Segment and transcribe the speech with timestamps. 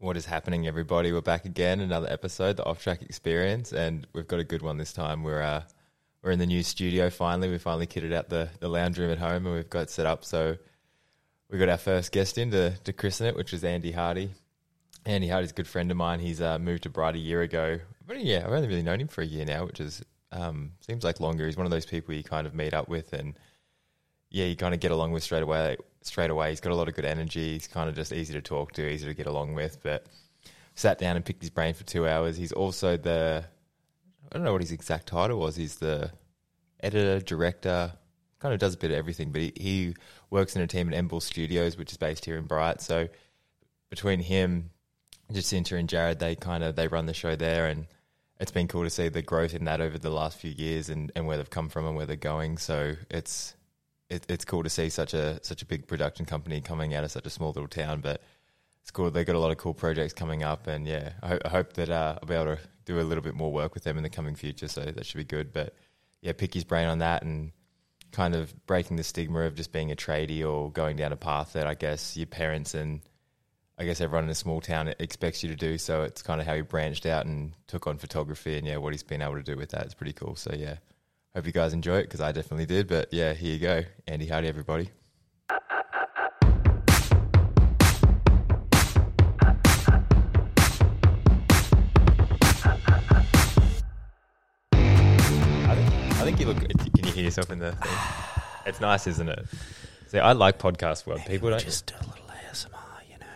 [0.00, 1.10] What is happening, everybody?
[1.10, 4.76] We're back again, another episode, the Off Track Experience, and we've got a good one
[4.76, 5.24] this time.
[5.24, 5.64] We're uh,
[6.22, 7.50] we're in the new studio finally.
[7.50, 10.24] We finally kitted out the, the lounge room at home, and we've got set up.
[10.24, 10.56] So
[11.50, 14.30] we got our first guest in to, to christen it, which is Andy Hardy.
[15.04, 16.20] Andy Hardy's a good friend of mine.
[16.20, 17.80] He's uh, moved to Bright a year ago.
[18.06, 21.02] But yeah, I've only really known him for a year now, which is um, seems
[21.02, 21.44] like longer.
[21.44, 23.36] He's one of those people you kind of meet up with, and
[24.30, 25.76] yeah, you kind of get along with straight away.
[26.02, 27.52] Straight away, he's got a lot of good energy.
[27.54, 29.82] He's kind of just easy to talk to, easy to get along with.
[29.82, 30.06] But
[30.74, 32.36] sat down and picked his brain for two hours.
[32.36, 33.44] He's also the
[34.30, 35.56] I don't know what his exact title was.
[35.56, 36.10] He's the
[36.80, 37.92] editor, director,
[38.38, 39.32] kind of does a bit of everything.
[39.32, 39.94] But he, he
[40.30, 42.80] works in a team at Emble Studios, which is based here in Bright.
[42.80, 43.08] So
[43.90, 44.70] between him,
[45.32, 47.86] Jacinta and Jared, they kind of they run the show there, and
[48.38, 51.10] it's been cool to see the growth in that over the last few years and,
[51.16, 52.58] and where they've come from and where they're going.
[52.58, 53.54] So it's
[54.10, 57.10] it, it's cool to see such a such a big production company coming out of
[57.10, 58.22] such a small little town, but
[58.82, 59.10] it's cool.
[59.10, 61.74] They've got a lot of cool projects coming up, and yeah, I, ho- I hope
[61.74, 64.02] that uh, I'll be able to do a little bit more work with them in
[64.02, 64.68] the coming future.
[64.68, 65.52] So that should be good.
[65.52, 65.74] But
[66.22, 67.52] yeah, pick his brain on that and
[68.12, 71.52] kind of breaking the stigma of just being a tradie or going down a path
[71.52, 73.02] that I guess your parents and
[73.76, 75.76] I guess everyone in a small town expects you to do.
[75.76, 78.92] So it's kind of how he branched out and took on photography, and yeah, what
[78.92, 80.34] he's been able to do with that is pretty cool.
[80.34, 80.76] So yeah,
[81.38, 82.88] hope you guys enjoy it because I definitely did.
[82.88, 84.90] But yeah, here you go, Andy Hardy, everybody.
[85.48, 85.60] I
[95.76, 96.58] think, I think you look.
[96.58, 97.92] Can you hear yourself in the thing?
[98.66, 99.46] It's nice, isn't it?
[100.08, 101.22] See, I like podcast world.
[101.26, 102.68] People don't Just do a little ASMR,
[103.10, 103.26] you know.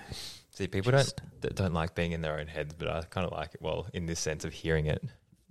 [0.50, 0.66] see.
[0.66, 1.14] People don't
[1.54, 3.62] don't like being in their own heads, but I kind of like it.
[3.62, 5.02] Well, in this sense of hearing it,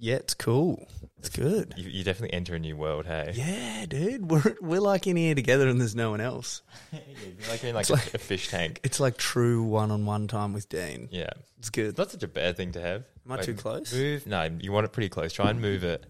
[0.03, 0.87] Yeah, it's cool.
[1.19, 1.75] It's good.
[1.77, 3.05] you, you definitely enter a new world.
[3.05, 4.31] Hey, Yeah, dude.
[4.31, 6.63] We're we're like in here together and there's no one else.
[6.91, 7.01] You're
[7.49, 8.79] like you're in like, a, a fish tank.
[8.83, 11.07] It's like true one on one time with Dean.
[11.11, 11.29] Yeah,
[11.59, 11.89] It's good.
[11.89, 13.05] it's not such a bad thing to have.
[13.27, 13.93] Am I too close?
[13.93, 14.25] Move.
[14.25, 15.31] No, you want it pretty close.
[15.33, 16.03] Try and move it.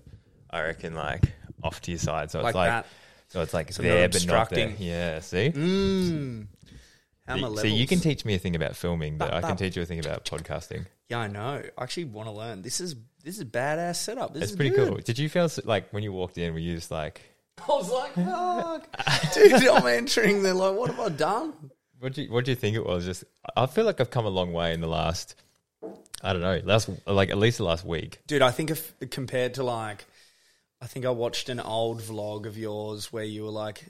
[0.50, 2.85] I reckon like off to your side, so Like it's like that.
[3.28, 4.68] so it's like So there but not there.
[4.69, 4.75] obstructing.
[4.88, 5.19] Yeah.
[5.19, 5.50] See.
[5.53, 6.47] Mm.
[7.28, 7.74] How my See, levels?
[7.74, 10.00] you can teach me a thing about filming, but I can teach you a thing
[10.00, 10.85] about podcasting.
[11.09, 11.62] Yeah, I know.
[11.78, 12.62] I actually want to learn.
[12.62, 14.33] This is this is a badass setup.
[14.33, 14.89] This It's is pretty good.
[14.89, 14.97] cool.
[14.97, 17.21] Did you feel s- like when you walked in, were you just like,
[17.57, 19.33] I was like, fuck.
[19.33, 20.43] dude, I'm entering.
[20.43, 21.53] They're like, what have I done?
[21.99, 23.05] what do you, what do you think it was?
[23.05, 23.23] Just,
[23.55, 25.35] I feel like I've come a long way in the last,
[26.23, 28.19] I don't know, last like at least the last week.
[28.25, 30.05] Dude, I think if compared to like,
[30.81, 33.85] I think I watched an old vlog of yours where you were like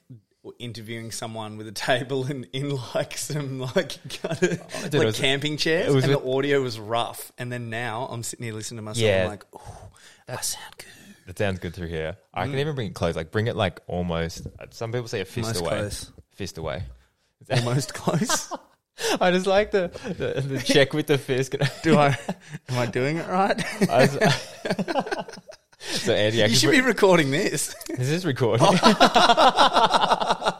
[0.57, 5.15] interviewing someone with a table and in like some like kind of oh, dude, like
[5.15, 7.31] camping chairs, and the audio was rough.
[7.37, 9.03] And then now I'm sitting here listening to myself.
[9.03, 9.23] Yeah.
[9.23, 9.59] I'm like, ooh,
[10.27, 10.87] that sound good.
[11.27, 12.17] It sounds good through here.
[12.33, 12.59] I can mm.
[12.59, 14.47] even bring it close, like bring it like almost.
[14.59, 15.69] Uh, some people say a fist Almost away.
[15.69, 16.11] close.
[16.31, 16.83] Fist away.
[17.49, 18.51] Almost close.
[19.19, 21.55] I just like the, the, the check with the fist.
[21.83, 22.17] Do I?
[22.69, 23.89] Am I doing it right?
[23.89, 25.37] I was-
[25.79, 27.75] so Andy, you should be recording this.
[27.89, 28.67] is this recording?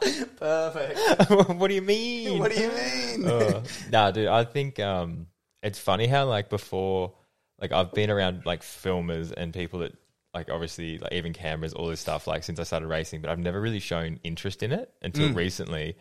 [0.37, 0.99] Perfect.
[1.59, 2.39] what do you mean?
[2.39, 3.25] What do you mean?
[3.27, 5.27] uh, nah, dude, I think um,
[5.61, 7.13] it's funny how like before,
[7.59, 9.93] like I've been around like filmers and people that
[10.33, 13.39] like obviously like even cameras, all this stuff like since I started racing, but I've
[13.39, 15.35] never really shown interest in it until Mm.
[15.35, 15.95] recently,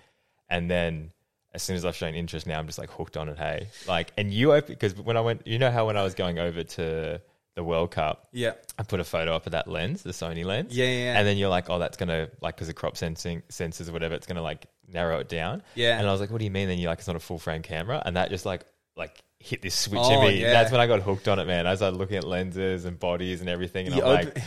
[0.49, 1.13] and then.
[1.53, 3.37] As soon as I've shown interest, now I'm just like hooked on it.
[3.37, 6.15] Hey, like, and you open because when I went, you know how when I was
[6.15, 7.21] going over to
[7.57, 8.53] the World Cup, yeah.
[8.79, 10.77] I put a photo up of that lens, the Sony lens.
[10.77, 11.19] Yeah, yeah.
[11.19, 14.15] And then you're like, oh, that's gonna like because of crop sensing sensors or whatever,
[14.15, 15.63] it's gonna like narrow it down.
[15.75, 15.99] Yeah.
[15.99, 16.69] And I was like, what do you mean?
[16.69, 18.65] Then you're like, it's not a full frame camera, and that just like
[18.97, 20.41] like hit this switch Oh, in me.
[20.43, 20.51] yeah.
[20.53, 21.67] That's when I got hooked on it, man.
[21.67, 24.45] I was like looking at lenses and bodies and everything, and You I'm open- like,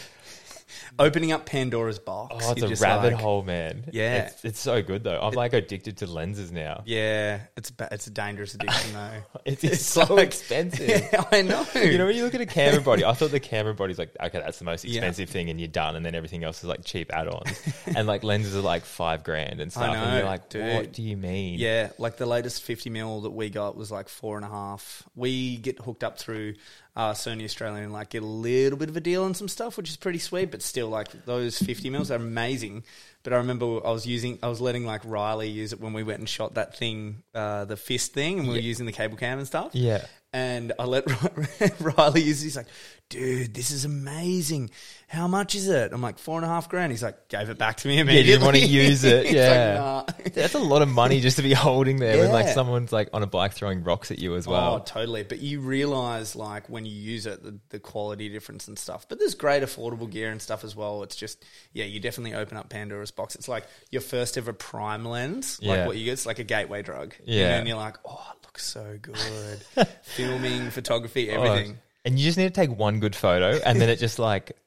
[1.00, 2.36] opening up Pandora's box.
[2.36, 3.86] oh, it's you're a just rabbit like- hole, man.
[3.92, 4.26] Yeah.
[4.28, 5.20] It's, it's so good though.
[5.20, 6.84] I'm like addicted to lenses now.
[6.86, 9.10] Yeah, it's ba- it's a dangerous addiction though.
[9.46, 10.88] It's, it's, so like- expensive.
[11.12, 11.66] yeah, I know.
[11.76, 14.16] You know, when you look at a camera body, I thought the camera body's like,
[14.22, 15.00] okay, that's the most Yeah.
[15.00, 17.60] expensive thing, and you're done, and then everything else is like cheap add-ons,
[17.96, 20.74] and like lenses are like five grand and stuff, and know, you're like, dude.
[20.76, 21.60] what do you mean?
[21.60, 25.04] yeah, like the latest fifty mil that we got was like four and a half.
[25.16, 26.54] We get hooked up through
[26.96, 29.78] uh, Sony Australia and like get a little bit of a deal on some stuff,
[29.78, 30.52] which is pretty sweet.
[30.52, 32.84] But still, like those fifty mils are amazing.
[33.24, 36.04] But I remember I was using, I was letting like Riley use it when we
[36.04, 38.68] went and shot that thing, uh, the fist thing, and we were Yeah.
[38.68, 39.72] using the cable cam and stuff.
[39.74, 40.06] yeah.
[40.34, 41.06] And I let
[41.80, 42.46] Riley use it.
[42.46, 42.66] He's like,
[43.10, 44.72] dude, this is amazing.
[45.08, 45.94] How much is it?
[45.94, 46.92] I'm like, four and a half grand.
[46.92, 48.28] He's like, gave it back to me Yeah, immediately.
[48.32, 49.28] you didn't want to use it.
[49.32, 50.02] Yeah.
[50.08, 50.30] like, nah.
[50.34, 53.22] That's a lot of money just to be holding there when like someone's like on
[53.22, 54.74] a bike throwing rocks at you as well.
[54.76, 55.22] Oh, totally.
[55.22, 59.08] But you realize, like, when you use it, the, the quality difference and stuff.
[59.08, 61.04] But there's great affordable gear and stuff as well.
[61.04, 63.36] It's just, yeah, you definitely open up Pandora's box.
[63.36, 65.74] It's like your first ever prime lens, Yeah.
[65.78, 66.14] like what you get.
[66.14, 67.14] It's like a gateway drug.
[67.24, 67.58] Yeah.
[67.60, 69.88] and you're like, oh, so good.
[70.04, 71.42] Filming, photography, oh.
[71.42, 71.78] everything.
[72.06, 74.58] And you just need to take one good photo, and then it just like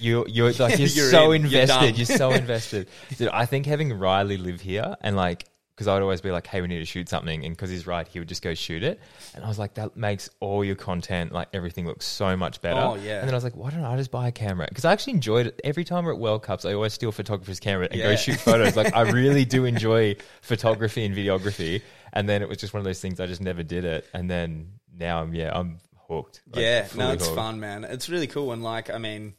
[0.00, 1.46] you you're like you're, You're so in.
[1.46, 1.98] You're invested.
[1.98, 2.88] You're, so invested.
[3.18, 5.44] Dude, I think having Riley live here and like
[5.80, 8.06] because I'd always be like, hey, we need to shoot something, and because he's right,
[8.06, 9.00] he would just go shoot it,
[9.34, 12.80] and I was like, that makes all your content like everything looks so much better.
[12.80, 13.20] Oh, yeah.
[13.20, 14.66] And then I was like, why don't I just buy a camera?
[14.68, 15.58] Because I actually enjoyed it.
[15.64, 18.76] Every time we're at World Cups, I always steal photographer's camera and go shoot photos.
[18.76, 21.80] like I really do enjoy photography and videography.
[22.12, 24.30] And then it was just one of those things I just never did it, and
[24.30, 25.78] then now I'm yeah I'm
[26.08, 26.42] hooked.
[26.52, 27.36] Like, yeah, no, it's hooked.
[27.36, 27.84] fun, man.
[27.84, 28.52] It's really cool.
[28.52, 29.32] And like, I mean,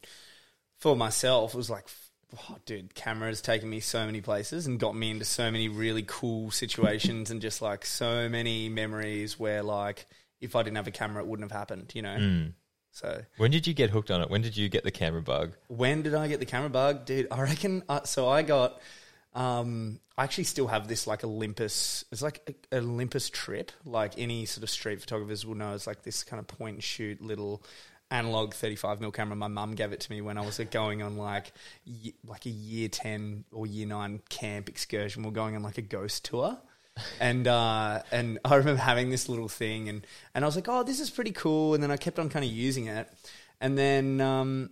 [0.80, 1.86] for myself, it was like,
[2.38, 5.68] oh, dude, camera has taken me so many places and got me into so many
[5.68, 10.06] really cool situations and just like so many memories where like,
[10.40, 12.16] if I didn't have a camera, it wouldn't have happened, you know?
[12.16, 12.52] Mm.
[12.92, 14.30] So When did you get hooked on it?
[14.30, 15.52] When did you get the camera bug?
[15.68, 17.26] when did I get the camera bug, dude?
[17.30, 17.82] I reckon.
[17.88, 18.80] Uh, so I got.
[19.34, 22.04] Um, I actually still have this like Olympus.
[22.12, 23.72] It's like a, Olympus trip.
[23.86, 26.84] Like any sort of street photographers will know, it's like this kind of point and
[26.84, 27.62] shoot little
[28.12, 29.34] analog 35 mm camera.
[29.34, 31.52] My mum gave it to me when I was going on like
[32.24, 35.22] like a year 10 or year 9 camp excursion.
[35.22, 36.58] We're going on like a ghost tour.
[37.20, 40.82] and uh, and I remember having this little thing, and, and I was like, oh,
[40.82, 41.72] this is pretty cool.
[41.72, 43.08] And then I kept on kind of using it,
[43.62, 44.70] and then um,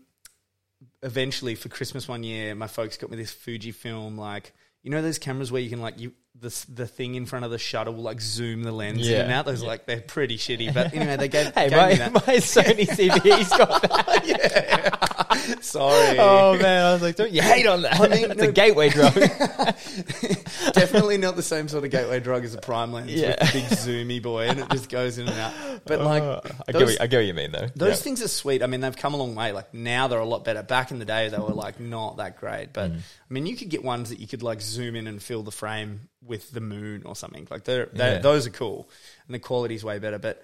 [1.03, 5.19] eventually for Christmas one year, my folks got me this Fujifilm like you know those
[5.19, 8.03] cameras where you can like you the the thing in front of the shutter will
[8.03, 9.23] like zoom the lens in Yeah.
[9.23, 9.45] and out.
[9.45, 12.13] Those like they're pretty shitty, but anyway they gave, Hey, gave my, me that.
[12.15, 15.27] my Sony CV's got that.
[15.61, 18.01] Sorry, Oh man, I was like, don't you hate on that?
[18.01, 19.15] I mean, it's a gateway drug.
[20.75, 23.31] definitely not the same sort of gateway drug as a prime lens Yeah.
[23.31, 25.53] with the big zoomy boy, and it just goes in and out.
[25.85, 27.69] But like Uh, I, get what, I get what you mean though.
[27.75, 28.03] Those Yeah.
[28.05, 28.63] things are sweet.
[28.63, 29.53] I mean, they've come a long way.
[29.53, 30.63] Like now they're a lot better.
[30.63, 32.73] Back in the day, they were like not that great.
[32.73, 32.97] But Mm.
[32.99, 35.53] I mean, you could get ones that you could like zoom in and fill the
[35.53, 37.47] frame with the moon or something.
[37.51, 38.19] Like they're, they're Yeah.
[38.21, 38.89] those are cool,
[39.27, 40.19] and the quality's way better.
[40.19, 40.43] But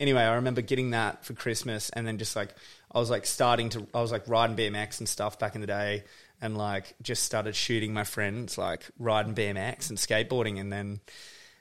[0.00, 2.54] anyway, I remember getting that for Christmas, and then just like
[2.92, 5.66] I was like starting to, I was like riding BMX and stuff back in the
[5.66, 6.04] day,
[6.40, 11.00] and like just started shooting my friends like riding BMX and skateboarding, and then.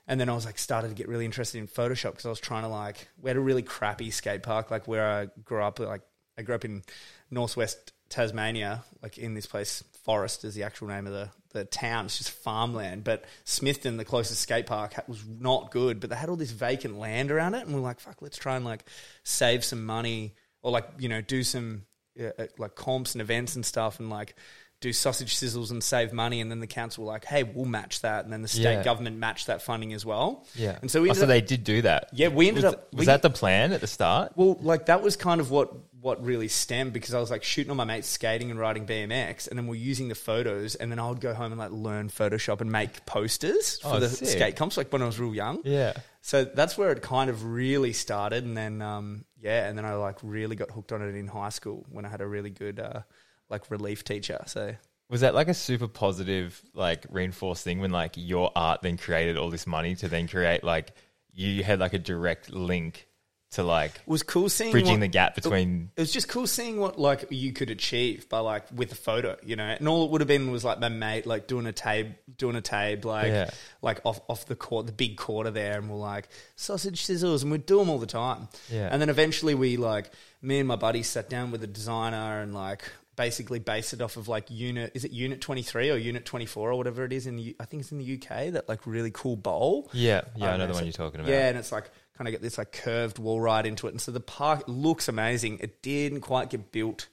[0.10, 2.40] And then I was like, started to get really interested in Photoshop because I was
[2.40, 5.80] trying to like, we had a really crappy skate park, like where I grew up.
[5.80, 6.00] Like,
[6.38, 6.84] I grew up in
[7.30, 12.06] northwest Tasmania, like in this place, Forest is the actual name of the, the town.
[12.06, 13.04] It's just farmland.
[13.04, 16.00] But Smithton, the closest skate park, was not good.
[16.00, 17.66] But they had all this vacant land around it.
[17.66, 18.86] And we're like, fuck, let's try and like
[19.24, 21.84] save some money or like, you know, do some
[22.20, 24.36] uh, like comps and events and stuff and like
[24.80, 26.40] do sausage sizzles and save money.
[26.40, 28.26] And then the council were like, hey, we'll match that.
[28.26, 28.84] And then the state Yeah.
[28.84, 30.46] government matched that funding as well.
[30.54, 30.78] Yeah.
[30.82, 32.10] And so we oh, so up- they did do that.
[32.14, 34.34] Yeah, we ended was, up- Was we- that the plan at the start?
[34.36, 37.72] Well, like that was kind of what what really stemmed because I was like shooting
[37.72, 41.00] on my mates skating and riding BMX, and then we're using the photos, and then
[41.00, 44.28] I would go home and like learn Photoshop and make posters for Oh, the sick.
[44.28, 45.62] skate comps, like when I was real young.
[45.66, 45.94] Yeah.
[46.22, 49.94] So that's where it kind of really started, and then um, yeah, and then I
[49.94, 52.80] like really got hooked on it in high school when I had a really good
[52.80, 53.02] uh,
[53.50, 54.42] like relief teacher.
[54.48, 54.76] So
[55.10, 59.38] Was that like a super positive, like reinforced thing when like your art then created
[59.38, 60.94] all this money to then create like
[61.34, 63.07] you had like a direct link
[63.52, 66.46] to like it was cool seeing bridging what- the gap between it was just cool
[66.46, 69.64] seeing what like you could achieve by like with a photo, you know.
[69.64, 72.08] And all it would have been was like my mate like doing a tape,
[72.38, 73.50] doing a tape, like Yeah.
[73.82, 76.28] like off off the court, the big quarter there, and we're like
[76.58, 78.50] sausage sizzles, and we'd do them all the time.
[78.70, 78.90] Yeah.
[78.92, 82.54] And then eventually we like me and my buddy sat down with a designer and
[82.54, 82.84] like
[83.16, 86.76] basically based it off of like unit is it unit 23 or unit 24 or
[86.78, 89.36] whatever it is in the, I think it's in the UK that like really cool
[89.36, 91.90] bowl yeah yeah I know know, the one you're talking about yeah, and it's like
[92.18, 95.08] kind of get this like curved wall ride into it, and so the park looks
[95.08, 95.60] amazing.
[95.60, 97.08] It didn't quite get built,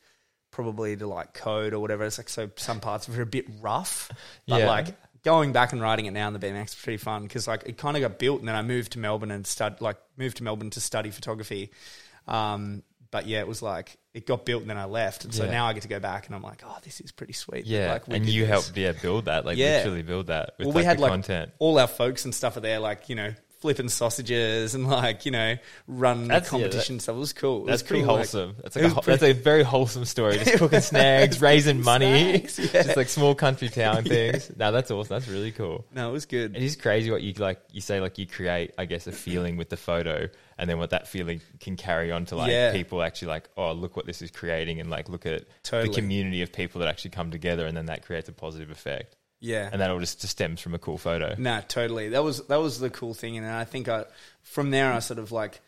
[0.50, 2.04] probably to like code or whatever.
[2.04, 4.10] It's like so some parts were a bit rough,
[4.48, 4.66] but Yeah.
[4.68, 4.88] like
[5.24, 7.76] going back and riding it now on the BMX is pretty fun because like it
[7.78, 10.44] kind of got built, and then I moved to Melbourne and stud like moved to
[10.44, 11.70] Melbourne to study photography.
[12.26, 15.44] Um, but yeah, it was like it got built and then I left, and so
[15.44, 15.50] Yeah.
[15.50, 17.64] now I get to go back and I'm like, oh, this is pretty sweet.
[17.66, 18.50] yeah like, we and you this.
[18.50, 19.76] helped yeah build that like Yeah.
[19.78, 22.34] literally build that with Well, like, we had the like content all our folks and
[22.34, 23.32] stuff are there, like you know,
[23.64, 25.56] flipping sausages and like you know,
[25.88, 27.16] run That's- yeah, competition stuff.
[27.16, 27.62] It was cool.
[27.62, 28.56] It That's was pretty cool, like- wholesome.
[28.62, 30.36] that's like a, pretty- that's a very wholesome story.
[30.36, 32.82] Just cooking snags, raising money, Snacks, yeah.
[32.82, 34.50] just like small country town things.
[34.54, 35.14] No, that's awesome.
[35.14, 35.86] That's really cool.
[35.94, 36.54] no, it was good.
[36.54, 37.58] It is crazy what you like.
[37.72, 40.28] You say like you create, I guess, a feeling with the photo,
[40.58, 42.70] and then what that feeling can carry on to like Yeah.
[42.72, 45.88] people actually like, oh, look what this is creating, and like look at Totally.
[45.88, 49.16] the community of people that actually come together, and then that creates a positive effect,
[49.44, 51.34] yeah, and that all just, stems from a cool photo.
[51.36, 52.08] No, totally.
[52.08, 54.06] That was that was the cool thing, and I think I
[54.42, 55.60] from there I sort of like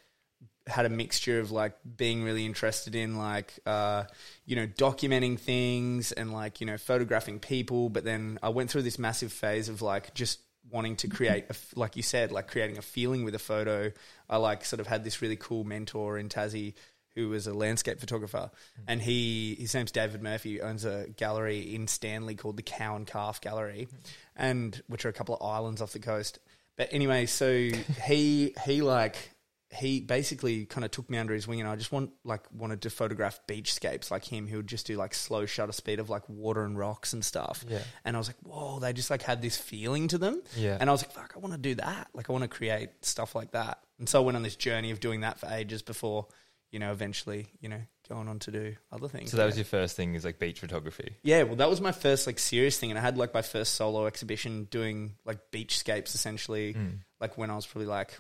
[0.67, 4.05] had a mixture of like being really interested in like uh,
[4.47, 8.83] you know documenting things and like you know photographing people but then i went through
[8.83, 10.41] this massive phase of like just
[10.73, 13.93] wanting to create a like you said like creating a feeling with a photo
[14.29, 16.75] i like sort of had this really cool mentor in tassie
[17.17, 18.83] who was a landscape photographer hmm.
[18.87, 23.07] and he his name's david murphy owns a gallery in stanley called the cow and
[23.07, 23.97] calf gallery hmm.
[24.37, 26.39] and which are a couple of islands off the coast
[26.77, 27.51] but anyway so
[28.07, 29.31] he he like
[29.73, 32.83] he basically kind of took me under his wing and I just want like wanted
[32.83, 36.29] to photograph beachscapes like him who would just do like slow shutter speed of like
[36.29, 37.65] water and rocks and stuff.
[37.69, 37.81] Yeah.
[38.05, 40.41] And I was like, whoa, they just like had this feeling to them.
[40.57, 40.77] Yeah.
[40.81, 42.09] And I was like, fuck, I want to do that.
[42.15, 43.81] Like I want to create stuff like that.
[43.99, 46.27] And so I went on this journey of doing that for ages before,
[46.77, 49.31] you know, eventually, you know, going on to do other things.
[49.31, 51.17] So that was your first thing is like beach photography.
[51.23, 53.77] Yeah, well, that was my first like serious thing, and I had like my first
[53.77, 56.99] solo exhibition doing like beachscapes essentially, Mm.
[57.19, 58.13] like when I was probably like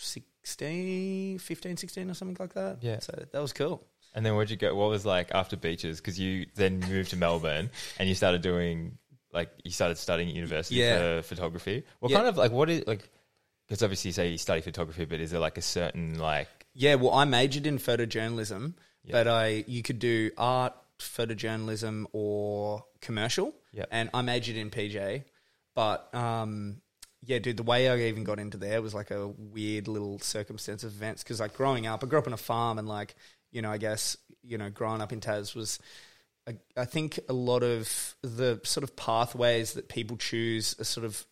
[0.00, 2.78] 16, 15, 16 or something like that.
[2.82, 2.98] Yeah.
[2.98, 3.86] So that was cool.
[4.14, 4.74] And then where'd you go?
[4.74, 6.00] What was like after beaches?
[6.00, 8.98] Because you then moved to Melbourne and you started doing
[9.32, 11.20] like you started studying at university Yeah.
[11.20, 11.84] for photography.
[12.00, 12.18] What Yeah.
[12.18, 13.08] kind of like what is like?
[13.66, 16.48] Because obviously you say you study photography, but is there like a certain like
[16.78, 19.12] Yeah, well, I majored in photojournalism, Yeah.
[19.12, 23.54] but I you could do art, photojournalism, or commercial.
[23.72, 23.88] Yep.
[23.90, 25.24] And I majored in PJ,
[25.74, 26.80] but um,
[27.24, 30.84] yeah, dude, the way I even got into there was like a weird little circumstance
[30.84, 31.22] of events.
[31.22, 33.14] Because like growing up, I grew up on a farm, and like
[33.52, 35.78] you know, I guess you know, growing up in Tas was.
[36.48, 41.04] I- I think a lot of the sort of pathways that people choose are sort
[41.04, 41.26] of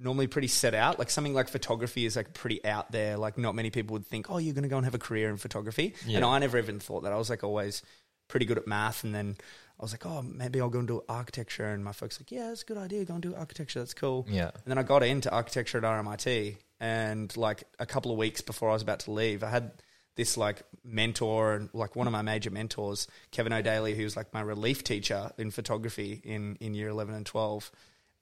[0.00, 0.98] normally pretty set out.
[0.98, 3.16] Like something like photography is like pretty out there.
[3.16, 5.28] Like not many people would think, oh, you're going to go and have a career
[5.28, 5.94] in photography.
[6.06, 6.16] Yeah.
[6.16, 7.12] And I never even thought that.
[7.12, 7.82] I was like always
[8.28, 9.36] pretty good at math, and then
[9.78, 11.66] I was like, oh, maybe I'll go and do architecture.
[11.66, 13.04] And my folks like, yeah, that's a good idea.
[13.04, 13.80] Go and do architecture.
[13.80, 14.26] That's cool.
[14.28, 18.40] yeah And then I got into architecture at RMIT, and like a couple of weeks
[18.40, 19.72] before I was about to leave, I had
[20.16, 24.32] this like mentor and like one of my major mentors, Kevin O'Daly, who was like
[24.32, 27.70] my relief teacher in photography in in year eleven and twelve.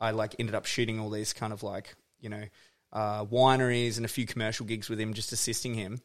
[0.00, 2.44] I like ended up shooting all these kind of like you know
[2.92, 6.00] uh, wineries and a few commercial gigs with him, just assisting him.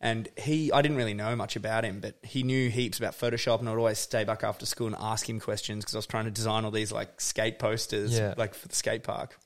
[0.00, 3.58] And he, I didn't really know much about him, but he knew heaps about Photoshop,
[3.58, 6.26] and I'd always stay back after school and ask him questions because I was trying
[6.26, 8.34] to design all these like skate posters, Yeah.
[8.36, 9.36] like for the skate park.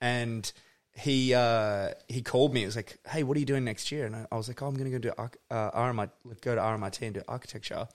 [0.00, 0.50] And
[0.92, 2.60] he uh, he called me.
[2.60, 4.62] He was like, "Hey, what are you doing next year?" And I, I was like,
[4.62, 5.12] "Oh, I'm going to go do
[5.50, 7.88] uh, RMIT, go to RMIT and do architecture."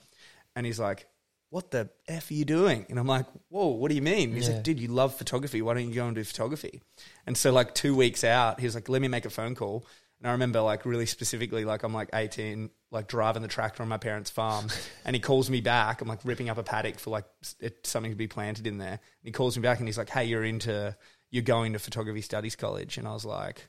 [0.54, 1.06] And he's like,
[1.52, 4.48] "What the f are you doing?" And I'm like, "Whoa, what do you mean?" He's
[4.48, 4.54] Yeah.
[4.54, 5.60] like, "Dude, you love photography.
[5.60, 6.80] Why don't you go and do photography?"
[7.26, 9.86] And so, like two weeks out, he was like, "Let me make a phone call."
[10.18, 13.88] And I remember, like, really specifically, like, I'm like 18, like driving the tractor on
[13.88, 14.68] my parents' farm,
[15.04, 16.00] and he calls me back.
[16.00, 17.26] I'm like ripping up a paddock for like
[17.60, 18.88] it, something to be planted in there.
[18.92, 20.96] And he calls me back, and he's like, "Hey, you're into,
[21.30, 23.68] you're going to photography studies college?" And I was like,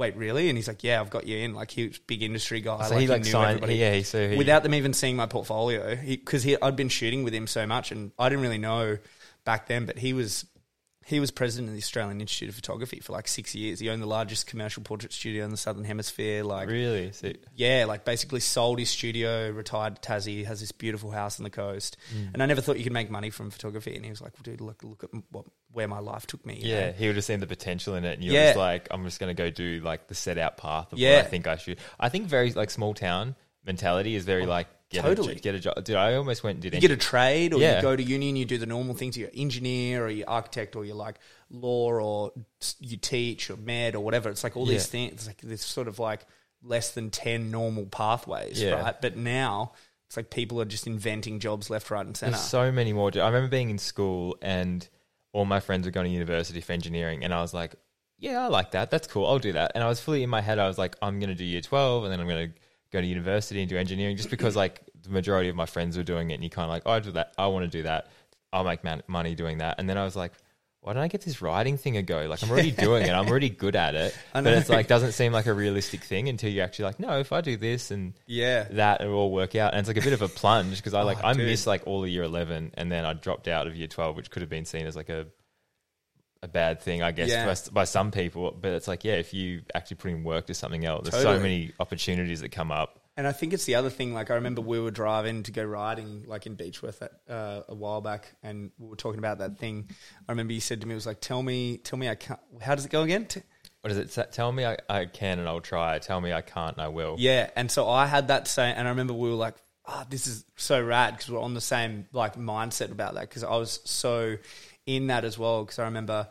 [0.00, 2.22] "Wait, really?" And he's like, "Yeah, I've got you in." Like, he was a big
[2.22, 2.88] industry guy.
[2.88, 5.26] so he like knew signed everybody yeah he, so he without them even seeing my
[5.26, 8.98] portfolio because he, I'd been shooting with him so much and I didn't really know
[9.44, 10.46] back then but he was
[11.10, 13.80] he was president of the Australian Institute of Photography for like six years.
[13.80, 17.10] He owned the largest commercial portrait studio in the southern hemisphere like really?
[17.12, 21.44] So, yeah like basically sold his studio retired to Tassie has this beautiful house on
[21.44, 21.96] the coast.
[22.14, 22.34] Mm.
[22.34, 23.94] And I never thought you could make money from photography.
[23.96, 26.60] And he was like well, dude look look at what where my life took me
[26.62, 26.92] yeah know?
[26.92, 28.14] he would have seen the potential in it.
[28.14, 28.46] And you're Yeah.
[28.50, 31.16] just like I'm just gonna go do like the set out path of Yeah.
[31.16, 31.78] what I think I should.
[31.98, 33.34] I think very like small town
[33.66, 34.48] mentality is very oh.
[34.48, 35.32] like get totally.
[35.32, 37.60] a, get a job dude I almost went and did You get a trade, or
[37.60, 37.76] Yeah.
[37.76, 39.16] you go to uni and you do the normal things.
[39.16, 41.16] You're engineer, or you're architect, or you're like
[41.50, 42.32] law, or
[42.80, 44.28] you teach, or med, or whatever.
[44.30, 45.12] It's like all these things.
[45.12, 46.26] It's like this sort of like
[46.62, 48.82] less than ten normal pathways, Yeah.
[48.82, 49.00] right?
[49.00, 49.72] But now
[50.06, 52.32] it's like people are just inventing jobs left, right, and center.
[52.32, 53.10] There's so many more.
[53.14, 54.86] I remember being in school and
[55.32, 57.76] all my friends were going to university for engineering, and I was like,
[58.18, 58.90] "Yeah, I like that.
[58.90, 59.24] That's cool.
[59.26, 60.58] I'll do that." And I was fully in my head.
[60.58, 62.54] I was like, "I'm going to do year 12, and then I'm going to
[62.92, 66.02] go to university and do engineering," just because like the majority of my friends were
[66.02, 67.32] doing it, and you kind of like, "Oh, I do that.
[67.38, 68.08] I want to do that.
[68.52, 70.32] I'll make man- money doing that." And then I was like.
[70.82, 72.24] Why don't I get this writing thing a go?
[72.24, 73.10] Like I'm already doing it.
[73.10, 74.16] I'm already good at it.
[74.32, 77.32] But it's like doesn't seem like a realistic thing until you actually like, no, if
[77.32, 79.74] I do this and yeah, that it'll all work out.
[79.74, 81.44] And it's like a bit of a plunge because I oh, like Oh, I dude.
[81.44, 84.30] missed like all of year eleven, and then I dropped out of year twelve, which
[84.30, 85.26] could have been seen as like a
[86.42, 87.46] a bad thing, I guess, Yeah.
[87.46, 88.50] by, by some people.
[88.58, 91.36] But it's like, yeah, if you actually put in work to something else, there's Totally.
[91.38, 92.96] so many opportunities that come up.
[93.16, 94.14] And I think it's the other thing.
[94.14, 97.74] Like I remember we were driving to go riding, like in Beechworth, at, uh, a
[97.74, 99.90] while back, and we were talking about that thing.
[100.26, 102.40] I remember you said to me, "It was like, tell me, tell me, I can't."
[102.62, 103.26] How does it go again?
[103.26, 103.42] T-
[103.82, 104.24] What does it say?
[104.32, 105.98] Tell me I, I can and I'll try.
[105.98, 107.16] Tell me I can't and I will.
[107.18, 110.26] Yeah, and so I had that same, and I remember we were like, "Ah, this
[110.26, 113.22] is so rad" because we're on the same like mindset about that.
[113.28, 114.36] Because I was so
[114.86, 115.64] in that as well.
[115.64, 116.28] Because I remember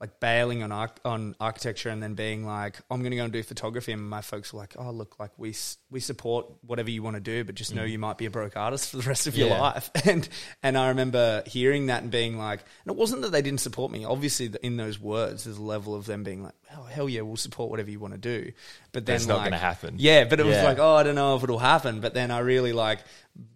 [0.00, 3.32] like bailing on arch- on architecture and then being like, I'm going to go and
[3.32, 6.88] do photography, and my folks were like, oh look, like we s- we support whatever
[6.88, 7.90] you want to do, but just know mm.
[7.90, 9.90] you might be a broke artist for the rest of your life.
[10.08, 10.28] And
[10.62, 13.90] and I remember hearing that and being like, and it wasn't that they didn't support
[13.90, 14.04] me.
[14.04, 17.36] Obviously, in those words, there's a level of them being like, oh hell yeah, we'll
[17.36, 18.52] support whatever you want to do.
[18.92, 19.96] But then it's not like, gonna happen.
[19.98, 22.00] Yeah, but it was like, oh, I don't know if it'll happen.
[22.00, 23.00] But then I really like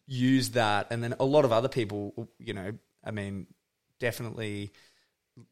[0.07, 2.73] used that, and then a lot of other people, you know,
[3.05, 3.47] I mean,
[4.03, 4.73] definitely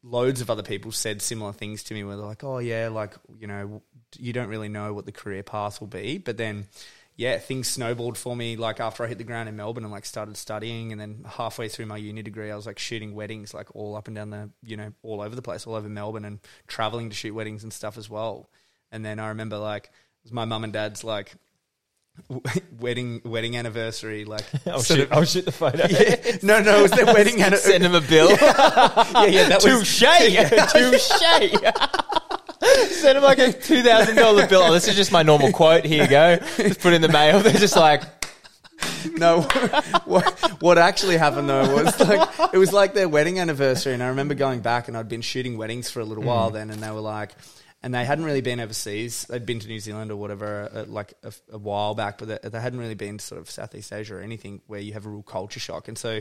[0.03, 3.13] loads of other people said similar things to me where they're like, oh, yeah, like,
[3.39, 3.81] you know,
[4.19, 6.17] you don't really know what the career path will be.
[6.17, 6.67] But then,
[7.15, 8.57] yeah, things snowballed for me.
[8.57, 11.69] Like after I hit the ground in Melbourne and like started studying, and then halfway
[11.69, 14.49] through my uni degree, I was like shooting weddings like all up and down the,
[14.61, 17.71] you know, all over the place, all over Melbourne, and traveling to shoot weddings and
[17.71, 18.49] stuff as well.
[18.91, 21.33] And then I remember like it was my mum and dad's like
[22.79, 25.85] wedding wedding anniversary, like I'll shoot, of- I'll shoot the photo.
[25.89, 27.71] yeah, no, no, it was their wedding anniversary.
[27.73, 28.29] Send him a bill.
[28.29, 29.99] yeah, yeah, that was Touche.
[30.71, 31.09] Touche.
[32.91, 34.61] Send him like a two thousand dollar bill.
[34.61, 35.83] Oh, this is just my normal quote.
[35.85, 36.37] Here you go.
[36.57, 37.39] Just put in the mail.
[37.39, 38.03] They're just like,
[39.13, 39.41] no.
[40.05, 44.07] what, what actually happened though was like it was like their wedding anniversary, and I
[44.07, 46.53] remember going back and I'd been shooting weddings for a little while mm.
[46.53, 47.31] then, and they were like.
[47.83, 49.25] And they hadn't really been overseas.
[49.27, 52.49] They'd been to New Zealand or whatever, uh, like a, a while back, but they,
[52.49, 55.09] they hadn't really been to sort of Southeast Asia or anything where you have a
[55.09, 55.87] real culture shock.
[55.87, 56.19] And so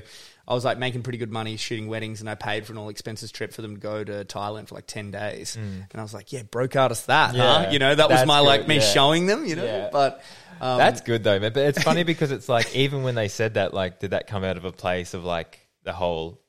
[0.48, 2.88] I was like making pretty good money shooting weddings, and I paid for an all
[2.88, 5.56] expenses trip for them to go to Thailand for like ten days.
[5.56, 8.66] And I was like, "Yeah, broke artist that, huh?" You know, that was my like
[8.66, 8.80] me yeah.
[8.80, 9.44] showing them.
[9.44, 9.88] You know, Yeah.
[9.92, 10.22] but
[10.62, 11.38] um, that's good though.
[11.40, 11.52] man.
[11.52, 14.44] But it's funny because it's like even when they said that, like, did that come
[14.44, 16.39] out of a place of like the whole,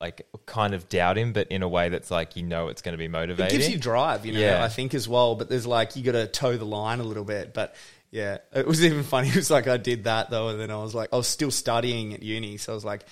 [0.00, 2.94] like, kind of doubt him, but in a way that's like you know it's going
[2.94, 3.54] to be motivating.
[3.54, 4.40] it gives you drive, you know.
[4.40, 4.64] Yeah.
[4.64, 7.24] I think as well, but there's like you got to toe the line a little
[7.24, 7.52] bit.
[7.52, 7.74] But
[8.10, 9.28] yeah, it was even funny.
[9.30, 11.50] It was like I did that though, and then I was like, I was still
[11.50, 13.04] studying at uni, so I was like.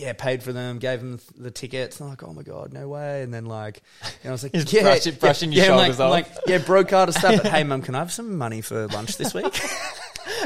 [0.00, 1.98] Yeah, paid for them, gave them the tickets.
[1.98, 3.22] And I'm like, oh my god, no way!
[3.22, 3.82] And then like,
[4.22, 6.36] and I was like, yeah, brush it- brushing your yeah, I'm shoulders like, I'm off.
[6.36, 7.42] like, yeah, broke out of stuff.
[7.42, 9.46] But hey, mum, can I have some money for lunch this week?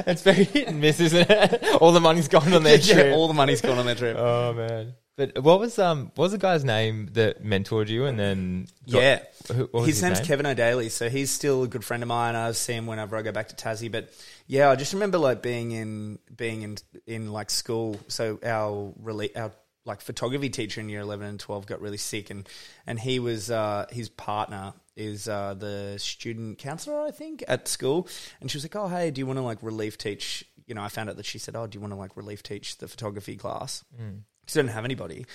[0.07, 1.65] it's very hit and miss, isn't it?
[1.83, 3.15] All the money's gone on their yeah, trip.
[3.15, 4.17] all the money's gone on their trip.
[4.19, 4.95] Oh man!
[5.17, 9.03] But what was um what was the guy's name that mentored you and then got-
[9.03, 9.23] Yeah.
[9.55, 10.27] who, his, his, name's name?
[10.27, 12.35] Kevin O'Daly, so he's still a good friend of mine.
[12.35, 13.93] I see him whenever I go back to Tassie.
[13.93, 14.11] But
[14.47, 18.01] yeah, I just remember like being in being in in like school.
[18.09, 19.53] So our rela- our
[19.85, 22.49] like photography teacher in year eleven and twelve got really sick, and
[22.87, 28.09] and he was uh, his partner is uh, the student counselor, I think, at school.
[28.41, 30.83] And she was like, "Oh, hey, do you want to like relief teach?" You know,
[30.83, 32.89] I found out that she said, "Oh, do you want to like relief teach the
[32.89, 33.85] photography class?"
[34.43, 35.27] Because I didn't have anybody.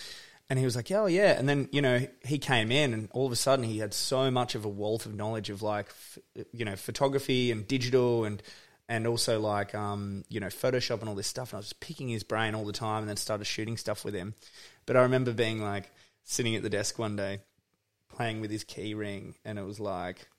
[0.50, 3.26] And he was like, "Oh yeah," and then you know he came in, and all
[3.26, 5.88] of a sudden he had so much of a wealth of knowledge of like,
[6.54, 8.42] you know, photography and digital, and
[8.88, 11.52] and also like, um, you know, Photoshop and all this stuff.
[11.52, 14.06] And I was just picking his brain all the time, and then started shooting stuff
[14.06, 14.36] with him.
[14.86, 15.92] But I remember being like
[16.24, 17.42] sitting at the desk one day,
[18.10, 20.30] playing with his key ring, and it was like,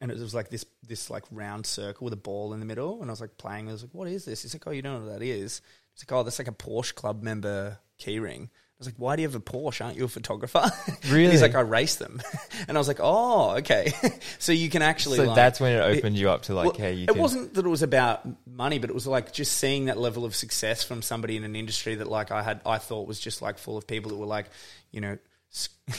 [0.00, 3.00] and it was like this this like round circle with a ball in the middle,
[3.00, 3.68] and I was like playing.
[3.68, 5.62] I was like, "What is this?" He's like, "Oh, you don't know what that is."
[5.94, 8.44] It's like, "Oh, that's like a Porsche club member keyring.
[8.44, 9.84] I was like, "Why do you have a Porsche?
[9.84, 10.70] Aren't you a photographer?"
[11.10, 11.32] Really?
[11.32, 12.22] he's like, "I race them,"
[12.68, 13.92] and I was like, "Oh, okay."
[14.38, 15.18] so you can actually.
[15.18, 17.18] So like, that's when it opened you up to like, well, hey, you it can.
[17.18, 20.34] wasn't that it was about money, but it was like just seeing that level of
[20.34, 23.58] success from somebody in an industry that like I had, I thought was just like
[23.58, 24.46] full of people that were like,
[24.90, 25.18] you know,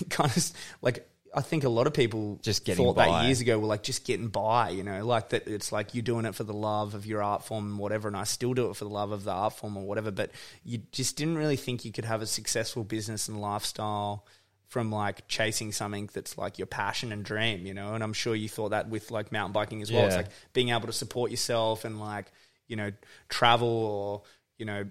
[0.09, 0.51] kind of
[0.81, 1.07] like.
[1.33, 3.07] I think a lot of people Just getting thought by.
[3.07, 5.47] that years ago were like just getting by, you know, like that.
[5.47, 8.17] It's like you're doing it for the love of your art form and whatever, and
[8.17, 10.11] I still do it for the love of the art form or whatever.
[10.11, 10.31] But
[10.63, 14.25] you just didn't really think you could have a successful business and lifestyle
[14.67, 17.93] from like chasing something that's like your passion and dream, you know.
[17.93, 20.05] And I'm sure you thought that with like mountain biking as well.
[20.05, 22.31] It's like being able to support yourself and like
[22.67, 22.91] you know
[23.29, 24.21] travel or
[24.57, 24.85] you know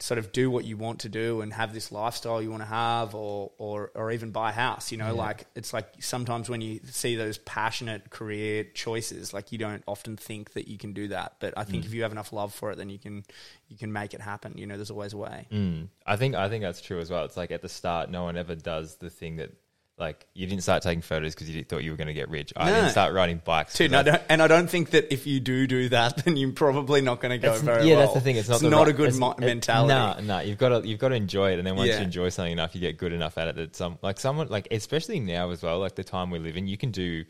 [0.00, 2.68] sort of do what you want to do and have this lifestyle you want to
[2.68, 6.60] have or or or even buy a house you know like it's like sometimes when
[6.60, 11.08] you see those passionate career choices like you don't often think that you can do
[11.08, 13.24] that but i think if you have enough love for it then you can
[13.68, 15.88] you can make it happen you know there's always a way Mm.
[16.06, 17.24] I think I think that's true as well.
[17.24, 19.52] It's like at the start, no one ever does the thing that
[19.96, 22.52] like you didn't start taking photos because you thought you were going to get rich.
[22.56, 22.74] I No.
[22.76, 23.74] didn't start riding bikes.
[23.78, 26.16] Dude, 'cause and I, don't, and I don't think that if you do do that,
[26.24, 28.00] then you're probably not going to go That's- very yeah, well.
[28.06, 28.36] that's the thing.
[28.36, 30.26] It's not the not right- a good it's- mo- it- mentality.
[30.26, 31.98] No, no, you've got to you've got to enjoy it, and then once Yeah.
[31.98, 34.66] you enjoy something enough, you get good enough at it that some like someone like
[34.72, 37.24] especially now as well, like the time we live in, you can do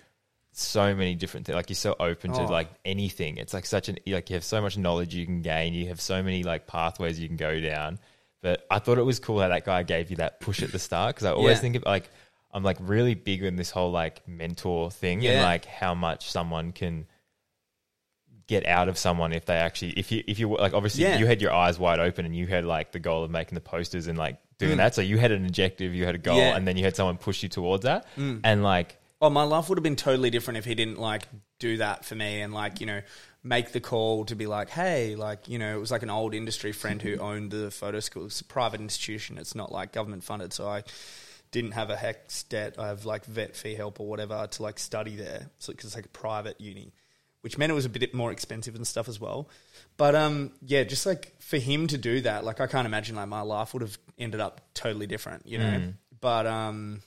[0.53, 1.57] so many different things.
[1.57, 2.47] Like you're so open to Oh.
[2.47, 3.39] like anything.
[3.39, 5.75] It's like such an like you have so much knowledge you can gain.
[5.75, 7.99] You have so many like pathways you can go down.
[8.41, 10.79] But I thought it was cool how that guy gave you that push at the
[10.79, 11.61] start because I always Yeah.
[11.63, 12.09] think of like
[12.55, 16.73] I'm like really big in this whole like mentor thing and like how much someone
[16.73, 17.07] can
[18.47, 21.19] get out of someone if they actually if you if you like obviously Yeah.
[21.19, 23.61] you had your eyes wide open and you had like the goal of making the
[23.61, 24.77] posters and like doing mm.
[24.79, 24.95] that.
[24.95, 26.57] So you had an objective, you had a goal, Yeah.
[26.57, 28.07] and then you had someone push you towards that.
[28.17, 28.41] Mm.
[28.45, 31.27] And like, Oh, my life would have been totally different if he didn't like
[31.59, 33.01] do that for me and like you know
[33.45, 36.35] make the call to be like, hey, like you know, it was like an old
[36.35, 38.27] industry friend who owned the photo school.
[38.27, 39.39] It's a private institution.
[39.39, 40.53] It's not like government funded.
[40.53, 40.83] So I
[41.55, 42.75] didn't have a HECS debt.
[42.81, 45.51] I have like vet fee help or whatever to like study there.
[45.61, 46.93] So because it's like a private uni,
[47.43, 49.49] which meant it was a bit more expensive and stuff as well.
[49.97, 53.29] But um, yeah, just like for him to do that, like I can't imagine like
[53.29, 55.77] my life would have ended up totally different, you know.
[56.21, 57.03] But um,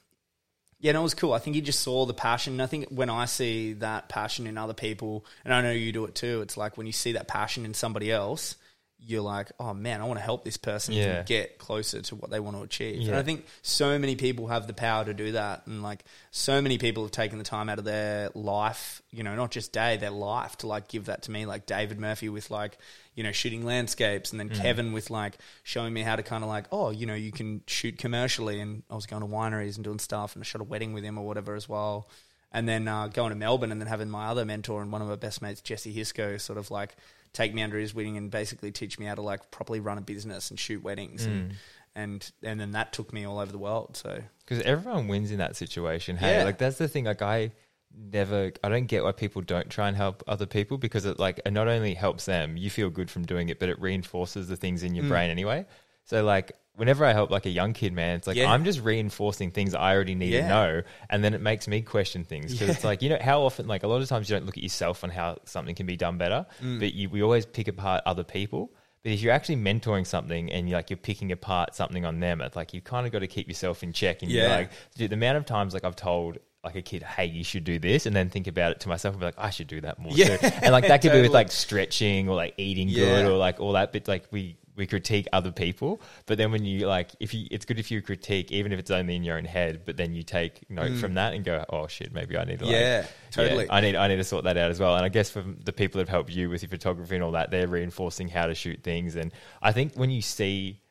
[0.79, 1.33] yeah, no, it was cool.
[1.33, 2.53] I think he just saw the passion.
[2.53, 5.91] And I think when I see that passion in other people, and I know you
[5.91, 8.55] do it too, it's like when you see that passion in somebody else,
[8.99, 11.19] you're like, oh man, I want to help this person Yeah.
[11.19, 13.07] to get closer to what they want to achieve.
[13.07, 15.65] And I think so many people have the power to do that.
[15.67, 19.35] And like so many people have taken the time out of their life, you know,
[19.35, 21.45] not just day, their life to like give that to me.
[21.45, 22.77] Like David Murphy with like,
[23.15, 26.49] you know, shooting landscapes and then Kevin with like showing me how to kind of
[26.49, 28.59] like, oh, you know, you can shoot commercially.
[28.59, 31.03] And I was going to wineries and doing stuff and I shot a wedding with
[31.03, 32.09] him or whatever as well.
[32.51, 35.07] And then uh, going to Melbourne and then having my other mentor and one of
[35.07, 36.95] my best mates, Jesse Hisco, sort of like
[37.37, 40.01] take me under his wing and basically teach me how to like properly run a
[40.01, 41.25] business and shoot weddings.
[41.25, 41.53] And,
[41.95, 43.95] and, and then that took me all over the world.
[43.95, 46.17] So because everyone wins in that situation.
[46.17, 46.43] Hey, Yeah.
[46.43, 47.05] like that's the thing.
[47.05, 47.51] Like I
[47.95, 51.39] never, I don't get why people don't try and help other people because it like
[51.45, 54.55] it not only helps them, you feel good from doing it, but it reinforces the
[54.57, 55.09] things in your Mm.
[55.09, 55.65] brain anyway.
[56.05, 58.51] So like whenever I help like a young kid, man, it's like Yeah.
[58.51, 60.41] I'm just reinforcing things I already need Yeah.
[60.43, 63.41] to know, and then it makes me question things because it's like you know how
[63.41, 65.85] often like a lot of times you don't look at yourself on how something can
[65.85, 66.79] be done better, Mm.
[66.79, 68.71] but you, we always pick apart other people.
[69.03, 72.41] But if you're actually mentoring something and you're like you're picking apart something on them,
[72.41, 74.21] it's like you kind of got to keep yourself in check.
[74.21, 74.55] And you're Yeah.
[74.55, 77.63] like, dude, the amount of times like I've told like a kid, hey, you should
[77.63, 79.79] do this, and then think about it to myself and be like, I should do
[79.81, 80.47] that more Yeah, too.
[80.61, 83.73] And like that could be with like stretching or like eating good or like all
[83.73, 83.93] that.
[83.93, 87.65] But like we we critique other people, but then when you like, if you, it's
[87.65, 90.23] good if you critique, even if it's only in your own head, but then you
[90.23, 92.79] take note from that and go, oh shit, maybe I need to like, Mm.
[92.79, 93.67] Yeah, totally.
[93.69, 94.95] I need I need to sort that out as well.
[94.95, 97.31] And I guess for the people that have helped you with your photography and all
[97.31, 99.15] that, they're reinforcing how to shoot things.
[99.15, 100.81] And I think when you see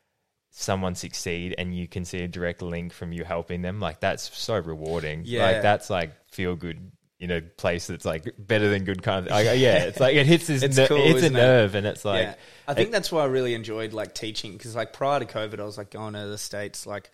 [0.49, 4.35] someone succeed and you can see a direct link from you helping them, like that's
[4.37, 5.21] so rewarding.
[5.25, 5.43] Yeah.
[5.45, 9.31] Like that's like feel good in a place that's like better than good kind of
[9.31, 11.33] like, yeah, it's like it hits this It's ner- cool, it's a it?
[11.33, 12.35] nerve and it's like yeah.
[12.67, 15.63] I think that's why I really enjoyed like teaching because like prior to COVID, I
[15.63, 17.09] was like going to the states like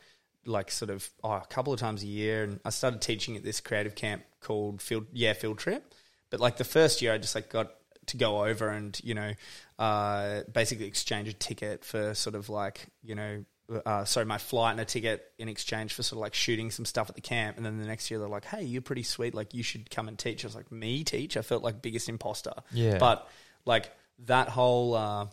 [0.46, 3.44] like sort of oh, a couple of times a year, and I started teaching at
[3.44, 5.94] this creative camp called Field Yeah Field Trip.
[6.30, 7.72] But like the first year, I just like got
[8.08, 9.32] to go over and you know
[9.80, 13.46] uh, basically exchange a ticket for sort of like you know.
[13.86, 16.86] Uh, sorry, my flight and a ticket in exchange for sort of like shooting some
[16.86, 19.34] stuff at the camp, and then the next year they're like, "Hey, you're pretty sweet.
[19.34, 22.10] Like, you should come and teach." I was like, "Me teach?" I felt like biggest
[22.10, 22.54] imposter.
[22.72, 22.98] Yeah.
[22.98, 23.28] but
[23.66, 23.90] like
[24.26, 25.28] that whole uh,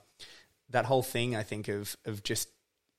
[0.71, 2.49] that whole thing i think of of just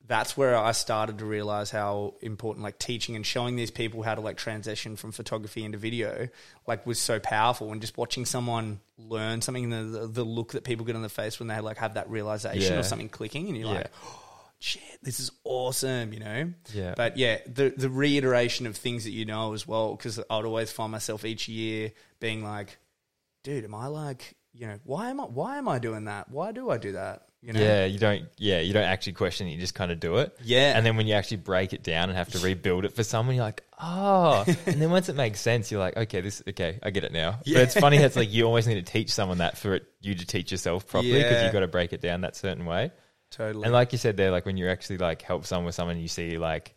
[0.08, 4.13] that's where i started to realize how important like teaching and showing these people how
[4.13, 6.28] to like transition from photography into video
[6.67, 10.63] like was so powerful and just watching someone learn something the, the, the look that
[10.65, 12.80] people get on the face when they like have that realization Yeah.
[12.80, 13.74] or something clicking and you're Yeah.
[13.78, 13.91] like
[14.62, 16.93] shit this is awesome you know Yeah.
[16.95, 20.71] but yeah the the reiteration of things that you know as well because i'd always
[20.71, 22.78] find myself each year being like
[23.43, 26.30] dude, am I like, you know, why am I, why am I doing that?
[26.30, 27.24] Why do I do that?
[27.41, 27.60] You know?
[27.60, 28.26] yeah, you don't.
[28.38, 29.54] Yeah, you don't actually question it.
[29.54, 30.38] You just kind of do it.
[30.43, 30.78] Yeah.
[30.78, 33.36] and then when you actually break it down and have to rebuild it for someone,
[33.36, 34.43] you're like, oh.
[34.67, 37.39] and then once it makes sense, you're like, okay, this, okay, I get it now.
[37.45, 37.56] Yeah.
[37.56, 37.97] But it's funny.
[37.97, 40.86] It's like you always need to teach someone that for it, you to teach yourself
[40.86, 41.43] properly because Yeah.
[41.45, 42.91] you've got to break it down that certain way.
[43.32, 43.63] Totally.
[43.63, 46.08] And like you said there, like when you actually like help someone with someone, you
[46.08, 46.76] see like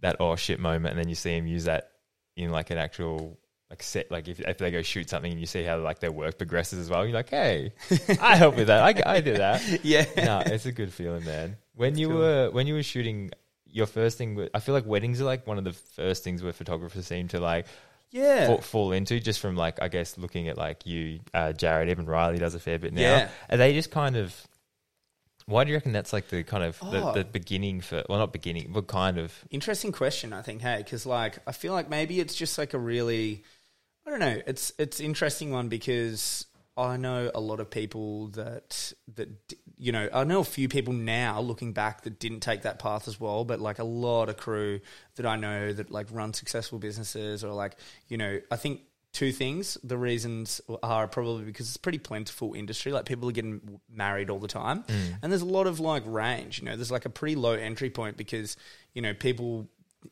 [0.00, 1.90] that oh shit moment, and then you see them use that
[2.36, 3.38] in like an actual
[3.70, 4.10] like set.
[4.10, 6.78] Like if, if they go shoot something, and you see how like their work progresses
[6.80, 7.04] as well.
[7.04, 7.72] You're like, hey,
[8.20, 9.06] I help with that.
[9.06, 9.62] I, I do that.
[9.84, 10.04] yeah.
[10.16, 11.56] no, it's a good feeling, man.
[11.74, 12.18] When you cool.
[12.18, 13.30] were when you were shooting
[13.66, 16.52] your first thing, I feel like weddings are like one of the first things where
[16.52, 17.66] photographers seem to like
[18.10, 18.46] Yeah.
[18.48, 19.18] fall, fall into.
[19.20, 22.60] Just from like I guess looking at like you, uh, Jared, even Riley does a
[22.60, 23.00] fair bit now.
[23.00, 23.28] Yeah.
[23.48, 24.34] Are they just kind of?
[25.46, 27.12] Why do you reckon that's like the kind of the, Oh.
[27.12, 28.02] the beginning for?
[28.08, 29.32] Well, not beginning, but kind of.
[29.50, 30.62] Interesting question, I think.
[30.62, 33.44] Hey, because like I feel like maybe it's just like a really,
[34.06, 34.40] I don't know.
[34.46, 39.92] It's it's interesting one because I know a lot of people that that d- you
[39.92, 43.20] know I know a few people now looking back that didn't take that path as
[43.20, 44.80] well, but like a lot of crew
[45.16, 47.76] that I know that like run successful businesses or like
[48.08, 48.80] you know I think
[49.14, 49.78] two things.
[49.82, 52.92] The reasons are probably because it's a pretty plentiful industry.
[52.92, 55.18] Like people are getting married all the time, mm.
[55.22, 56.58] and there's a lot of like range.
[56.58, 58.58] You know, there's like a pretty low entry point because
[58.92, 59.68] you know people.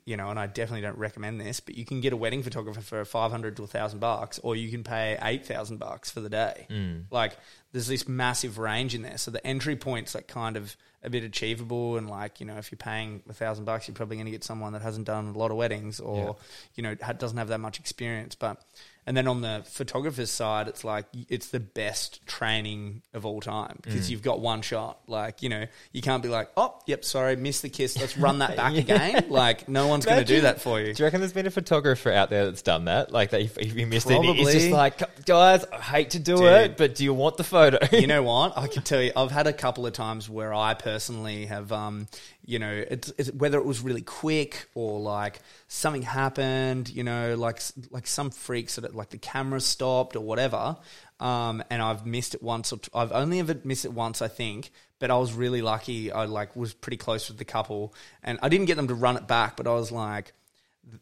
[0.06, 2.80] You know, and I definitely don't recommend this, but you can get a wedding photographer
[2.80, 6.30] for five hundred to thousand bucks, or you can pay eight thousand bucks for the
[6.30, 6.66] day.
[6.70, 7.04] Mm.
[7.10, 7.36] Like,
[7.72, 11.24] there's this massive range in there, so the entry point's like kind of a bit
[11.24, 14.30] achievable and like you know if you're paying a thousand bucks, you're probably going to
[14.32, 16.32] get someone that hasn't done a lot of weddings or Yeah.
[16.76, 18.34] you know ha- doesn't have that much experience.
[18.34, 18.64] But
[19.06, 23.78] and then on the photographer's side, it's like it's the best training of all time
[23.82, 25.00] because you've got one shot.
[25.06, 27.98] Like you know you can't be like, oh, yep, sorry, missed the kiss.
[27.98, 28.80] Let's run that back Yeah.
[28.80, 29.26] again.
[29.28, 30.94] Like no one's going to do that for you.
[30.94, 33.10] Do you reckon there's been a photographer out there that's done that?
[33.10, 34.52] Like that if, if you missed it, he's Probably.
[34.52, 36.44] just like, guys, I hate to do Dude.
[36.46, 37.78] it, but do you want the photo?
[37.96, 38.56] you know what?
[38.56, 42.06] I can tell you, I've had a couple of times where I personally have, um,
[42.44, 47.37] you know, it's, it's whether it was really quick or like something happened, you know,
[47.37, 50.76] like like some freaks that like the camera stopped or whatever,
[51.20, 54.28] um, and I've missed it once or t- I've only ever missed it once, I
[54.28, 54.72] think.
[54.98, 56.12] But I was really lucky.
[56.12, 59.16] I like was pretty close with the couple, and I didn't get them to run
[59.16, 60.33] it back, but I was like,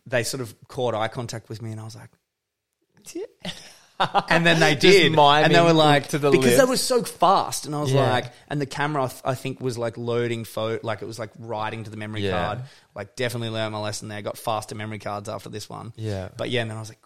[0.06, 2.10] they sort of caught eye contact with me, and I was like.
[4.28, 6.68] And then they Just did, and they were like, to the because they lips.
[6.68, 8.10] were so fast, and I was Yeah.
[8.10, 11.18] like, and the camera I, th- I think was like loading photo, like it was
[11.18, 12.32] like writing to the memory Yeah.
[12.44, 12.60] card.
[12.94, 14.22] Like definitely learned my lesson there.
[14.22, 15.92] Got faster memory cards after this one.
[15.96, 16.28] Yeah.
[16.36, 16.98] but yeah, and then I was like,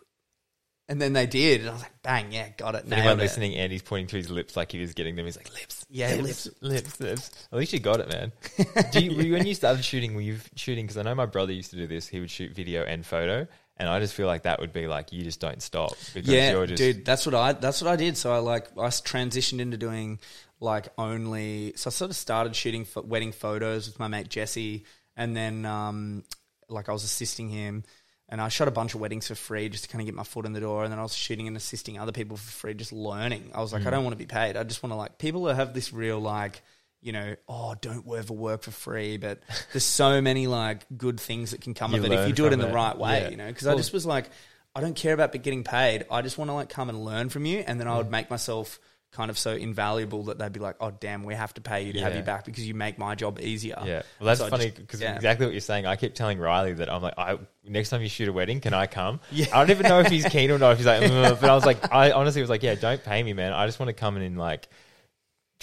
[0.86, 2.86] and then they did, and I was like, bang, yeah, got it.
[2.86, 3.22] Nailed anyone it.
[3.22, 5.24] listening, Andy's pointing to his lips like he was getting them.
[5.24, 5.86] He's like, lips.
[5.88, 7.30] Yeah, lips, lips, lips.
[7.50, 8.32] At least you got it, man.
[8.92, 10.84] Do you- when you started shooting, were you shooting?
[10.84, 12.06] Because I know my brother used to do this.
[12.06, 13.46] He would shoot video and photo.
[13.76, 15.94] And I just feel like that would be like, you just don't stop.
[16.14, 18.16] Because yeah, you're just, dude, that's what I that's what I did.
[18.16, 20.20] So I like I transitioned into doing
[20.60, 21.72] like only.
[21.76, 24.84] So I sort of started shooting ph- wedding photos with my mate Jesse,
[25.16, 26.22] and then um,
[26.68, 27.82] like I was assisting him,
[28.28, 30.22] and I shot a bunch of weddings for free just to kind of get my
[30.22, 32.74] foot in the door, and then I was shooting and assisting other people for free,
[32.74, 33.50] just learning.
[33.54, 34.56] I was like, I don't want to be paid.
[34.56, 36.62] I just want to like people that have this real like.
[37.04, 39.38] You know, oh, don't ever work for free, but
[39.72, 42.46] there's so many like good things that can come You of it if you do
[42.46, 42.74] it in the it.
[42.74, 43.20] right way.
[43.24, 43.28] Yeah.
[43.28, 44.30] You know, because I just was like,
[44.74, 46.06] I don't care about getting paid.
[46.10, 48.30] I just want to like come and learn from you, and then I would make
[48.30, 48.80] myself
[49.12, 51.92] kind of so invaluable that they'd be like, "Oh, damn, we have to pay you
[51.92, 54.70] to have you back because you make my job easier." Yeah, well, that's So funny
[54.70, 55.14] because yeah.
[55.14, 55.84] exactly what you're saying.
[55.86, 57.38] I keep telling Riley that I'm like, I
[57.68, 59.20] next time you shoot a wedding, can I come?
[59.30, 59.46] Yeah.
[59.52, 60.72] I don't even know if he's keen or not.
[60.72, 63.22] If he's like, "Mm," but I was like, I honestly was like, yeah, don't pay
[63.22, 63.52] me, man.
[63.52, 64.68] I just want to come in and like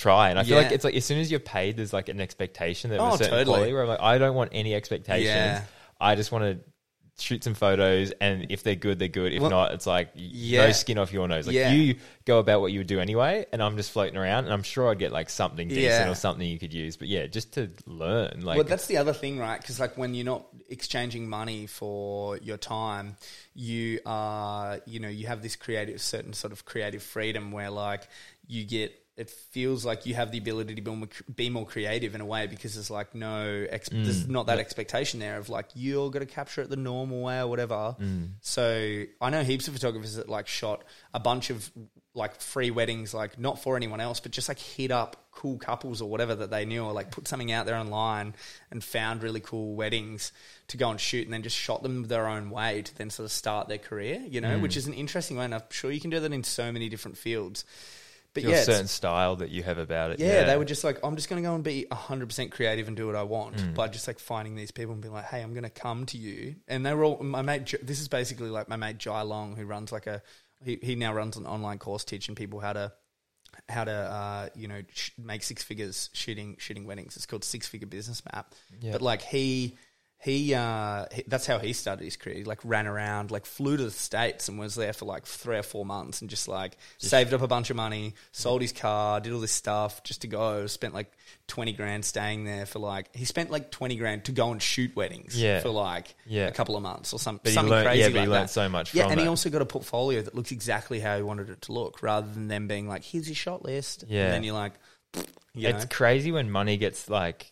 [0.01, 0.29] try.
[0.29, 0.63] And I feel Yeah.
[0.63, 3.17] like it's like as soon as you're paid, there's like an expectation that Oh, a
[3.17, 3.45] certain totally.
[3.45, 3.73] quality.
[3.73, 5.25] Where I'm like, I don't want any expectations.
[5.27, 5.63] Yeah.
[5.99, 6.59] I just want to.
[7.19, 9.31] Shoot some photos, and if they're good, they're good.
[9.31, 10.65] If Well, not, it's like yeah.
[10.65, 11.45] no skin off your nose.
[11.45, 11.71] Like Yeah.
[11.71, 14.63] you go about what you would do anyway, and I'm just floating around, and I'm
[14.63, 16.09] sure I'd get like something decent Yeah.
[16.09, 16.97] or something you could use.
[16.97, 19.61] But yeah, just to learn, like well, that's the other thing, right?
[19.61, 23.17] Because like when you're not exchanging money for your time,
[23.53, 28.07] you are, you know, you have this creative, certain sort of creative freedom where like
[28.47, 28.97] you get.
[29.17, 32.26] It feels like you have the ability to be more, be more creative in a
[32.26, 34.04] way because there's like no, ex- mm.
[34.04, 37.39] there's not that expectation there of like you're going to capture it the normal way
[37.39, 37.95] or whatever.
[38.00, 38.30] Mm.
[38.39, 41.69] So I know heaps of photographers that like shot a bunch of
[42.13, 46.02] like free weddings, like not for anyone else, but just like hit up cool couples
[46.02, 48.34] or whatever that they knew, or like put something out there online
[48.69, 50.32] and found really cool weddings
[50.67, 53.26] to go and shoot, and then just shot them their own way to then sort
[53.26, 54.62] of start their career, you know, mm.
[54.62, 55.45] which is an interesting way.
[55.45, 57.65] And I'm sure you can do that in so many different fields.
[58.33, 60.19] But yeah, certain style that you have about it.
[60.19, 62.95] yeah, they were just like, I'm just going to go and be 100% creative and
[62.95, 63.75] do what I want Mm.
[63.75, 66.17] by just like finding these people and being like, hey, I'm going to come to
[66.17, 66.55] you.
[66.67, 69.65] And they were all, my mate, this is basically like my mate Jai Long, who
[69.65, 70.21] runs like a,
[70.63, 72.93] he, he now runs an online course teaching people how to,
[73.67, 77.17] how to, uh, you know, sh- make six figures shooting, shooting weddings.
[77.17, 78.53] It's called Six Figure Business Map.
[78.79, 78.93] Yeah.
[78.93, 79.77] But like he,
[80.23, 82.36] he, uh, he, that's how he started his career.
[82.38, 85.57] He like ran around, like flew to the States and was there for like three
[85.57, 89.19] or four months and just like saved up a bunch of money, sold his car,
[89.19, 91.12] did all this stuff just to go, spent like
[91.47, 94.95] 20 grand staying there for like, he spent like 20 grand to go and shoot
[94.95, 95.60] weddings Yeah.
[95.62, 96.47] for like Yeah.
[96.47, 98.29] a couple of months or some, But he something learned- crazy yeah, but he like
[98.29, 98.53] learned that.
[98.53, 101.49] so much Yeah, and he also got a portfolio that looks exactly how he wanted
[101.49, 104.03] it to look rather than them being like, here's your shot list.
[104.07, 104.25] Yeah.
[104.25, 104.73] And then you're like,
[105.53, 105.89] you it's know?
[105.89, 107.51] crazy when money gets like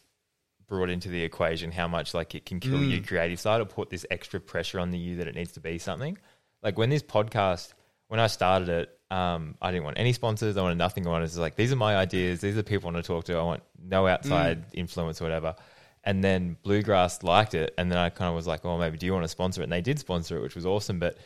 [0.69, 2.91] brought into the equation how much like it can kill Mm.
[2.91, 5.59] your creative side or put this extra pressure on the you that it needs to
[5.59, 6.17] be something
[6.63, 7.73] like when this podcast
[8.07, 11.29] when i started it um, i didn't want any sponsors i wanted nothing i wanted
[11.29, 13.35] to like these are my ideas these are the people i want to talk to
[13.35, 14.75] i want no outside Mm.
[14.75, 15.55] influence or whatever
[16.03, 19.05] and then bluegrass liked it and then i kind of was like oh maybe do
[19.05, 21.17] you want to sponsor it and they did sponsor it which was awesome but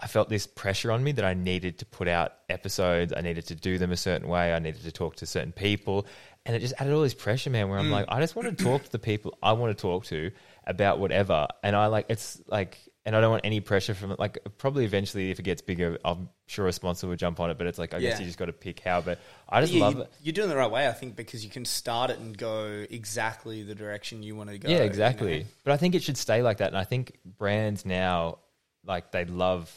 [0.00, 3.12] I felt this pressure on me that I needed to put out episodes.
[3.16, 4.52] I needed to do them a certain way.
[4.52, 6.06] I needed to talk to certain people.
[6.44, 7.92] And it just added all this pressure, man, where I'm mm.
[7.92, 10.32] like, I just want to talk to the people I want to talk to
[10.66, 11.46] about whatever.
[11.62, 14.18] And I like, it's like, and I don't want any pressure from it.
[14.18, 17.58] Like, probably eventually, if it gets bigger, I'm sure a sponsor will jump on it.
[17.58, 18.20] But it's like, I guess Yeah.
[18.20, 19.00] you just got to pick how.
[19.00, 20.12] But I just Yeah, love you, it.
[20.22, 23.62] You're doing the right way, I think, because you can start it and go exactly
[23.62, 24.68] the direction you want to go.
[24.68, 25.40] Yeah, you exactly.
[25.40, 25.46] know?
[25.64, 26.68] But I think it should stay like that.
[26.68, 28.38] And I think brands now,
[28.84, 29.70] like they love,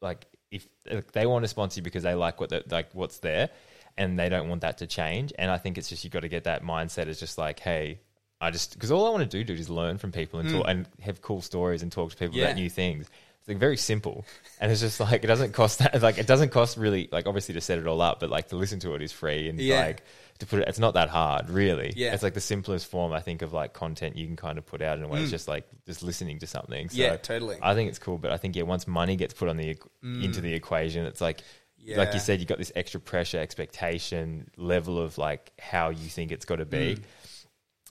[0.00, 3.18] like if, if they want to sponsor you because they like what the, like what's
[3.18, 3.50] there,
[3.96, 5.32] and they don't want that to change.
[5.38, 7.06] And I think it's just you've got to get that mindset.
[7.06, 8.00] It's just like, hey,
[8.40, 10.58] I just because all I want to do, dude, is learn from people and hmm.
[10.58, 12.36] talk, and have cool stories and talk to people.
[12.36, 12.46] Yeah.
[12.46, 13.08] about new things.
[13.40, 14.24] It's like very simple,
[14.60, 16.00] and it's just like it doesn't cost that.
[16.02, 18.56] Like it doesn't cost really like obviously to set it all up, but like to
[18.56, 19.80] listen to it is free and Yeah.
[19.80, 20.02] like
[20.38, 20.68] to put it.
[20.68, 21.92] It's not that hard, really.
[21.94, 22.14] Yeah.
[22.14, 24.82] it's like the simplest form I think of like content you can kind of put
[24.82, 25.20] out in a way.
[25.20, 25.34] It's hmm.
[25.34, 26.88] just like just listening to something.
[26.88, 26.96] So.
[26.96, 27.56] Yeah, totally.
[27.62, 30.22] I think it's cool, but I think yeah, once money gets put on the hmm.
[30.24, 31.42] into the equation, it's like
[31.86, 36.32] like you said, you've got this extra pressure, expectation level of like how you think
[36.32, 36.96] it's got to be.
[36.96, 37.02] Mm.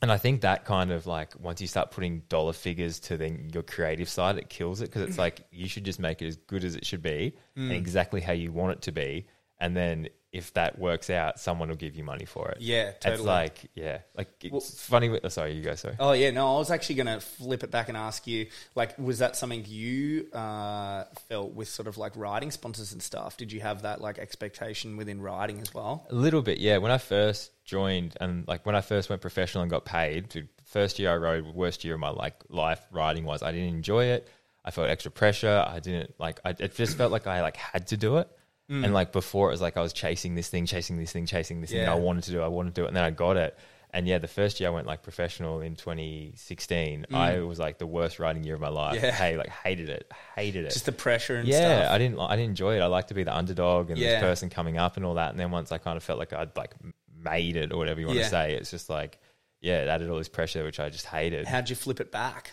[0.01, 3.49] And I think that kind of like once you start putting dollar figures to then
[3.53, 6.35] your creative side, it kills it because it's like you should just make it as
[6.35, 7.63] good as it should be mm.
[7.63, 9.27] and exactly how you want it to be.
[9.59, 12.57] And then if that works out, someone will give you money for it.
[12.59, 13.13] Yeah, totally.
[13.13, 15.07] It's like, yeah, like it's funny.
[15.07, 15.75] With, oh, sorry, you go.
[15.75, 15.95] Sorry.
[15.99, 18.97] Oh yeah, no, I was actually going to flip it back and ask you, like,
[18.97, 23.37] was that something you uh, felt with sort of like writing sponsors and stuff?
[23.37, 26.07] Did you have that like expectation within writing as well?
[26.09, 26.77] A little bit, yeah.
[26.77, 30.49] When I first joined and like when I first went professional and got paid, dude,
[30.65, 34.05] first year I rode, worst year of my like life riding was I didn't enjoy
[34.05, 34.27] it.
[34.65, 35.63] I felt extra pressure.
[35.67, 36.39] I didn't like.
[36.43, 38.29] I it just felt like I like had to do it.
[38.71, 38.85] Mm.
[38.85, 41.61] And like before, it was like I was chasing this thing, chasing this thing, chasing
[41.61, 41.87] this thing.
[41.87, 42.41] I wanted to do.
[42.41, 43.57] it, I wanted to do it, and then I got it.
[43.95, 47.85] And yeah, the first year I went like professional in 2016, I was like the
[47.85, 48.99] worst riding year of my life.
[48.99, 49.03] Mm.
[49.03, 49.11] Yeah.
[49.11, 50.71] Hey, like hated it, hated it.
[50.71, 51.61] Just the pressure and stuff.
[51.61, 51.91] Yeah, stuff.
[51.93, 52.19] I didn't.
[52.19, 52.81] I didn't enjoy it.
[52.81, 54.13] I like to be the underdog and Yeah.
[54.13, 55.31] this person coming up and all that.
[55.31, 56.73] And then once I kind of felt like I'd like
[57.15, 58.23] made it or whatever you want Yeah.
[58.25, 59.19] to say, it's just like
[59.61, 61.47] yeah, it added all this pressure which I just hated.
[61.47, 62.51] How'd you flip it back?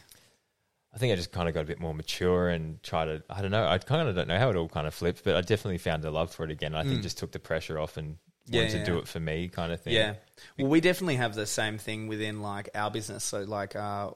[0.93, 3.23] I think I just kind of got a bit more mature and try to.
[3.31, 3.67] I don't know.
[3.67, 6.05] I kind of don't know how it all kind of flipped, but I definitely found
[6.05, 6.75] a love for it again.
[6.75, 8.17] I think just took the pressure off and
[8.49, 8.55] Mm.
[8.55, 9.93] Yeah, wanted yeah, to do it for me, kind of thing.
[9.95, 10.15] Yeah.
[10.59, 13.23] Well, we definitely have the same thing within like our business.
[13.23, 14.11] So like, uh,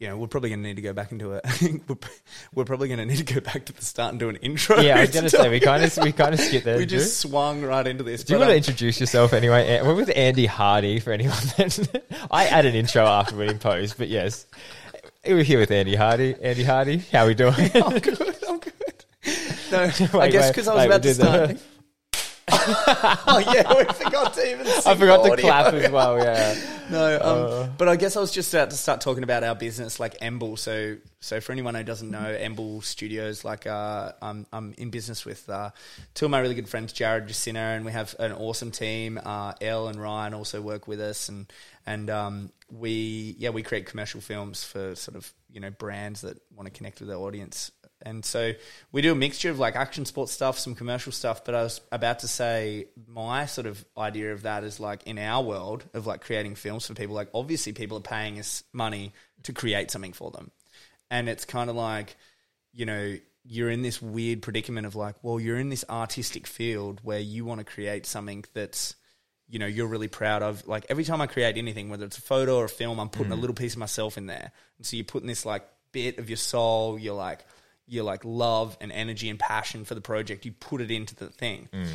[0.00, 1.44] you know, we're probably going to need to go back into it.
[1.88, 1.96] we're,
[2.54, 4.80] we're probably going to need to go back to the start and do an intro.
[4.80, 6.76] Yeah, I was gonna say we kind of we kind of skipped there.
[6.78, 8.24] we just swung right into this.
[8.24, 9.76] Do you want to um, introduce yourself anyway?
[9.76, 13.96] An- We're with Andy Hardy for anyone that I add an intro after we post,
[13.98, 14.46] but yes,
[15.34, 16.34] we're here with Andy Hardy.
[16.40, 17.54] Andy Hardy, how are we doing?
[17.74, 18.36] I'm good.
[18.48, 18.72] I'm good.
[19.70, 19.80] No,
[20.20, 21.58] I guess because I was wait, about to did the- start.
[23.26, 24.66] oh yeah, we forgot to even.
[24.66, 25.44] I forgot the to audio.
[25.46, 26.18] clap as well.
[26.18, 26.54] Yeah,
[26.90, 27.66] No, um, Uh.
[27.76, 30.58] but I guess I was just about to start talking about our business, like Emble.
[30.58, 35.24] So, so for anyone who doesn't know, Emble Studios, like uh, I'm, I'm in business
[35.24, 35.70] with uh,
[36.14, 39.20] two of my really good friends, Jared Jacinta, and we have an awesome team.
[39.22, 41.46] Uh, Elle and Ryan also work with us, and
[41.86, 46.38] and um, we yeah we create commercial films for sort of you know brands that
[46.54, 47.70] want to connect with their audience.
[48.02, 48.52] And so
[48.92, 51.44] we do a mixture of like action sports stuff, some commercial stuff.
[51.44, 55.18] But I was about to say my sort of idea of that is like in
[55.18, 59.12] our world of like creating films for people, like obviously people are paying us money
[59.44, 60.50] to create something for them.
[61.10, 62.16] And it's kind of like,
[62.72, 67.00] you know, you're in this weird predicament of like, well, you're in this artistic field
[67.02, 68.94] where you want to create something that's,
[69.48, 70.68] you know, you're really proud of.
[70.68, 73.32] Like every time I create anything, whether it's a photo or a film, I'm putting
[73.32, 73.40] a mm.
[73.40, 74.52] little piece of myself in there.
[74.76, 77.40] And so you're putting this like bit of your soul, you're like,
[77.88, 81.26] your like love and energy and passion for the project, you put it into the
[81.26, 81.68] thing.
[81.72, 81.88] Mm.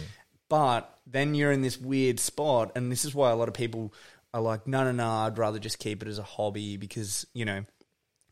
[0.49, 3.93] But then you're in this weird spot, and this is why a lot of people
[4.33, 7.45] are like, no, no, no, I'd rather just keep it as a hobby because, you
[7.45, 7.63] know,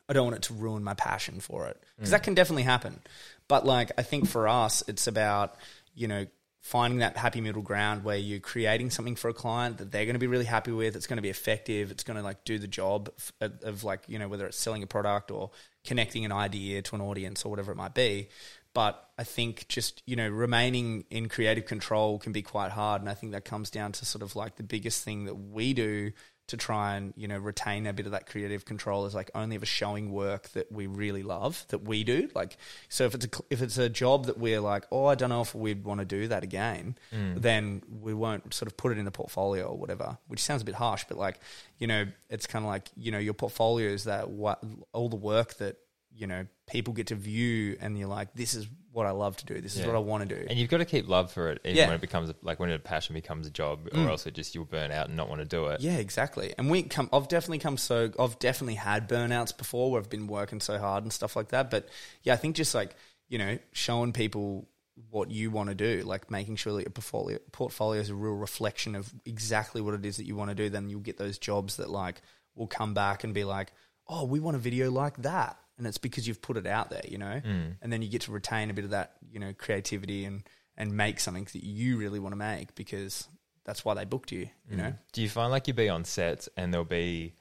[0.09, 1.81] I don't want it to ruin my passion for it.
[1.95, 2.11] Because mm.
[2.11, 2.99] that can definitely happen.
[3.47, 5.55] But like, I think for us, it's about,
[5.95, 6.25] you know,
[6.61, 10.13] finding that happy middle ground where you're creating something for a client that they're going
[10.15, 10.95] to be really happy with.
[10.95, 11.89] It's going to be effective.
[11.89, 13.09] It's going to like do the job
[13.41, 15.49] of, of like, you know, whether it's selling a product or
[15.83, 18.29] connecting an idea to an audience or whatever it might be.
[18.73, 23.01] But I think just, you know, remaining in creative control can be quite hard.
[23.01, 25.73] And I think that comes down to sort of like the biggest thing that we
[25.73, 26.11] do
[26.51, 29.55] to try and you know retain a bit of that creative control is like only
[29.55, 32.29] ever showing work that we really love that we do.
[32.35, 32.57] Like
[32.89, 35.41] so if it's a if it's a job that we're like oh I don't know
[35.41, 37.41] if we'd want to do that again mm.
[37.41, 40.65] then we won't sort of put it in the portfolio or whatever which sounds a
[40.65, 41.39] bit harsh but like
[41.77, 44.61] you know it's kind of like you know your portfolio is that what
[44.93, 45.77] all the work that
[46.13, 49.45] you know people get to view and you're like this is what I love to
[49.45, 49.87] do this is Yeah.
[49.87, 51.83] what I want to do and you've got to keep love for it, even Yeah.
[51.85, 51.87] Mm.
[51.87, 54.65] when it becomes like when a passion becomes a job, or else it just you'll
[54.65, 55.79] burn out and not want to do it.
[55.81, 56.53] Yeah, exactly.
[56.57, 57.09] And we come.
[57.13, 58.11] I've definitely come so.
[58.19, 61.71] I've definitely had burnouts before where I've been working so hard and stuff like that.
[61.71, 61.87] But
[62.23, 62.95] yeah, I think just like
[63.29, 64.67] you know, showing people
[65.09, 68.33] what you want to do, like making sure that your portfolio portfolio is a real
[68.35, 70.69] reflection of exactly what it is that you want to do.
[70.69, 72.21] Then you'll get those jobs that like
[72.55, 73.71] will come back and be like,
[74.09, 77.01] oh, we want a video like that, and it's because you've put it out there,
[77.07, 77.39] you know.
[77.43, 77.71] Hmm.
[77.81, 80.43] And then you get to retain a bit of that, you know, creativity and
[80.77, 83.27] and make something that you really want to make because
[83.65, 84.77] that's why they booked you, you hmm.
[84.77, 84.93] know.
[85.11, 87.33] Do you find like you'll be on sets and there'll be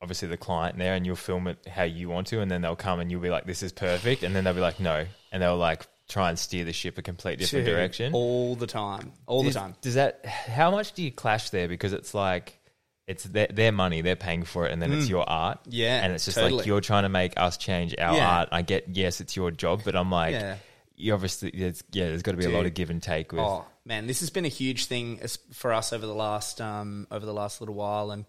[0.00, 2.76] obviously the client there and you'll film it how you want to and then they'll
[2.76, 4.22] come and you'll be like, this is perfect.
[4.22, 5.04] And then they'll be like, no.
[5.32, 8.12] And they'll like try and steer the ship a complete different Dude, direction.
[8.14, 9.74] all the time, all does, the time.
[9.80, 10.24] Does that?
[10.24, 11.66] How much do you clash there?
[11.66, 12.60] Because it's like
[13.06, 15.58] it's their, their money, they're paying for it, and then it's your art.
[15.64, 15.68] Mm.
[15.70, 16.58] Yeah, and it's just totally.
[16.58, 18.28] like you're trying to make us change our Yeah.
[18.38, 18.48] art.
[18.52, 20.56] I get yes, it's your job, but I'm like, Yeah.
[20.96, 22.66] you obviously, it's, yeah, there's got to be a lot Dude.
[22.68, 23.40] of give and take with.
[23.42, 27.06] Oh man, this has been a huge thing as- for us over the last um,
[27.10, 28.24] over the last little while, and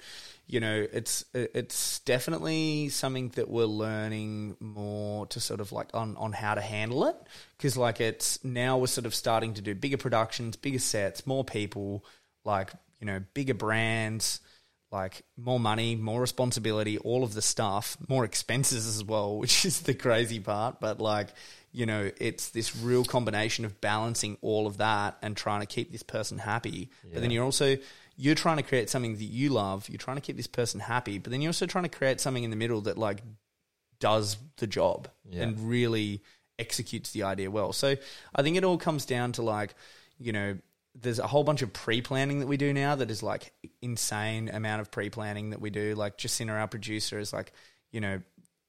[0.45, 6.15] you know, it's it's definitely something that we're learning more to sort of like on
[6.17, 7.15] on how to handle it
[7.57, 11.43] because like it's now we're sort of starting to do bigger productions, bigger sets, more
[11.43, 12.05] people,
[12.45, 14.39] like you know, bigger brands.
[14.97, 19.81] Like more money, more responsibility, all of the stuff, more expenses as well, which is
[19.81, 20.79] the crazy part.
[20.79, 21.27] But like,
[21.71, 25.91] you know, it's this real combination of balancing all of that and trying to keep
[25.91, 26.89] this person happy.
[27.13, 27.77] But then you're also
[28.19, 29.87] you're trying to create something that you love.
[29.87, 32.43] You're trying to keep this person happy, but then you're also trying to create something
[32.43, 33.21] in the middle that like
[33.99, 35.43] does the job Yeah.
[35.43, 36.23] and really
[36.57, 37.71] executes the idea well.
[37.73, 37.95] So
[38.33, 39.75] I think it all comes down to like,
[40.19, 40.57] you know,
[40.99, 44.81] there's a whole bunch of pre-planning that we do now that is like insane amount
[44.81, 45.95] of pre-planning that we do.
[45.95, 47.53] Like Jacinta, our producer, is like,
[47.91, 48.21] you know,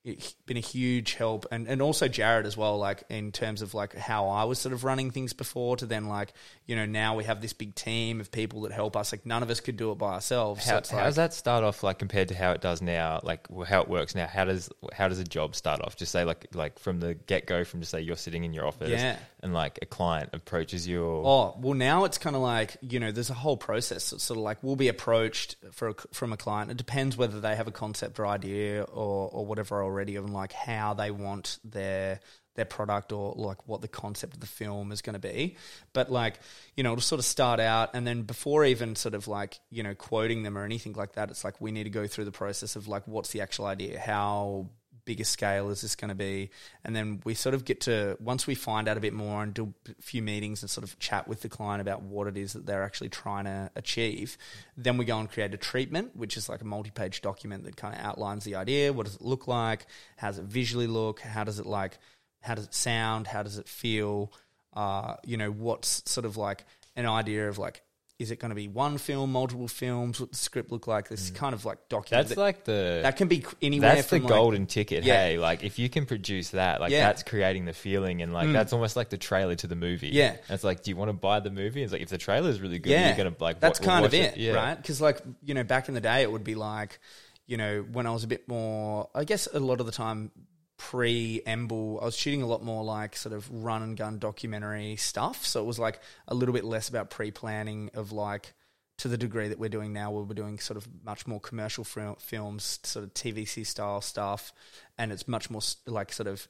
[0.04, 3.74] it's been a huge help and, and also Jared as well, like in terms of
[3.74, 6.32] like how I was sort of running things before to then like,
[6.66, 9.12] you know, now we have this big team of people that help us.
[9.12, 10.64] Like none of us could do it by ourselves.
[10.64, 12.80] so How, it's how like, does that start off like compared to how it does
[12.80, 13.20] now?
[13.22, 14.26] Like how it works now?
[14.26, 15.96] How does how does a job start off?
[15.96, 18.66] Just say like like from the get go, from just say you're sitting in your
[18.66, 19.18] office, Yeah.
[19.40, 23.00] And like a client approaches you, or Oh well, now it's kind of like you
[23.00, 24.12] know, there's a whole process.
[24.12, 26.70] It's sort of like we'll be approached for a, from a client.
[26.70, 30.52] It depends whether they have a concept or idea or or whatever already of like
[30.52, 32.20] how they want their
[32.58, 35.56] their product or like what the concept of the film is going to be.
[35.92, 36.40] But like
[36.76, 39.82] you know, it'll sort of start out, and then before even sort of like you
[39.82, 42.32] know quoting them or anything like that, it's like we need to go through the
[42.32, 44.68] process of like what's the actual idea, how
[45.08, 46.50] bigger scale is this going to be?
[46.84, 49.54] And then we sort of get to once we find out a bit more and
[49.54, 52.52] do a few meetings and sort of chat with the client about what it is
[52.52, 54.36] that they're actually trying to achieve.
[54.76, 57.94] Then we go and create a treatment, which is like a multi-page document that kind
[57.94, 58.92] of outlines the idea.
[58.92, 59.86] What does it look like?
[60.18, 61.20] How does it visually look?
[61.20, 61.96] How does it like?
[62.42, 63.28] How does it sound?
[63.28, 64.30] How does it feel?
[64.74, 67.80] Uh, you know, what's sort of like an idea of like.
[68.18, 70.18] Is it going to be one film, multiple films?
[70.20, 71.08] What the script look like?
[71.08, 72.26] This kind of like document.
[72.26, 73.94] that's that, like the that can be anywhere.
[73.94, 75.04] that's the like- golden ticket.
[75.04, 75.26] Yeah.
[75.26, 77.04] Hey, like if you can produce that, like Yeah.
[77.04, 77.08] Mm.
[77.10, 80.08] that's creating the feeling, and like that's almost like the trailer to the movie.
[80.08, 80.30] Yeah.
[80.30, 81.82] and it's like, do you want to buy the movie?
[81.84, 83.60] It's like if the trailer is really good, yeah, you're gonna like.
[83.60, 84.54] that's kind of watch it, Yeah.
[84.54, 84.74] right?
[84.76, 86.98] Because like you know, back in the day, it would be like,
[87.46, 90.32] you know, when I was a bit more, I guess a lot of the time
[90.78, 94.96] pre Emble, I was shooting a lot more like sort of run and gun documentary
[94.96, 95.44] stuff.
[95.44, 98.54] So it was like a little bit less about pre planning of like
[98.98, 101.84] to the degree that we're doing now, where we're doing sort of much more commercial
[101.84, 104.52] fil- films, sort of TVC style stuff,
[104.96, 106.48] and it's much more like sort of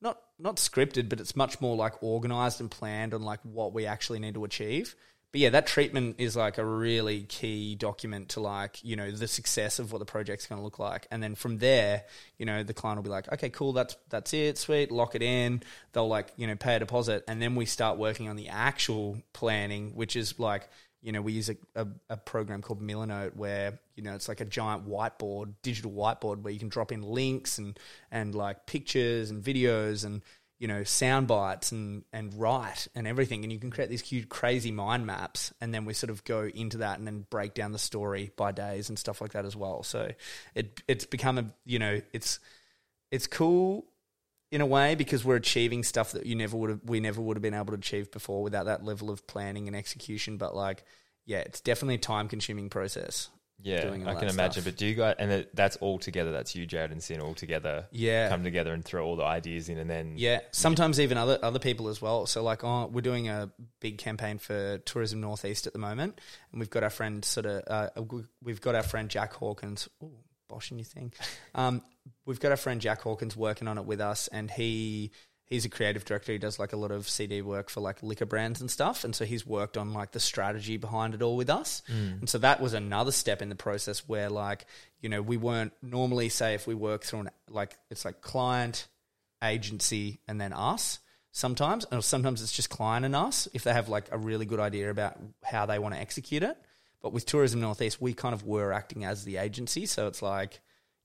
[0.00, 3.86] not not scripted, but it's much more like organized and planned on like what we
[3.86, 4.94] actually need to achieve.
[5.30, 9.28] But yeah, that treatment is like a really key document to like, you know, the
[9.28, 11.06] success of what the project's going to look like.
[11.10, 12.04] And then from there,
[12.38, 15.22] you know, the client will be like, okay, cool, that's that's it, sweet, lock it
[15.22, 15.62] in.
[15.92, 19.18] They'll like, you know, pay a deposit and then we start working on the actual
[19.34, 20.70] planning, which is like,
[21.02, 24.40] you know, we use a, a, a program called Milanote where, you know, it's like
[24.40, 27.78] a giant whiteboard, digital whiteboard where you can drop in links and
[28.10, 30.22] and like pictures and videos and
[30.58, 33.44] you know, sound bites and, and write and everything.
[33.44, 35.52] And you can create these huge, crazy mind maps.
[35.60, 38.50] And then we sort of go into that and then break down the story by
[38.52, 39.82] days and stuff like that as well.
[39.84, 40.10] So
[40.54, 42.40] it, it's become a, you know, it's,
[43.12, 43.86] it's cool
[44.50, 47.36] in a way because we're achieving stuff that you never would have, we never would
[47.36, 50.38] have been able to achieve before without that level of planning and execution.
[50.38, 50.82] But like,
[51.24, 53.30] yeah, it's definitely a time consuming process.
[53.60, 54.62] Yeah, I can imagine.
[54.62, 56.30] But do you guys, and it, that's all together.
[56.30, 57.86] That's you, Jared, and Sin all together.
[57.90, 58.28] Yeah.
[58.28, 61.58] come together and throw all the ideas in, and then Yeah, sometimes even other other
[61.58, 62.26] people as well.
[62.26, 63.50] So like, oh, we're doing a
[63.80, 66.20] big campaign for Tourism Northeast at the moment,
[66.52, 67.88] and we've got our friend sort of uh,
[68.42, 69.88] we've got our friend Jack Hawkins.
[70.02, 70.12] Ooh,
[70.48, 71.12] boshing and you thing.
[71.54, 71.82] Um,
[72.24, 75.10] we've got our friend Jack Hawkins working on it with us, and he
[75.48, 76.32] he's a creative director.
[76.32, 79.14] He does like a lot of CD work for like liquor brands and stuff, and
[79.14, 81.82] so he's worked on like the strategy behind it all with us.
[81.90, 82.20] Mm.
[82.20, 84.66] And so that was another step in the process where like
[85.00, 88.86] you know we weren't normally say if we work through an like it's like client
[89.42, 90.98] agency and then us
[91.32, 91.86] sometimes.
[91.90, 94.90] Or sometimes it's just client and us if they have like a really good idea
[94.90, 96.56] about how they want to execute it.
[97.00, 99.86] But with tourism northeast we kind of were acting as the agency.
[99.86, 100.60] So it's like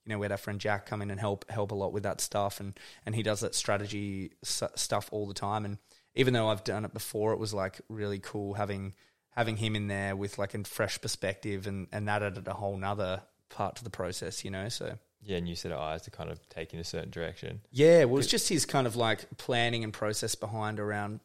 [0.05, 2.03] you know we had our friend jack come in and help help a lot with
[2.03, 5.77] that stuff and and he does that strategy s- stuff all the time and
[6.15, 8.93] even though i've done it before it was like really cool having
[9.29, 12.77] having him in there with like a fresh perspective and and that added a whole
[12.77, 16.29] nother part to the process you know so yeah new set of eyes to kind
[16.29, 17.61] of take in a certain direction.
[17.71, 21.21] Yeah, well, it's just his kind of like planning and process behind around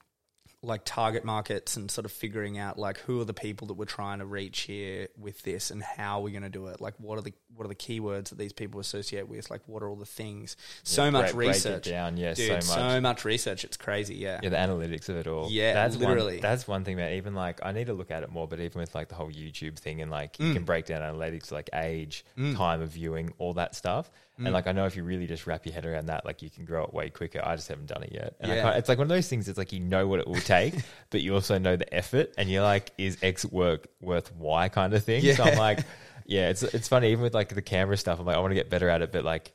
[0.61, 3.85] like target markets and sort of figuring out like who are the people that we're
[3.85, 6.81] trying to reach here with this and how we're going to do it.
[6.81, 9.51] Like what are the what are the keywords that these people associate with?
[9.51, 10.57] Like what are all the things?
[10.83, 11.85] So Yeah, much break- break research.
[11.85, 13.25] down, yeah, Dude, so much.
[13.25, 13.65] research.
[13.65, 14.17] It's crazy.
[14.17, 14.41] Yeah.
[14.43, 15.49] Yeah, the analytics of it all.
[15.49, 16.35] Yeah, that's literally.
[16.35, 18.49] One, that's one thing that even like I need to look at it more.
[18.49, 20.49] But even with like the whole YouTube thing and like Mm.
[20.49, 24.11] you can break down analytics like age, time of viewing, all that stuff.
[24.39, 24.45] Mm.
[24.47, 26.51] And like I know if you really just wrap your head around that, like you
[26.51, 27.41] can grow it way quicker.
[27.45, 28.35] I just haven't done it yet.
[28.41, 28.71] And I Yeah.
[28.73, 29.49] it's like one of those things.
[29.49, 30.75] It's like you know what it will take,
[31.11, 34.95] but you also know the effort, and you're like, is X work worth Y kind
[34.95, 35.23] of thing.
[35.35, 35.81] So I'm like,
[36.27, 38.21] yeah, it's it's funny even with like the camera stuff.
[38.21, 39.53] I'm like, I want to get better at it, but like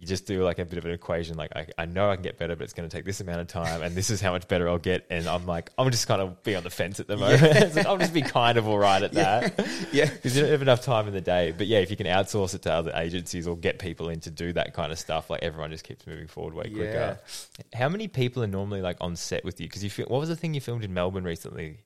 [0.00, 1.36] you just do like a bit of an equation.
[1.36, 3.40] Like I, I know I can get better, but it's going to take this amount
[3.40, 5.04] of time, and this is how much better I'll get.
[5.10, 7.42] And I'm like, I'm just kind of be on the fence at the moment.
[7.42, 9.58] it's like, I'll just be kind of all right at that
[9.92, 10.08] Yeah.
[10.08, 11.52] because you don't have enough time in the day.
[11.56, 14.30] But yeah, if you can outsource it to other agencies or get people in to
[14.30, 17.18] do that kind of stuff, like everyone just keeps moving forward way quicker.
[17.74, 19.66] How many people are normally like on set with you?
[19.66, 21.78] Because you feel, what was the thing you filmed in Melbourne recently?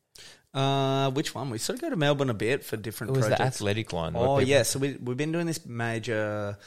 [0.52, 1.48] Uh, which one?
[1.48, 3.56] We sort of go to Melbourne a bit for It different was the projects.
[3.56, 4.14] athletic one.
[4.14, 6.58] Oh yeah, so we we've been doing this major.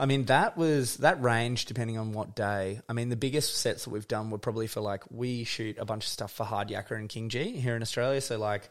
[0.00, 2.80] I mean, that was that range depending on what day.
[2.88, 5.84] I mean, the biggest sets that we've done were probably for like we shoot a
[5.84, 8.22] bunch of stuff for Hard Yakka and King Gee here in Australia.
[8.22, 8.70] So like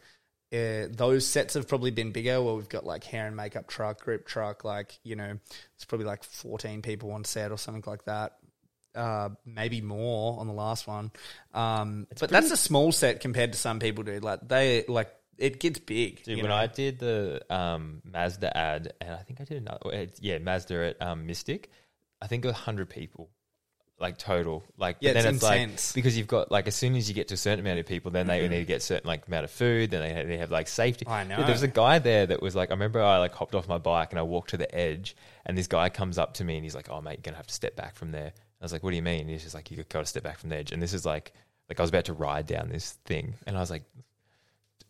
[0.52, 2.42] uh, those sets have probably been bigger.
[2.42, 4.64] Where we've got like hair and makeup truck, grip truck.
[4.64, 5.38] Like you know,
[5.76, 8.38] it's probably like fourteen people on set or something like that.
[8.92, 11.12] Uh, maybe more on the last one.
[11.54, 14.18] Um, but that's a small set compared to some people do.
[14.18, 16.22] Like they like it gets big.
[16.22, 16.54] Dude, when know?
[16.54, 20.90] I did the um, Mazda ad, and I think I did another, uh, yeah, Mazda
[20.90, 21.70] at um, Mystic,
[22.20, 23.30] I think 100 people,
[23.98, 24.62] like total.
[24.76, 25.90] Like, Yeah, but then it's it's, intense.
[25.90, 27.86] like, because you've got, like, as soon as you get to a certain amount of
[27.86, 30.28] people, then they need to get a certain, like, amount of food, then they have,
[30.28, 31.06] they have like, safety.
[31.08, 31.36] I know.
[31.36, 33.66] Dude, there was a guy there that was like, I remember I, like, hopped off
[33.66, 35.16] my bike and I walked to the edge,
[35.46, 37.38] and this guy comes up to me and he's like, oh, mate, you're going to
[37.38, 38.32] have to step back from there.
[38.60, 39.22] I was like, what do you mean?
[39.22, 40.70] And he's just like, you got to step back from the edge.
[40.70, 41.32] And this is like,
[41.70, 43.84] like, I was about to ride down this thing, and I was like,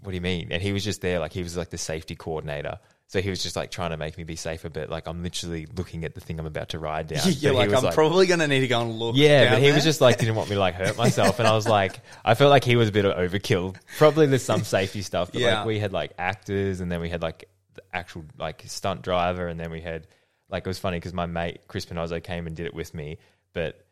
[0.02, 0.48] what do you mean?
[0.50, 2.78] And he was just there, like he was like the safety coordinator.
[3.08, 5.66] So he was just like trying to make me be safer, but like I'm literally
[5.76, 7.22] looking at the thing I'm about to ride down.
[7.26, 9.16] You're But like, I'm probably going to need to go and look.
[9.16, 11.52] yeah, but he was just like didn't want me to like hurt myself, and I
[11.52, 13.74] was like, I felt like he was a bit of overkill.
[13.98, 15.58] Probably there's some safety stuff, but Yeah.
[15.58, 19.48] like we had like actors, and then we had like the actual like stunt driver,
[19.48, 20.06] and then we had
[20.48, 23.18] like it was funny because my mate Chris Pinozzo came and did it with me,
[23.54, 23.84] but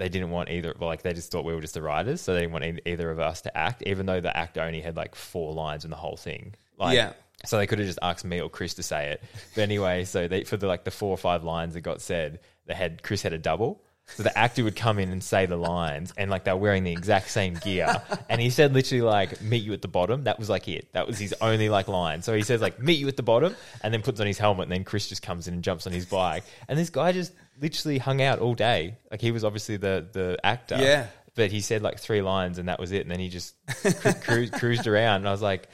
[0.00, 0.74] they didn't want either.
[0.80, 3.10] Like they just thought we were just the writers, so they didn't want e- either
[3.10, 5.96] of us to act, even though the actor only had like four lines in the
[5.96, 6.54] whole thing.
[6.78, 7.12] Like, Yeah.
[7.46, 9.22] So they could have just asked me or Chris to say it.
[9.54, 12.40] But anyway, so they for the like the four or five lines that got said,
[12.66, 13.82] they had Chris had a double.
[14.16, 16.90] So the actor would come in and say the lines, and like they're wearing the
[16.90, 18.02] exact same gear.
[18.28, 20.92] And he said literally like "meet you at the bottom." That was like it.
[20.92, 22.20] That was his only like line.
[22.22, 24.64] So he says like "meet you at the bottom," and then puts on his helmet.
[24.64, 26.42] And then Chris just comes in and jumps on his bike.
[26.68, 28.96] And this guy just literally hung out all day.
[29.10, 30.76] Like he was obviously the the actor.
[30.80, 31.06] Yeah.
[31.36, 33.02] But he said like three lines, and that was it.
[33.02, 35.16] And then he just cru- cru- cruised around.
[35.18, 35.68] And I was like,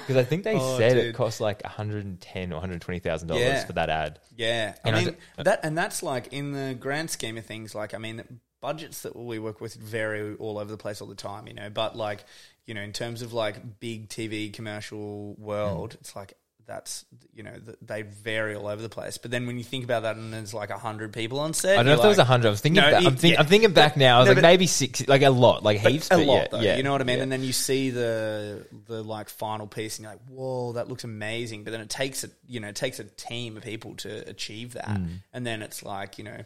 [0.00, 1.04] because I think they Oh, said dude.
[1.06, 3.48] it cost like one hundred and ten or one hundred twenty thousand Yeah.
[3.50, 4.18] dollars for that ad.
[4.36, 7.46] Yeah, I And I mean d- that, and that's like in the grand scheme of
[7.46, 7.74] things.
[7.74, 8.22] Like, I mean,
[8.60, 11.70] budgets that we work with vary all over the place all the time, you know.
[11.70, 12.24] But like,
[12.66, 15.98] you know, in terms of like big TV commercial world, Hmm.
[16.00, 16.34] it's like
[16.66, 17.04] that's
[17.34, 19.18] you know th- they vary all over the place.
[19.18, 21.74] But then when you think about that, and there's like a hundred people on set,
[21.74, 22.48] I don't know if there was a hundred.
[22.48, 22.82] I was thinking.
[22.82, 23.40] No, back, I'm, think, yeah.
[23.40, 24.16] I'm thinking back now.
[24.16, 26.60] I was No, like maybe six, like a lot, like heaps, a lot yeah, though.
[26.60, 27.18] yeah, you know what I mean?
[27.18, 27.22] yeah.
[27.22, 31.04] And then you see the the like final piece, and you're like, "Whoa, that looks
[31.04, 34.28] amazing!" But then it takes a you know it takes a team of people to
[34.28, 35.20] achieve that, Mm.
[35.32, 36.38] and then it's like you know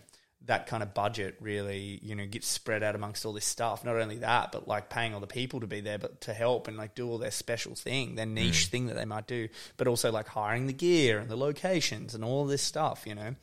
[0.47, 3.85] that kind of budget really you know gets spread out amongst all this stuff.
[3.85, 6.67] Not only that, but like paying all the people to be there, but to help
[6.67, 8.71] and like do all their special thing, their niche Mm.
[8.71, 12.25] thing that they might do, but also like hiring the gear and the locations and
[12.25, 13.07] all this stuff.
[13.07, 13.35] You know,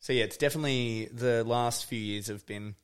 [0.00, 2.74] so yeah, it's definitely the last few years have been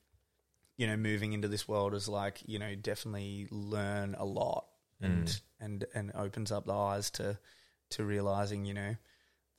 [0.76, 4.66] you know, moving into this world is like, you know, definitely learn a lot
[5.00, 5.40] and Mm.
[5.60, 7.38] and and opens up the eyes to
[7.90, 8.94] to realizing, you know,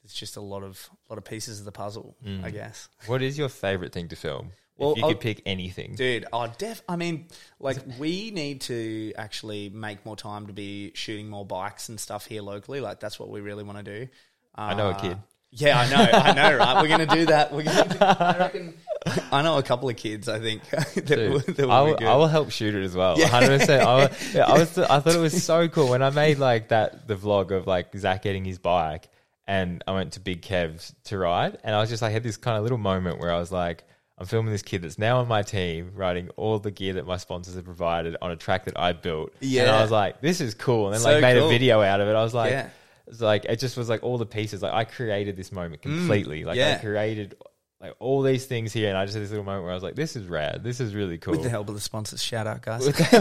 [0.03, 2.43] there's just a lot of lot of pieces of the puzzle, Mm.
[2.43, 2.87] I guess.
[3.07, 4.51] What is your favorite thing to film?
[4.77, 6.81] Well, if you I'll- could pick anything, Dude, oh, def.
[6.87, 7.27] I mean,
[7.59, 12.25] like we need to actually make more time to be shooting more bikes and stuff
[12.25, 12.79] here locally.
[12.79, 14.07] Like that's what we really want to do.
[14.55, 15.17] I know a Uh, kid.
[15.51, 16.79] Yeah, I know, I know, right?
[16.81, 17.51] We're gonna do that.
[17.51, 17.89] We're gonna.
[17.89, 18.73] Do, I reckon.
[19.31, 20.29] I know a couple of kids.
[20.29, 22.07] I think that, will, that will I, be will, good.
[22.07, 23.17] I will help shoot it as well.
[23.17, 23.29] Yeah.
[23.29, 23.79] 100%.
[23.79, 24.77] I, will, yeah, I was.
[24.77, 27.87] I thought it was so cool when I made like that the vlog of like
[27.97, 29.09] Zach getting his bike,
[29.49, 32.23] and I went to Big Kev's to ride, and I was just like I had
[32.23, 33.83] this kind of little moment where I was like.
[34.21, 37.15] I'm filming this kid that's now on my team, riding all the gear that my
[37.15, 39.31] sponsors have provided on a track that I built.
[39.39, 39.61] Yeah.
[39.61, 39.77] and Yeah.
[39.77, 41.47] I was like, "This is cool." And then So like made cool.
[41.47, 42.15] a video out of it.
[42.17, 42.69] I was like, Yeah.
[43.07, 44.61] It's like it just was like all the pieces.
[44.61, 46.43] Like I created this moment completely.
[46.43, 47.37] like I Mm, created
[47.81, 49.83] like all these things here, and I just had this little moment where I was
[49.83, 50.65] like, "This is rad.
[50.65, 52.85] This is really cool." With the help of the sponsors, shout out guys.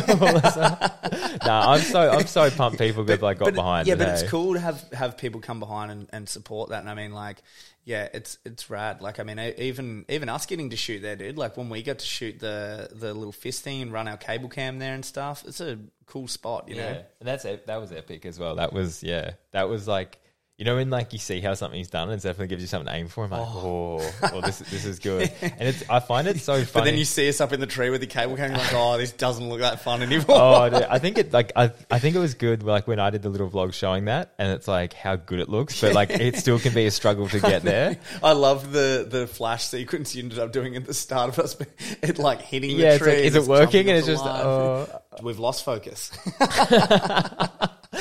[1.47, 2.79] nah, I'm so I'm so pumped.
[2.79, 3.87] People have like got but, behind.
[3.87, 6.81] Yeah, it, but it's cool to have have people come behind and, and support that.
[6.81, 7.41] And I mean, like,
[7.85, 9.01] yeah, it's it's rad.
[9.01, 11.39] Like, I mean, e- even even us getting to shoot there, dude.
[11.39, 14.49] Like when we got to shoot the the little fist thing and run our cable
[14.49, 15.45] cam there and stuff.
[15.47, 17.03] It's a cool spot, you yeah, know.
[17.21, 18.57] and that's ep- that was epic as well.
[18.57, 20.19] That was yeah, that was like.
[20.59, 22.93] You know when like you see how something's done, and it definitely gives you something
[22.93, 23.23] to aim for.
[23.23, 26.69] I'm like, oh, well, this this is good, and it's I find it so funny.
[26.75, 28.99] But then you see us up in the tree with the cable cam, like, oh,
[28.99, 30.27] this doesn't look that fun anymore.
[30.31, 33.11] oh, dude, I think it like I I think it was good like when I
[33.11, 36.11] did the little vlog showing that, and it's like how good it looks, but like
[36.11, 37.97] it still can be a struggle to get there.
[38.25, 41.57] I love the the flash sequence you ended up doing at the start of us,
[42.03, 43.15] it like hitting Yeah, the tree.
[43.15, 43.89] like, is it working?
[43.89, 44.89] And it's just oh.
[45.23, 46.11] we've lost focus.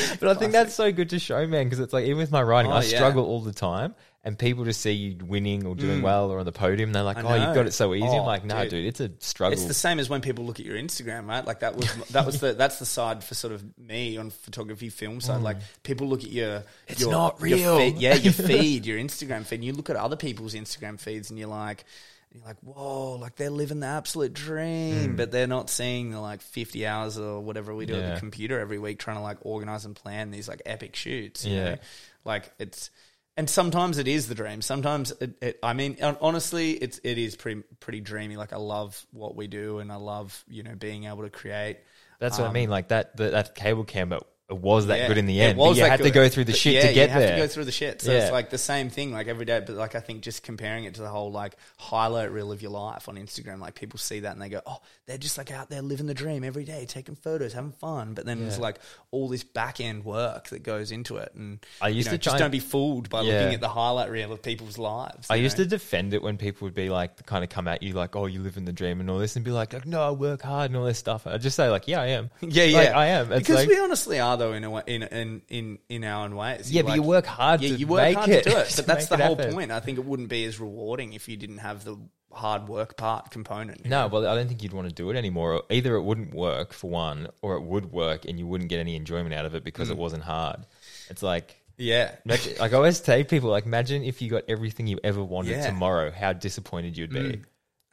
[0.20, 2.42] But I think that's so good to show, man, because it's like even with my
[2.42, 2.98] writing, Oh, I yeah.
[2.98, 6.46] struggle all the time, and people just see you winning or doing well or on
[6.46, 8.72] the podium, they're like, "Oh, you've got it so easy." I'm Oh, like, "No, dude.
[8.72, 11.46] dude, it's a struggle." It's the same as when people look at your Instagram, right?
[11.46, 14.90] Like that was that was the that's the side for sort of me on photography
[14.90, 15.42] film side.
[15.42, 16.64] Like people look at your Mm.
[16.88, 17.78] It's your, not your real.
[17.78, 19.56] feed- yeah, your feed, your Instagram feed.
[19.58, 21.86] And you look at other people's Instagram feeds, and you're like.
[22.34, 26.42] You're like, whoa, like they're living the absolute dream, but they're not seeing the like
[26.42, 28.14] 50 hours or whatever we do at Mm.
[28.16, 31.46] The computer every week trying to like organize and plan these like epic shoots.
[31.46, 31.64] you Yeah.
[31.72, 31.78] know?
[32.26, 32.92] Like it's,
[33.38, 34.62] and sometimes it is the dream.
[34.62, 38.36] Sometimes it, it I mean, honestly, it's it is pretty pretty dreamy.
[38.36, 41.78] Like I love what we do, and I love you know being able to create.
[42.20, 42.70] That's what I um, mean.
[42.70, 44.12] Like that, that, that cable cam,
[44.50, 45.58] was that Yeah, good in the it end.
[45.58, 47.36] But was you had to go through the shit yeah, to get you have there.
[47.36, 48.02] to go through the shit.
[48.02, 48.20] So Yeah.
[48.24, 49.62] it's like the same thing, like every day.
[49.66, 52.72] But like I think just comparing it to the whole like highlight reel of your
[52.72, 55.70] life on Instagram, like people see that and they go, "Oh, they're just like out
[55.70, 58.80] there living the dream every day, taking photos, having fun." But then there's like
[59.12, 62.24] all this back end work that goes into it, and I used you know, to
[62.24, 65.28] just don't be fooled by looking at the highlight reel of people's lives.
[65.30, 65.66] I used know?
[65.66, 68.28] to defend it when people would be like, kind of come at you like, "Oh,
[68.28, 70.72] you live in the dream" and all this, and be like, "No, I work hard
[70.72, 73.06] and all this stuff." I just say like, "Yeah, I am." Yeah, yeah, Like, I
[73.08, 73.32] am.
[73.34, 76.24] It's because like- we honestly are though in a way, in in in in our
[76.26, 76.72] own ways.
[76.72, 78.74] Yeah, but you work hard Yeah, to you work make hard it, to do it.
[78.76, 79.72] But that's the whole point.
[79.72, 81.98] I think it wouldn't be as rewarding if you didn't have the
[82.32, 83.86] hard work part component.
[83.86, 85.64] No, well, I don't think you'd want to do it anymore.
[85.70, 88.96] Either it wouldn't work for one, or it would work and you wouldn't get any
[88.96, 89.94] enjoyment out of it because Mm.
[89.94, 90.66] it wasn't hard.
[91.10, 94.88] It's like, yeah, imagine, like I always tell people, like imagine if you got everything
[94.88, 95.66] you ever wanted Yeah.
[95.66, 95.70] Mm.
[95.70, 97.42] tomorrow, how disappointed you'd be.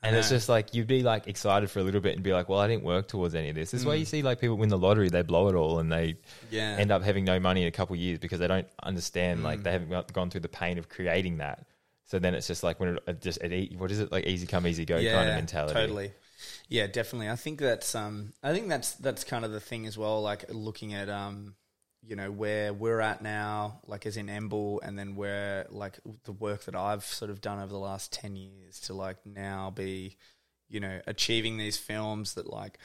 [0.05, 2.49] And it's just like you'd be like excited for a little bit and be like,
[2.49, 3.89] "Well, I didn't work towards any of this." This is Mm.
[3.89, 6.17] why you see like people win the lottery, they blow it all, and they
[6.51, 6.77] Yeah.
[6.79, 9.61] end up having no money in a couple of years because they don't understand like
[9.61, 9.65] Mm.
[9.65, 11.67] they haven't got, gone through the pain of creating that.
[12.07, 14.27] So then it's just like when it, it just it, e- what is it like
[14.27, 15.73] easy come easy go kind of mentality.
[15.75, 16.13] Totally.
[16.69, 17.31] Yeah, definitely.
[17.31, 20.45] I think that's um I think that's that's kind of the thing as well, like
[20.51, 21.55] looking at um
[22.07, 26.33] you know where we're at now, like as in Emble, and then where like the
[26.33, 30.17] work that I've sort of done over the last ten years to like now be,
[30.69, 32.79] you know, achieving these films that like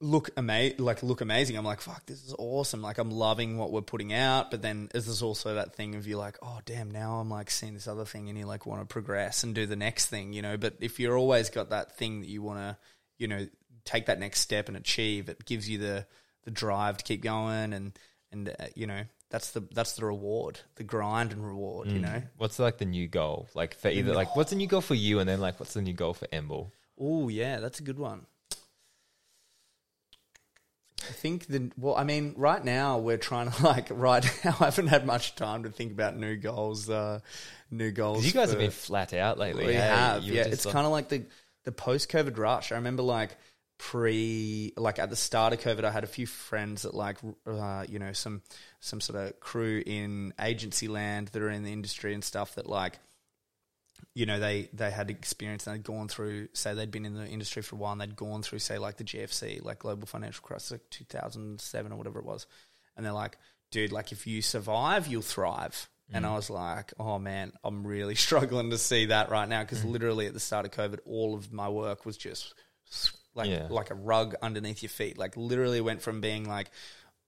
[0.00, 1.56] look ama- like look amazing.
[1.56, 2.82] I'm like, fuck, this is awesome.
[2.82, 6.06] Like I'm loving what we're putting out, but then is there's also that thing of
[6.06, 8.80] you're like, oh damn, now I'm like seeing this other thing and you like want
[8.80, 10.56] to progress and do the next thing, you know.
[10.56, 12.76] But if you're always got that thing that you want to,
[13.18, 13.46] you know,
[13.84, 16.06] take that next step and achieve, it gives you the
[16.44, 17.92] the drive to keep going and
[18.32, 22.20] and uh, you know that's the that's the reward, the grind and reward, you know.
[22.36, 23.48] What's like the new goal?
[23.54, 25.82] Like for either like what's the new goal for you, and then like what's the
[25.82, 26.72] new goal for Emble?
[26.98, 28.26] Oh yeah, that's a good one.
[31.02, 34.56] I think the well, I mean, right now we're trying to like right now.
[34.60, 36.90] I haven't had much time to think about new goals.
[36.90, 37.20] Uh,
[37.70, 38.24] new goals.
[38.26, 39.66] you guys for- have been flat out lately.
[39.66, 39.78] we hey?
[39.80, 40.42] have, yeah.
[40.42, 41.24] It's like- kind of like the
[41.64, 42.72] the post COVID rush.
[42.72, 43.36] I remember like
[43.80, 47.16] pre, like at the start of COVID, I had a few friends that like,
[47.46, 48.42] uh, you know, some
[48.80, 52.68] some sort of crew in agency land that are in the industry and stuff that
[52.68, 52.98] like,
[54.14, 57.26] you know, they they had experience and they'd gone through, say they'd been in the
[57.26, 60.42] industry for a while and they'd gone through, say, like the GFC, like global financial
[60.42, 62.46] crisis, like two thousand seven or whatever it was,
[62.98, 63.38] and they're like,
[63.70, 65.88] dude, like if you survive, you'll thrive.
[66.12, 69.62] And I was like, oh man, I'm really struggling to see that right now.
[69.62, 72.52] Because literally at the start of COVID, all of my work was just
[73.34, 73.66] like Yeah.
[73.70, 75.18] like a rug underneath your feet.
[75.18, 76.70] Like literally went from being like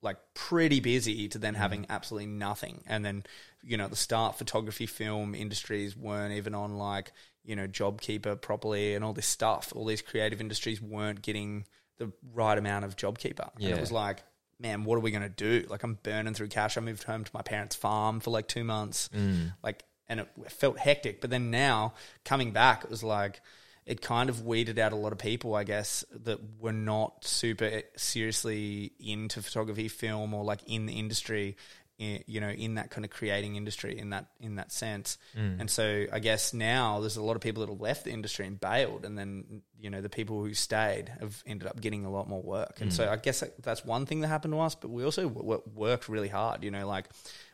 [0.02, 1.62] like pretty busy to then mm-hmm.
[1.62, 2.82] having absolutely nothing.
[2.86, 3.24] And then,
[3.62, 7.12] you know, the start, photography, film industries weren't even on like,
[7.44, 9.72] you know, JobKeeper properly and all this stuff.
[9.74, 11.66] All these creative industries weren't getting
[11.98, 13.50] the right amount of JobKeeper.
[13.54, 14.24] And it was like,
[14.58, 15.66] man, what are we going to do?
[15.68, 16.76] Like, I'm burning through cash.
[16.76, 19.08] I moved home to my parents' farm for like two months.
[19.14, 19.54] Mm.
[19.62, 21.20] Like, and it felt hectic.
[21.20, 21.94] But then now
[22.24, 23.40] coming back, it was like,
[23.84, 27.82] it kind of weeded out a lot of people, I guess, that were not super
[27.96, 31.56] seriously into photography, film, or like in the industry
[31.98, 35.18] in, you know, in that kind of creating industry in that in that sense.
[35.36, 35.60] Mm.
[35.60, 38.46] And so I guess now there's a lot of people that have left the industry
[38.46, 42.10] and bailed, and then you know the people who stayed have ended up getting a
[42.10, 42.80] lot more work.
[42.80, 44.74] And so I guess that's one thing that happened to us.
[44.74, 46.64] But we also w- worked really hard.
[46.64, 47.06] You know, like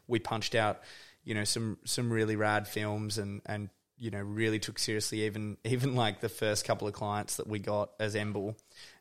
[0.07, 0.83] we punched out
[1.25, 3.69] you know some some really rad films and and
[3.99, 7.59] you know really took seriously even even like the first couple of clients that we
[7.59, 8.57] got as Emble,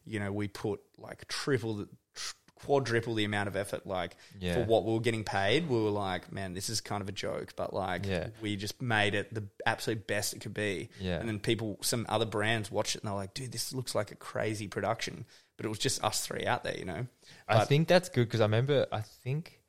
[0.05, 4.55] you know we put like triple the tr- quadruple the amount of effort like Yeah.
[4.55, 7.11] for what we were getting paid we were like man this is kind of a
[7.11, 8.29] joke but like Yeah.
[8.41, 11.19] we just made it the absolute best it could be Yeah.
[11.19, 14.11] and then people some other brands watched it and they're like dude this looks like
[14.11, 15.25] a crazy production
[15.55, 17.05] but it was just us three out there you know
[17.47, 18.87] I think that's good because I remember.
[18.91, 19.59] I think,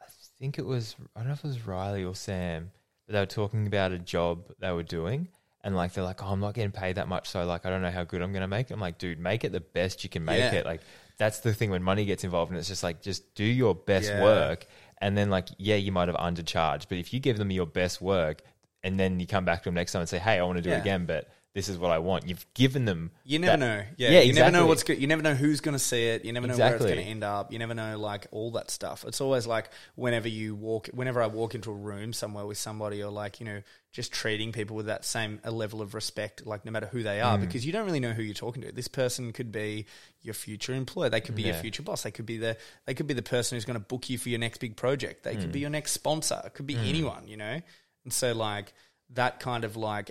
[0.00, 0.04] I
[0.38, 0.94] think it was.
[1.14, 2.70] I don't know if it was Riley or Sam,
[3.06, 5.28] but they were talking about a job they were doing,
[5.62, 7.82] and like they're like, "Oh, I'm not getting paid that much, so like I don't
[7.82, 10.10] know how good I'm gonna make." it." I'm like, "Dude, make it the best you
[10.10, 10.58] can make Yeah.
[10.60, 10.80] it." Like
[11.18, 14.12] that's the thing when money gets involved, and it's just like just do your best
[14.12, 14.20] Yeah.
[14.22, 14.66] work,
[14.98, 18.00] and then like yeah, you might have undercharged, but if you give them your best
[18.02, 18.42] work,
[18.82, 20.62] and then you come back to them next time and say, "Hey, I want to
[20.62, 20.76] do Yeah.
[20.76, 22.28] it again," but this is what I want.
[22.28, 23.10] You've given them.
[23.24, 23.82] You never that- know.
[23.96, 25.00] Yeah, Yeah, you never know what's good.
[25.00, 26.22] You never know who's going to see it.
[26.22, 27.50] You never know where it's going to end up.
[27.50, 29.06] You never know like all that stuff.
[29.08, 33.02] It's always like whenever you walk, whenever I walk into a room somewhere with somebody,
[33.02, 36.66] or like you know, just treating people with that same a level of respect, like
[36.66, 37.24] no matter who they Mm.
[37.26, 38.70] are, because you don't really know who you're talking to.
[38.70, 39.86] This person could be
[40.20, 41.08] your future employer.
[41.08, 42.02] They could be your future boss.
[42.02, 44.28] They could be the they could be the person who's going to book you for
[44.28, 45.22] your next big project.
[45.24, 45.40] They Mm.
[45.40, 46.42] could be your next sponsor.
[46.44, 47.26] It could be anyone.
[47.26, 47.62] You know,
[48.04, 48.74] and so like
[49.14, 50.10] that kind of like.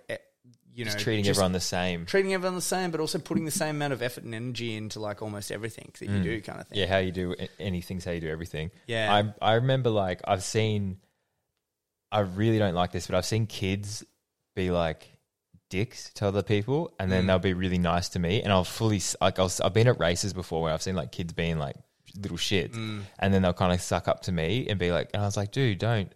[0.73, 2.05] You know, Just treating just- everyone the same.
[2.05, 4.99] treating everyone the same, but also putting the same amount of effort and energy into
[4.99, 6.77] like almost everything that you do, kind of thing.
[6.77, 6.81] Mm.
[6.81, 8.71] Yeah, how you do anything's how you do everything.
[8.85, 9.13] Yeah.
[9.41, 10.97] I I remember like I've seen.
[12.11, 14.03] I really don't like this, but I've seen kids
[14.55, 15.07] be like
[15.69, 17.27] dicks to other people, and then Mm.
[17.27, 20.33] they'll be really nice to me, and I'll fully like I'll, I've been at races
[20.33, 21.75] before where I've seen like kids being like
[22.17, 23.03] little shit, Mm.
[23.19, 25.37] and then they'll kind of suck up to me and be like, and I was
[25.37, 26.13] like, dude, don't.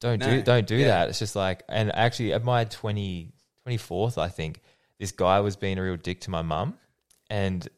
[0.00, 0.86] Don't No, do don't do yeah.
[0.88, 1.08] that.
[1.08, 3.32] It's just like and actually at my 20,
[3.68, 4.62] 24th, I think,
[4.98, 6.78] this guy was being a real dick to my mum
[7.30, 7.68] and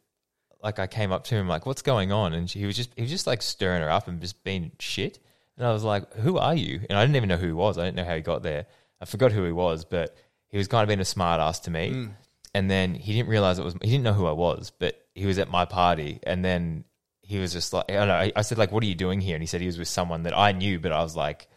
[0.63, 2.93] like I came up to him like, "What's going on?" And she, he was just
[2.97, 5.19] he was just like stirring her up and just being shit.
[5.57, 7.79] And I was like, "Who are you?" And I didn't even know who he was.
[7.79, 8.67] I didn't know how he got there.
[9.01, 10.17] I forgot who he was, but
[10.49, 11.91] he was kind of being a smart ass to me.
[11.91, 12.11] Mm.
[12.55, 15.27] And then he didn't realize it was he didn't know who I was, but he
[15.27, 16.21] was at my party.
[16.25, 16.85] And then
[17.23, 18.15] he was just like, I don't know.
[18.15, 19.89] I, I said like, "What are you doing here?" And he said he was with
[19.89, 21.49] someone that I knew, but I was like,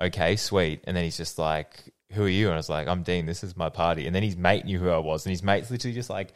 [0.00, 3.02] "Okay, sweet." And then he's just like, "Who are you?" And I was like, "I'm
[3.02, 3.26] Dean.
[3.26, 5.70] This is my party." And then his mate knew who I was, and his mate's
[5.70, 6.32] literally just like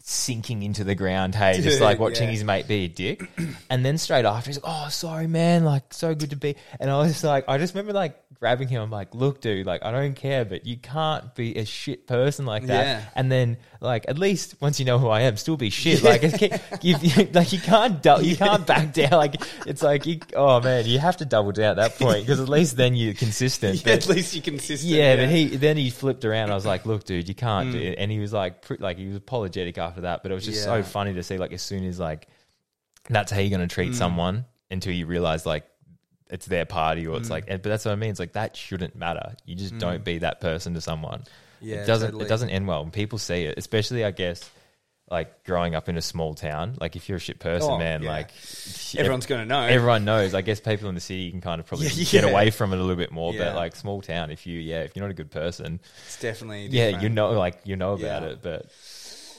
[0.00, 1.34] sinking into the ground.
[1.34, 2.32] Hey, just like watching yeah.
[2.32, 3.28] his mate be a dick.
[3.70, 5.64] And then straight after, he's like, "Oh, sorry, man.
[5.64, 8.80] Like, so good to be." And I was like, I just remember like grabbing him.
[8.80, 9.66] I'm like, "Look, dude.
[9.66, 13.04] Like, I don't care, but you can't be a shit person like that." Yeah.
[13.14, 16.02] And then, like, at least once you know who I am, still be shit.
[16.02, 16.22] Like,
[16.82, 19.10] you, you, like you can't dou- you can't back down.
[19.12, 22.40] Like, it's like, you, oh man, you have to double down at that point because
[22.40, 23.76] at least then you're consistent.
[23.86, 24.90] Yeah, But- at least you're consistent.
[24.92, 26.50] yeah, but he then he flipped around.
[26.50, 27.72] I was like, "Look, dude, you can't Mm.
[27.72, 30.22] do it." And he was like, pr- like he was apologetic after that.
[30.22, 32.26] But it was just so funny to see, like, as soon as like
[33.08, 33.96] that's how you're going to treat Mm.
[33.96, 35.64] someone until you realize like
[36.30, 37.20] it's their party or Mm.
[37.20, 37.46] it's like.
[37.46, 38.10] But that's what I mean.
[38.10, 39.34] It's like that shouldn't matter.
[39.46, 41.22] You just don't be that person to someone.
[41.60, 42.08] Yeah, it doesn't.
[42.08, 42.24] totally.
[42.26, 42.82] It doesn't end well.
[42.82, 44.48] And people see it, especially I guess.
[45.10, 48.02] Like growing up in a small town, like if you're a shit person, Oh, man,
[48.02, 48.10] yeah.
[48.10, 48.30] like
[48.94, 49.62] Everyone's going to know.
[49.62, 50.34] everyone knows.
[50.34, 52.30] I guess people in the city you can kind of probably Yeah, get yeah.
[52.30, 53.32] away from it a little bit more.
[53.32, 56.66] But like small town, if you yeah, if you're not a good person, it's definitely
[56.66, 58.66] yeah, you know, like you know about it, but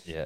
[0.05, 0.25] yeah,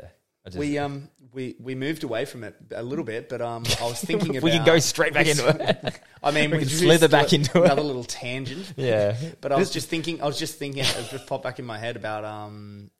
[0.49, 3.85] just, we um we we moved away from it a little bit, but um I
[3.85, 5.99] was thinking about we can go straight back into it.
[6.23, 7.65] I mean, we we can slither back a- into it.
[7.65, 8.73] another little tangent.
[8.75, 11.65] yeah, But I was just thinking, I was just thinking, it just popped back in
[11.65, 12.91] my head about um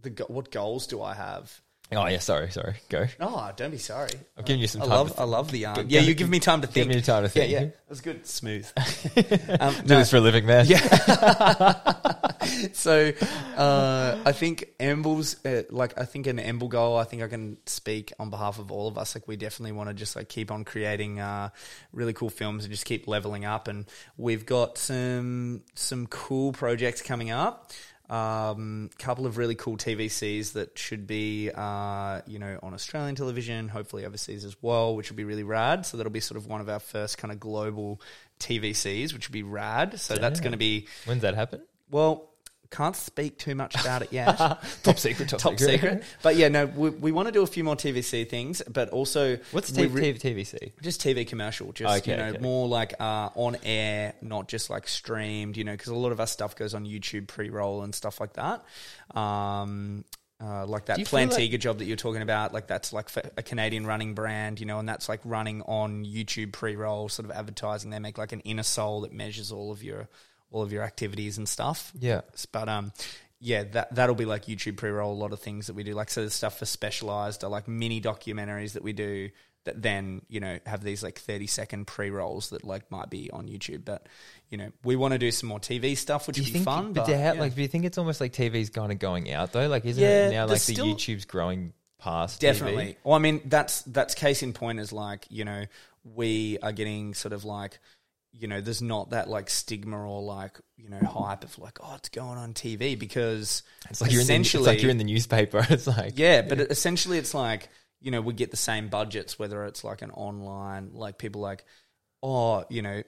[0.00, 1.60] the what goals do I have?
[1.92, 3.06] Oh yeah, sorry, sorry, go.
[3.20, 4.10] Oh, don't be sorry.
[4.36, 4.94] I've given you some I time.
[4.94, 5.74] love to I love the um.
[5.76, 6.88] Give- Yeah, give you me- give me time to think.
[6.88, 7.50] give me time to think.
[7.50, 8.26] Yeah, yeah, that's good.
[8.26, 8.70] Smooth.
[9.60, 10.66] um, Do no, this for a living, man.
[10.66, 10.80] Yeah.
[12.72, 13.12] so
[13.56, 16.96] uh, I think Emble's uh, like I think an Emble goal.
[16.96, 19.14] I think I can speak on behalf of all of us.
[19.14, 21.50] Like we definitely want to just like keep on creating uh,
[21.92, 23.68] really cool films and just keep leveling up.
[23.68, 27.70] And we've got some some cool projects coming up.
[28.08, 33.68] Um, couple of really cool TVCs that should be, uh, you know, on Australian television,
[33.68, 35.84] hopefully overseas as well, which would be really rad.
[35.86, 38.00] So that'll be sort of one of our first kind of global
[38.40, 39.98] TVCs, which would be rad.
[40.00, 40.44] So that's Yeah.
[40.44, 41.62] going to be When's that happen?
[41.90, 42.30] well,
[42.70, 44.36] can't speak too much about it yet.
[44.82, 45.28] Top secret.
[45.28, 46.02] Top, Top secret.
[46.22, 49.38] But yeah, no, we, we want to do a few more TVC things, but also
[49.52, 50.72] What's T- re- TVC?
[50.82, 52.38] just TV commercial, just Okay, you know, okay.
[52.38, 55.56] more like uh, on air, not just like streamed.
[55.56, 58.34] You know, because a lot of our stuff goes on YouTube pre-roll and stuff like
[58.34, 58.64] that.
[59.14, 60.04] Um,
[60.42, 63.42] uh, like that feel like- Plantiga job that you're talking about, like that's like a
[63.42, 67.90] Canadian running brand, you know, and that's like running on YouTube pre-roll, sort of advertising.
[67.90, 70.08] They make like an inner soul that measures all of your
[70.50, 71.92] all of your activities and stuff.
[71.98, 72.22] Yeah.
[72.52, 72.92] But um,
[73.40, 75.12] yeah, that that'll be like YouTube pre-roll.
[75.12, 78.00] A lot of things that we do, like so, the stuff for specialized like mini
[78.00, 79.30] documentaries that we do
[79.64, 83.48] that then you know have these like 30 second pre-rolls that like might be on
[83.48, 83.84] YouTube.
[83.84, 84.08] But
[84.48, 86.92] you know, we want to do some more TV stuff, which would be fun.
[86.92, 87.32] but But, do you yeah.
[87.32, 89.66] like, do you think it's almost like TV's kind of going out though?
[89.66, 92.40] Like, isn't Yeah, it now like the still- YouTube's growing past?
[92.40, 92.84] Definitely.
[92.84, 92.96] TV?
[93.04, 95.66] Well, I mean, that's that's case in point is like you know
[96.14, 97.80] we are getting sort of like
[98.38, 101.94] you know there's not that like stigma or like you know hype of like oh
[101.96, 105.04] it's going on TV because It's like you're in the, it's like you're in the
[105.04, 105.66] newspaper.
[105.70, 107.68] It's like yeah, but essentially it's like
[108.00, 111.64] you know we get the same budgets whether it's like an online like people like
[112.22, 113.02] oh you know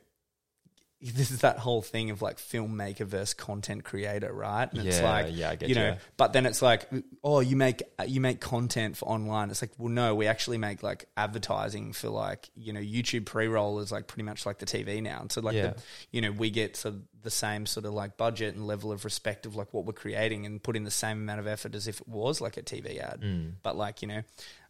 [1.14, 5.26] this is that whole thing of like filmmaker versus content creator right and it's like
[5.30, 5.96] yeah, I get you know you.
[6.16, 6.88] but then it's like
[7.22, 10.82] oh you make you make content for online it's like well no we actually make
[10.82, 15.00] like advertising for like you know youtube pre-roll is like pretty much like the tv
[15.00, 15.68] now and so like Yeah.
[15.68, 18.90] the, you know we get sort of the same sort of like budget and level
[18.92, 21.74] of respect of like what we're creating and put in the same amount of effort
[21.76, 23.52] as if it was like a tv ad Mm.
[23.62, 24.22] but like you know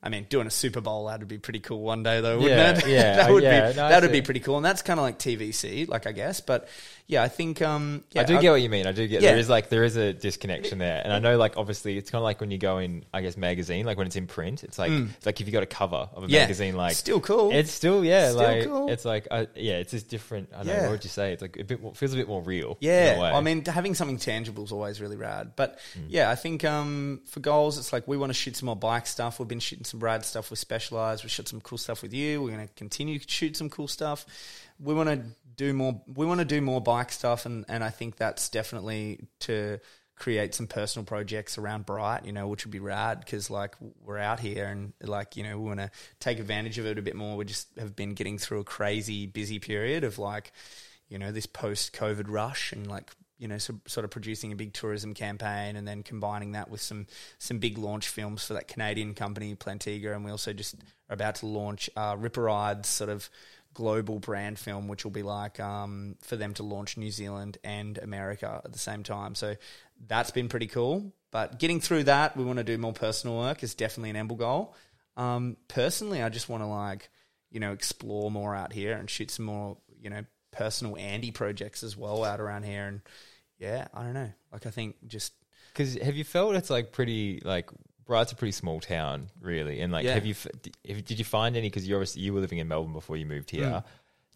[0.02, 2.56] I mean, doing a Super Bowl ad would be pretty cool one day, though, wouldn't
[2.58, 2.86] Yeah, it?
[2.86, 5.02] yeah, that would yeah, be no, that would be pretty cool, and that's kind of
[5.04, 6.40] like TVC, like I guess.
[6.40, 6.68] But
[7.10, 8.86] yeah, I think um, yeah, I do get what you mean.
[8.86, 9.30] I do get Yeah.
[9.30, 12.20] there is like there is a disconnection there, and I know like obviously it's kind
[12.20, 14.78] of like when you go in, I guess magazine, like when it's in print, it's
[14.78, 16.30] like it's like if you got a cover of a Mm.
[16.30, 16.40] Yeah.
[16.40, 17.50] magazine, like still cool.
[17.50, 18.90] it's still yeah, Still like cool.
[18.90, 20.50] it's like uh, yeah, it's just different.
[20.54, 21.32] I don't know what would you say?
[21.32, 22.76] It's like a bit more, feels a bit more real.
[22.80, 23.30] in a Yeah, way.
[23.30, 25.52] I mean, having something tangible is always really rad.
[25.56, 26.04] But Mm.
[26.10, 29.06] yeah, I think um, for goals, it's like we want to shoot some more bike
[29.06, 29.38] stuff.
[29.38, 31.24] We've been shooting some rad stuff with Specialized.
[31.24, 32.42] We shot some cool stuff with you.
[32.42, 34.26] We're going to continue to shoot some cool stuff.
[34.78, 35.20] We want to
[35.58, 36.00] do more.
[36.06, 39.78] We want to do more bike stuff, and and I think that's definitely to
[40.16, 44.18] create some personal projects around Bright, you know, which would be rad because like we're
[44.18, 47.14] out here and like you know we want to take advantage of it a bit
[47.14, 47.36] more.
[47.36, 50.52] We just have been getting through a crazy busy period of like
[51.08, 54.56] you know, this post COVID rush and like, you know, so, sort of producing a
[54.56, 57.06] big tourism campaign and then combining that with some
[57.38, 60.14] some big launch films for that Canadian company, Plantiga.
[60.14, 60.74] And we also just
[61.08, 63.30] are about to launch uh, Ripper Ride's sort of
[63.74, 67.98] global brand film, which will be like um, for them to launch New Zealand and
[67.98, 69.34] America at the same time.
[69.34, 69.56] So
[70.06, 71.12] that's been pretty cool.
[71.30, 74.38] But getting through that, we want to do more personal work is definitely an Emble
[74.38, 74.74] goal.
[75.16, 77.10] Um, personally, I just want to like,
[77.50, 81.82] you know, explore more out here and shoot some more, you know, personal Andy projects
[81.82, 82.86] as well out around here.
[82.86, 83.00] And
[83.58, 84.32] yeah, I don't know.
[84.52, 85.32] Like, I think just
[85.72, 87.70] Because have you felt it's like pretty like
[88.08, 90.14] Bright's a pretty small town, really, and like Yeah.
[90.14, 91.68] have you f- d- have, did you find any?
[91.68, 93.66] Because you obviously you were living in Melbourne before you moved here.
[93.66, 93.84] Mm.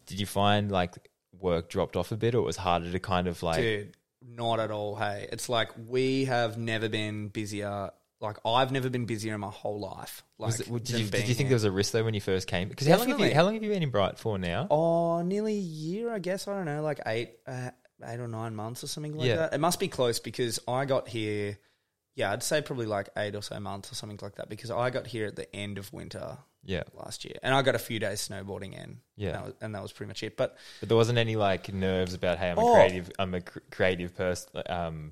[0.05, 1.09] Did you find like
[1.39, 3.57] work dropped off a bit, or it was harder to kind of like?
[3.59, 4.95] Dude, not at all.
[4.95, 7.89] Hey, it's like we have never been busier.
[8.21, 10.23] Like I've never been busier in my whole life.
[10.37, 11.47] Like, was it- did than you, did being you think here.
[11.49, 12.69] there was a risk though when you first came?
[12.69, 13.33] Because how long have you Definitely.
[13.35, 14.67] how long have you been in Bright for now?
[14.71, 16.47] Oh, nearly a year, I guess.
[16.47, 17.71] I don't know, like eight, uh,
[18.05, 19.35] eight or nine months or something like Yeah.
[19.37, 19.53] that.
[19.53, 21.57] It must be close because I got here.
[22.15, 24.89] Yeah, I'd say probably like eight or so months or something like that because I
[24.91, 27.99] got here at the end of winter Yeah, last year, and I got a few
[27.99, 28.99] days snowboarding in.
[29.15, 29.29] Yeah.
[29.29, 30.37] and that was, and that was pretty much it.
[30.37, 32.73] But but there wasn't any like nerves about hey, I'm a Oh.
[32.75, 34.49] creative, I'm a cr- creative person.
[34.67, 35.11] Um,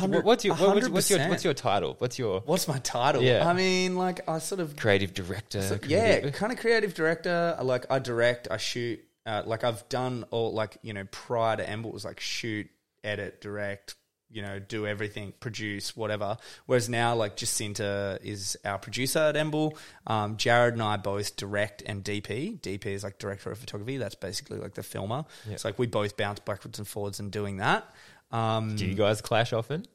[0.00, 1.94] what- what's your what- what's, what's your what's your title?
[1.98, 3.22] What's your what's my title?
[3.22, 3.48] Yeah.
[3.48, 5.62] I mean, like I sort of creative director?
[5.62, 7.56] So, creative- yeah, kind of creative director.
[7.62, 9.02] Like I direct, I shoot.
[9.26, 12.68] Uh, like I've done all like you know prior to Emble was like shoot,
[13.02, 13.94] edit, direct.
[14.34, 16.36] You know, do everything, produce, whatever.
[16.66, 19.76] Whereas now, like Jacinta is our producer at Emble.
[20.06, 22.60] Um, Jared and I both direct and DP.
[22.60, 23.96] DP is like director of photography.
[23.96, 25.24] That's basically like the filmer.
[25.46, 25.52] Yeah.
[25.52, 27.88] It's like we both bounce backwards and forwards in doing that.
[28.32, 29.86] Um, Do you guys clash often?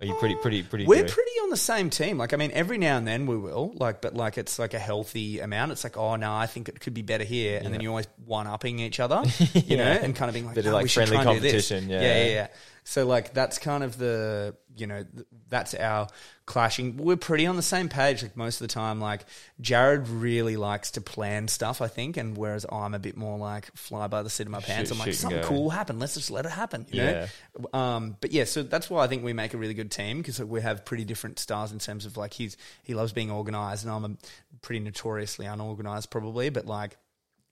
[0.00, 0.86] Are you pretty pretty pretty?
[0.86, 1.10] we're good?
[1.10, 2.18] pretty on the same team.
[2.18, 4.78] Like, I mean, every now and then we will, like, but like it's like a
[4.78, 5.72] healthy amount.
[5.72, 8.06] It's like, oh no, I think it could be better here, and then you're always
[8.24, 9.24] one upping each other,
[9.54, 11.50] you know, and kind of being like, of, like, we should friendly try and do
[11.50, 12.00] this." competition, yeah.
[12.00, 12.46] yeah, yeah, yeah.
[12.88, 15.04] So like that's kind of the you know
[15.50, 16.08] that's our
[16.46, 16.96] clashing.
[16.96, 18.98] We're pretty on the same page like most of the time.
[18.98, 19.26] Like
[19.60, 23.70] Jared really likes to plan stuff, I think, and whereas I'm a bit more like
[23.76, 24.88] fly by the seat of my pants.
[24.88, 25.46] Shoot- I'm like something go.
[25.48, 25.98] cool will happen.
[25.98, 26.86] Let's just let it happen.
[26.90, 27.26] You Yeah.
[27.72, 27.78] know?
[27.78, 30.40] Um, but yeah, so that's why I think we make a really good team because
[30.42, 33.92] we have pretty different styles in terms of like he's he loves being organized and
[33.92, 34.16] I'm a
[34.62, 36.96] pretty notoriously unorganized probably, but like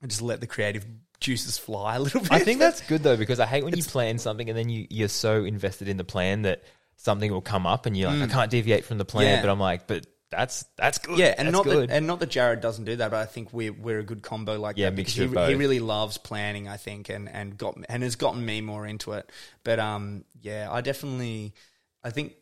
[0.02, 0.86] I just let the creative
[1.20, 2.32] juices fly a little bit.
[2.32, 4.86] I think that's good though because I hate when you plan something and then you
[4.90, 6.62] you're so invested in the plan that
[6.96, 9.26] something will come up and you're like I can't deviate from the plan.
[9.26, 9.30] Mm.
[9.36, 9.40] Yeah.
[9.42, 11.18] But I'm like, but that's that's good.
[11.18, 11.88] yeah, and That's not good.
[11.88, 14.22] that and not that Jared doesn't do that, but I think we're we're a good
[14.22, 14.96] combo like Yeah, that.
[14.96, 15.48] because mixture he, of both.
[15.50, 19.12] he really loves planning, I think, and and got and has gotten me more into
[19.12, 19.30] it.
[19.62, 21.54] But um, yeah, I definitely,
[22.02, 22.34] I think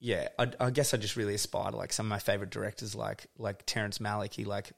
[0.00, 2.94] yeah, I, I guess I just really aspire to like some of my favorite directors,
[2.96, 4.34] like like Terrence Malick.
[4.34, 4.72] He like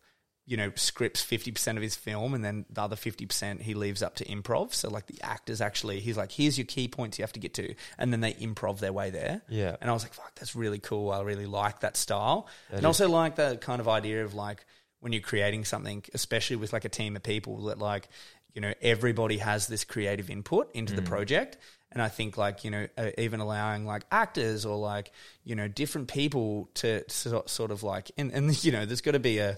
[0.51, 3.75] you know scripts fifty percent of his film, and then the other fifty percent he
[3.75, 4.75] leaves up to improv.
[4.75, 7.55] So like the actors actually, he's like, here's your key points you have to get
[7.55, 9.43] to, and then they improv their way there.
[9.49, 9.77] Yeah.
[9.81, 11.13] and I was like, fuck, that's really cool.
[11.13, 14.67] I really like that style, and is- also like the kind of idea of like
[14.99, 18.09] when you're creating something, especially with like a team of people that like
[18.53, 21.57] you know everybody has this creative input into the project
[21.93, 25.13] and i think like you know uh, even allowing like actors or like
[25.45, 29.13] you know different people to so, sort of like and, and you know there's got
[29.13, 29.57] to be a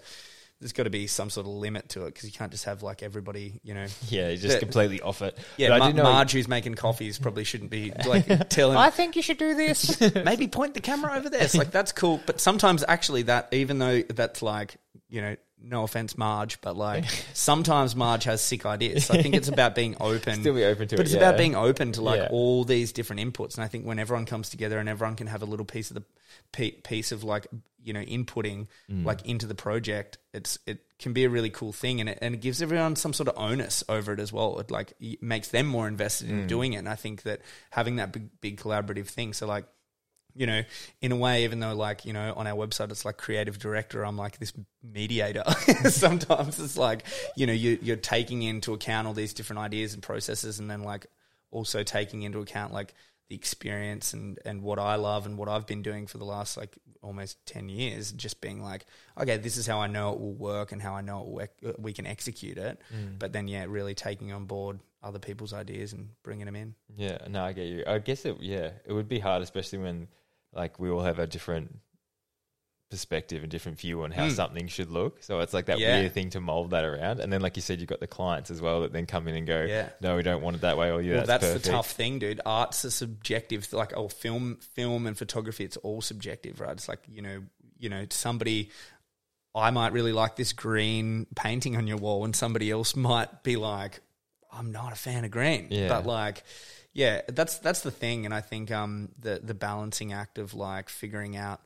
[0.62, 2.82] there's got to be some sort of limit to it because you can't just have
[2.82, 5.36] like everybody you know Yeah, he's just The- completely off it.
[5.56, 8.76] yeah But I Ma- do know marge who's making coffees probably shouldn't be like telling
[8.78, 10.00] I think you should do this.
[10.14, 11.42] maybe point the camera over there.
[11.42, 14.76] It's like that's cool, but sometimes actually that even though that's like
[15.08, 17.04] you know no offense Marge, but like
[17.34, 19.06] sometimes Marge has sick ideas.
[19.06, 21.18] So I think it's about being open, Still be open to but it, it's yeah.
[21.28, 22.28] about being open to like Yeah.
[22.30, 23.54] all these different inputs.
[23.56, 25.96] And I think when everyone comes together and everyone can have a little piece of
[25.96, 26.04] the
[26.82, 27.46] piece of like
[27.84, 29.04] you know inputting Mm.
[29.04, 32.34] like into the project, it's it can be a really cool thing, and it and
[32.34, 34.58] it gives everyone some sort of onus over it as well.
[34.60, 36.30] It like makes them more invested Mm.
[36.42, 36.78] in doing it.
[36.78, 37.40] And I think that
[37.70, 39.66] having that big big collaborative thing, so like
[40.34, 40.62] you know,
[41.00, 44.04] in a way, even though like, you know, on our website it's like creative director,
[44.04, 44.52] I'm like this
[44.82, 45.44] mediator.
[45.88, 47.04] Sometimes it's like,
[47.36, 50.82] you know, you, you're taking into account all these different ideas and processes and then
[50.82, 51.06] like
[51.50, 52.94] also taking into account like
[53.28, 56.56] the experience and, and what I love and what I've been doing for the last
[56.56, 58.86] like almost 10 years, just being like,
[59.18, 61.92] okay, this is how I know it will work and how I know it we
[61.92, 62.80] can execute it.
[62.94, 63.18] Mm.
[63.18, 66.74] But then, yeah, really taking on board other people's ideas and bringing them in.
[66.96, 67.84] Yeah, no, I get you.
[67.86, 68.36] I guess it.
[68.40, 70.08] Yeah, it would be hard, especially when
[70.52, 71.78] like we all have a different
[72.90, 74.32] perspective and different view on how Mm.
[74.32, 75.22] something should look.
[75.22, 76.00] So it's like that Yeah.
[76.00, 77.20] weird thing to mold that around.
[77.20, 79.34] And then, like you said, you've got the clients as well that then come in
[79.34, 79.88] and go, Yeah.
[80.02, 82.18] "No, we don't want it that way." Or yeah, well, that's, that's, the tough thing,
[82.18, 82.42] dude.
[82.44, 85.64] Art's a subjective, like oh, film, film and photography.
[85.64, 86.72] It's all subjective, right?
[86.72, 87.42] It's like you know,
[87.78, 88.68] you know, somebody.
[89.54, 93.56] I might really like this green painting on your wall, and somebody else might be
[93.56, 94.00] like,
[94.52, 95.88] "I'm not a fan of green." Yeah.
[95.88, 96.42] But like,
[96.92, 100.88] yeah, that's that's the thing, and I think um the the balancing act of like
[100.88, 101.60] figuring out,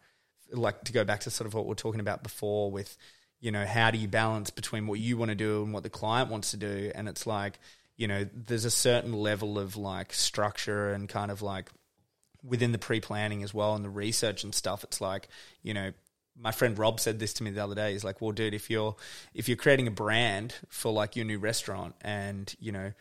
[0.53, 2.97] like to go back to sort of what we we're talking about before with,
[3.41, 5.91] you know, how do you balance between what you want to do and what the
[5.91, 7.59] client wants to do, and it's like,
[7.97, 11.71] you know, there's a certain level of like structure and kind of like
[12.47, 15.29] within the pre-planning as well and the research and stuff it's like
[15.63, 15.93] you know
[16.39, 18.71] my friend Rob said this to me the other day he's like well dude if
[18.71, 18.95] you're
[19.35, 22.93] if you're creating a brand for like your new restaurant and you know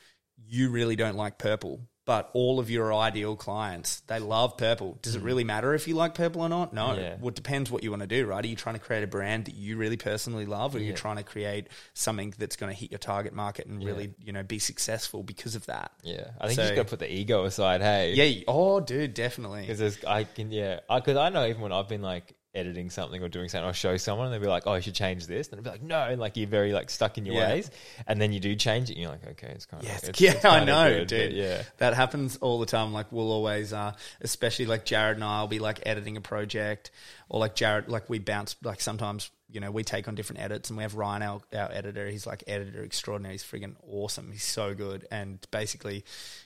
[0.48, 4.98] you really don't like purple but all of your ideal clients they love purple.
[5.02, 5.26] Does it mm.
[5.26, 6.74] really matter if you like purple or not?
[6.74, 6.94] No.
[6.96, 7.16] Yeah.
[7.20, 8.44] well it depends what you want to do right?
[8.44, 10.96] Are you trying to create a brand that you really personally love or are you're
[10.96, 14.44] trying to create something that's going to hit your target market and really you know
[14.44, 15.92] be successful because of that?
[16.04, 17.82] Yeah, I think So- you just got to put the ego aside.
[17.82, 19.66] Hey, yeah oh dude definitely.
[19.68, 20.52] Because I can.
[20.52, 23.74] Yeah, because I, know even when I've been like editing something or doing something, I'll
[23.74, 25.84] show someone and they'll be like, "Oh, you should change this," and I'll be like,
[25.84, 27.50] "No," and like you're very like stuck in your Yeah.
[27.50, 27.70] ways,
[28.08, 30.20] and then you do change it, and you're like, "Okay, it's kind of Yes, it's,
[30.22, 31.34] yeah, it's I know, good," dude.
[31.34, 32.94] yeah, That happens all the time.
[32.94, 36.92] Like we'll always, uh, especially like Jared and I will be like editing a project,
[37.30, 38.56] or like Jared, like we bounce.
[38.64, 41.72] Like sometimes, you know, we take on different edits, and we have Ryan, our, our
[41.72, 42.08] editor.
[42.10, 43.34] He's like editor extraordinary.
[43.36, 44.32] He's friggin' awesome.
[44.32, 46.04] He's so good, and basically,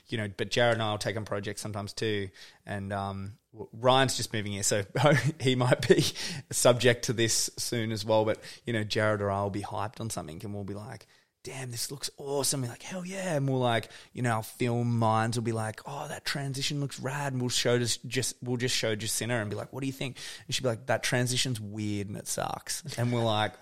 [0.08, 0.28] you know.
[0.36, 2.28] But Jared and I will take on projects sometimes too,
[2.66, 4.84] and um, Ryan's just moving here, so
[5.40, 6.04] he might be
[6.50, 8.24] subject to this soon as well.
[8.24, 11.06] But you know, Jared or I will be hyped on something, and we'll be like
[11.42, 12.62] damn, this looks awesome.
[12.62, 13.34] We're like, hell yeah.
[13.34, 17.00] And we'll like, you know, our film minds will be like, oh, that transition looks
[17.00, 17.32] rad.
[17.32, 19.92] And we'll show just, just we'll just show Jacinta and be like, what do you
[19.92, 20.16] think?
[20.46, 22.82] And she'll be like, that transition's weird and it sucks.
[22.98, 23.54] And we're like,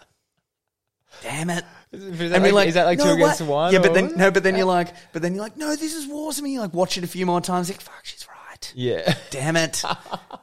[1.23, 1.65] damn it.
[1.93, 3.73] Is, that we're like, is that like two against what?" one?
[3.73, 6.11] Yeah, but then no, but then you're like, but then you're like, no, this is
[6.11, 6.45] awesome.
[6.45, 8.38] And you like watch it a few more times, like, fuck, she's right.
[8.75, 9.83] Yeah, Damn it.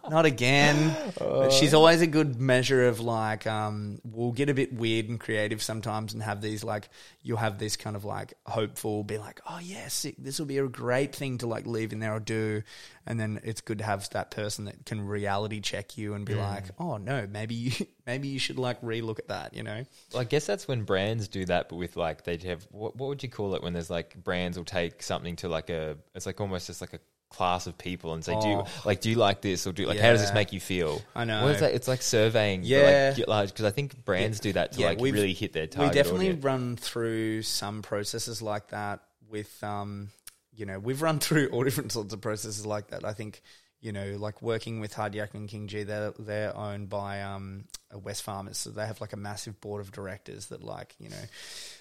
[0.09, 0.95] Not again.
[1.17, 5.19] But she's always a good measure of like, um, we'll get a bit weird and
[5.19, 6.89] creative sometimes and have these like,
[7.21, 10.15] you'll have this kind of like hopeful, be like, oh, yeah, sick.
[10.17, 12.61] This will be a great thing to like leave in there or do.
[13.07, 16.35] And then it's good to have that person that can reality check you and be
[16.35, 19.83] like, oh, no, maybe you, maybe you should like relook at that, you know?
[20.11, 23.09] Well, I guess that's when brands do that, but with like they have what, what
[23.09, 26.25] would you call it when there's like brands will take something to like a it's
[26.25, 26.99] like almost just like a
[27.29, 28.67] class of people and say, do you Oh.
[28.85, 31.01] like do you like this or do like how does this make you feel?
[31.15, 31.43] I know.
[31.43, 31.73] What is that?
[31.73, 32.61] It's like surveying.
[32.63, 33.13] Yeah.
[33.17, 35.91] like, like because I think brands do that to Yeah, like really hit their target.
[35.91, 36.43] we definitely audience.
[36.45, 40.09] run through some processes like that with um
[40.53, 43.41] you know we've run through all different sorts of processes like that i think
[43.81, 47.65] you know like working with Hard Yakka and King Gee they're, they're owned by um
[47.93, 51.15] Wesfarmers so they have like a massive board of directors that like you know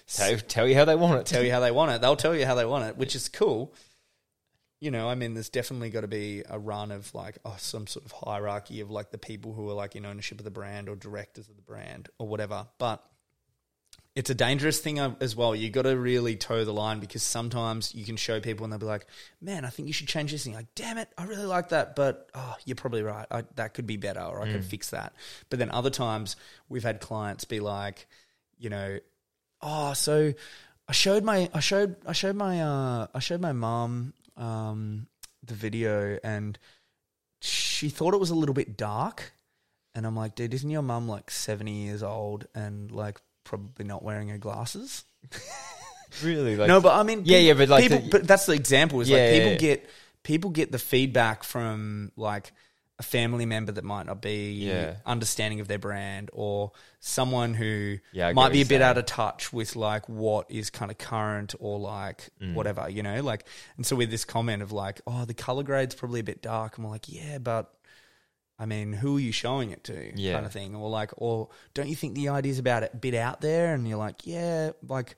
[0.07, 1.25] tell, tell you how they want it.
[1.25, 3.29] tell you how they want it they'll tell you how they want it which is
[3.29, 3.73] cool
[4.85, 7.87] you know, I mean, there's definitely got to be a run of like oh, some
[7.87, 10.87] sort of hierarchy of like the people who are like in ownership of the brand
[10.87, 12.67] or directors of the brand or whatever.
[12.77, 13.03] But
[14.15, 15.55] it's a dangerous thing uh, as well.
[15.55, 18.79] You got to really toe the line because sometimes you can show people and they'll
[18.79, 19.07] be like,
[19.41, 21.95] "Man, I think you should change this." thing." like, "Damn it, I really like that,
[21.95, 23.25] but oh, you're probably right.
[23.31, 25.13] I, that could be better, or I could fix that."
[25.49, 26.35] But then other times
[26.69, 28.05] we've had clients be like,
[28.59, 28.99] you know,
[29.61, 30.35] "Oh, so
[30.87, 35.07] I showed my I showed I showed my uh I showed my mom um
[35.43, 36.57] the video and
[37.41, 39.33] she thought it was a little bit dark."
[39.93, 44.03] And I'm like, dude, isn't your mum like 70 years old and like probably not
[44.03, 45.05] wearing her glasses?
[46.23, 46.55] Really?
[46.55, 48.53] Like, no, but I mean, Yeah, peop- yeah, but, like, people, the- but that's the
[48.53, 49.01] example.
[49.01, 49.57] Is Yeah, like yeah, people yeah.
[49.57, 49.89] get
[50.23, 52.53] people get the feedback from like
[52.97, 54.95] a family member that might not be Yeah.
[55.05, 59.51] understanding of their brand, or someone who Yeah, might be a bit out of touch
[59.51, 62.53] with like what is kind of current or like Mm.
[62.53, 63.45] whatever, you know, like.
[63.75, 66.77] And so with this comment of like, oh, the color grade's probably a bit dark,
[66.77, 67.71] I'm like, yeah, but.
[68.57, 70.13] I mean, who are you showing it to?
[70.17, 70.35] Yeah.
[70.35, 70.75] Kind of thing.
[70.75, 73.73] Or like, or don't you think the idea's about it a bit out there?
[73.73, 75.17] And you're like, yeah, like,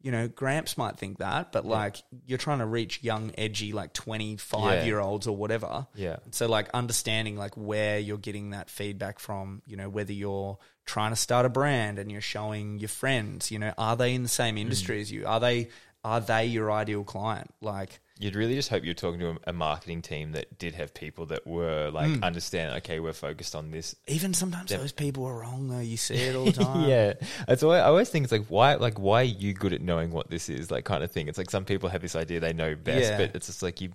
[0.00, 1.96] you know, Gramps might think that, but like,
[2.26, 4.84] you're trying to reach young, edgy, like 25 Yeah.
[4.84, 5.86] year olds or whatever.
[5.94, 6.16] Yeah.
[6.30, 11.10] So like understanding like where you're getting that feedback from, you know, whether you're trying
[11.10, 14.28] to start a brand and you're showing your friends, you know, are they in the
[14.28, 14.60] same Mm.
[14.60, 15.26] industry as you?
[15.26, 15.68] Are they
[16.04, 17.52] are they your ideal client?
[17.60, 20.92] Like You'd really just hope you're talking to a, a marketing team that did have
[20.92, 22.22] people that were like Mm.
[22.24, 22.74] understand.
[22.78, 23.94] Okay, we're focused on this.
[24.08, 25.78] even sometimes those people are wrong though.
[25.78, 26.88] You see it all the time.
[26.88, 27.12] yeah,
[27.46, 30.10] that's why I always think it's like why, like why are you good at knowing
[30.10, 31.28] what this is, like kind of thing.
[31.28, 33.18] It's like some people have this idea they know best, Yeah.
[33.18, 33.90] but it's just like you,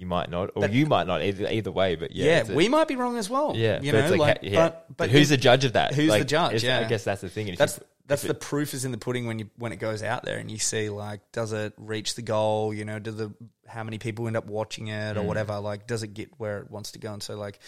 [0.00, 1.22] you might not, or But- you might not.
[1.22, 3.52] Either, either way, but yeah, Yeah, we might be wrong as well.
[3.54, 4.68] yeah, you but know, it's like, yeah.
[4.70, 5.92] but, but who's the judge of that?
[5.94, 6.64] who's the judge?
[6.64, 6.80] Yeah.
[6.80, 7.54] I guess that's the thing.
[7.56, 9.76] That's you, that's if the it- proof is in the pudding when you when it
[9.76, 13.12] goes out there and you see like does it reach the goal you know do
[13.12, 13.32] the
[13.68, 15.26] how many people end up watching it or Mm.
[15.26, 17.60] whatever like does it get where it wants to go and so like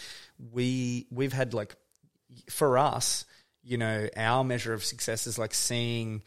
[0.51, 1.75] we we've had like
[2.49, 3.23] for us
[3.63, 6.21] you know our measure of success is like seeing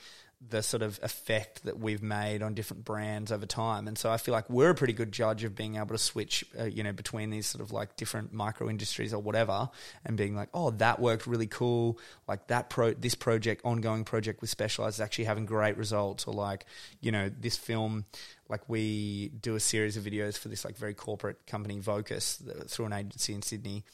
[0.48, 3.88] the sort of effect that we've made on different brands over time.
[3.88, 6.44] And so i feel like we're a pretty good judge of being able to switch
[6.58, 9.68] uh, you know between these sort of like different micro industries or whatever
[10.04, 11.98] and being like oh that worked really cool.
[12.28, 16.26] Like that pro this project ongoing project with specialized is actually having great results.
[16.26, 16.66] Or like
[17.00, 18.04] you know this film
[18.48, 22.86] like we do a series of videos for this like very corporate company Vocus through
[22.86, 23.84] an agency in Sydney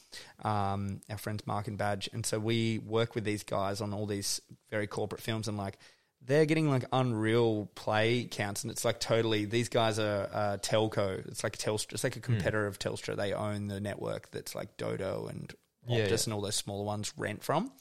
[0.43, 2.09] um, our friends Mark and Badge.
[2.13, 5.77] And so we work with these guys on all these very corporate films and like
[6.25, 11.25] they're getting like unreal play counts and it's like totally these guys are uh, telco
[11.27, 12.25] it's like Telstra it's like a Hmm.
[12.25, 15.53] competitor of Telstra they own the network that's like Dodo and
[15.89, 16.17] Optus Yeah, yeah.
[16.25, 17.71] and all those smaller ones rent from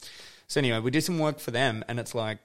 [0.48, 2.38] so anyway we did some work for them and it's like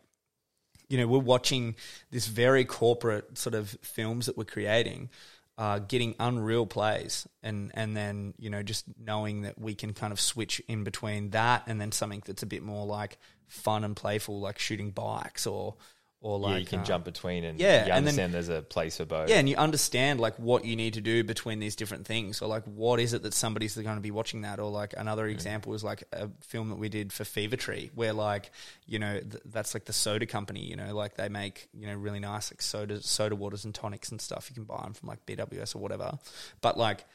[0.90, 1.76] you know, we're watching
[2.12, 5.10] this very corporate sort of films that we're creating,
[5.58, 10.14] uh, getting unreal plays, and and then you know just knowing that we can kind
[10.14, 13.18] of switch in between that and then something that's a bit more like
[13.48, 15.76] fun and playful, like shooting bikes or
[16.20, 18.50] or like yeah, you can uh, jump between and yeah, you and then- understand there's
[18.50, 19.30] a place for both.
[19.30, 22.38] yeah, and you understand like what you need to do between these different things.
[22.38, 24.60] So like, what is it that somebody's going to be watching that?
[24.60, 28.50] Or like another example is like a film that we did for Fever-Tree, where like
[28.88, 30.66] you know th- that's like the soda company.
[30.66, 34.10] You know, like they make you know really nice like soda soda waters and tonics
[34.10, 34.50] and stuff.
[34.50, 36.18] You can buy them from like BWS or whatever.
[36.62, 37.06] But like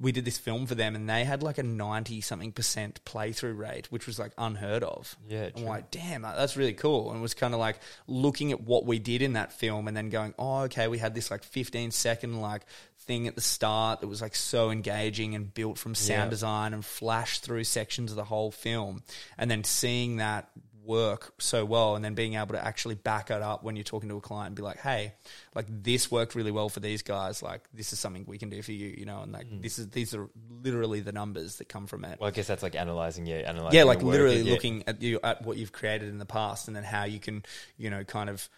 [0.00, 3.58] we did this film for them, and they had like a ninety something percent playthrough
[3.58, 5.14] rate, which was like unheard of.
[5.28, 7.10] Yeah, I'm like, damn, that's really cool.
[7.10, 9.96] And it was kind of like looking at what we did in that film and
[9.96, 12.62] then going, oh, okay, we had this like 15 second like
[13.00, 16.30] thing at the start that was like so engaging and built from sound Yeah.
[16.30, 19.02] design and flashed through sections of the whole film.
[19.36, 20.48] And then seeing that
[20.90, 24.08] work so well and then being able to actually back it up when you're talking
[24.08, 25.12] to a client and be like, hey,
[25.54, 27.42] like this worked really well for these guys.
[27.42, 29.62] Like this is something we can do for you, you know, and like mm.
[29.62, 30.28] this is, these are
[30.62, 33.78] literally the numbers that come from it Well, I guess that's like analyzing, yeah, analyzing.
[33.78, 34.52] yeah, like work literally yeah.
[34.52, 37.44] looking at you at what you've created in the past, and then how you can,
[37.78, 38.48] you know, kind of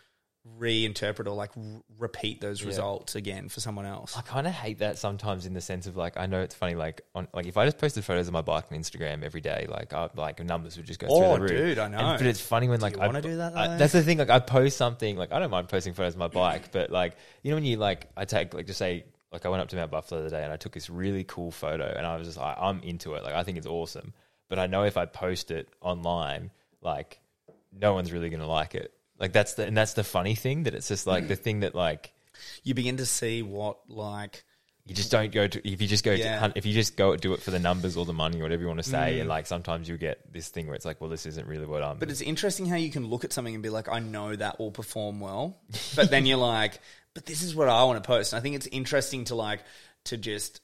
[0.58, 1.62] reinterpret or like r-
[1.98, 4.16] repeat those results again for someone else.
[4.16, 6.74] I kind of hate that sometimes in the sense of like I know it's funny
[6.74, 9.66] like on like if I just posted photos of my bike on Instagram every day
[9.68, 11.64] like I, like numbers would just go Oh, through the roof.
[11.70, 11.98] dude, I know.
[11.98, 13.76] And- but it's funny when like you I wanna do that, I- though?
[13.78, 16.28] that's the thing like I post something like I don't mind posting photos of my
[16.28, 19.48] bike, but like you know when you like I take like just say like I
[19.48, 21.86] went up to Mount Buffalo the other day and I took this really cool photo
[21.96, 24.12] and I was just like I'm into it like I think it's awesome,
[24.48, 26.50] but I know if I post it online
[26.80, 27.20] like
[27.72, 28.92] no one's really gonna like it.
[29.22, 31.74] Like that's the and that's the funny thing that it's just like the thing that
[31.76, 32.12] like
[32.64, 34.42] You begin to see what like
[34.84, 36.34] you just don't go to if you just go Yeah.
[36.34, 38.42] to hunt, if you just go do it for the numbers or the money or
[38.42, 39.20] whatever you want to say Mm.
[39.20, 41.84] and like sometimes you get this thing where it's like well this isn't really what
[41.84, 44.34] I'm But it's interesting how you can look at something and be like, I know
[44.34, 45.56] that will perform well.
[45.94, 46.80] But then you're like,
[47.14, 48.32] but this is what I want to post.
[48.32, 49.60] And I think it's interesting to like
[50.06, 50.60] to just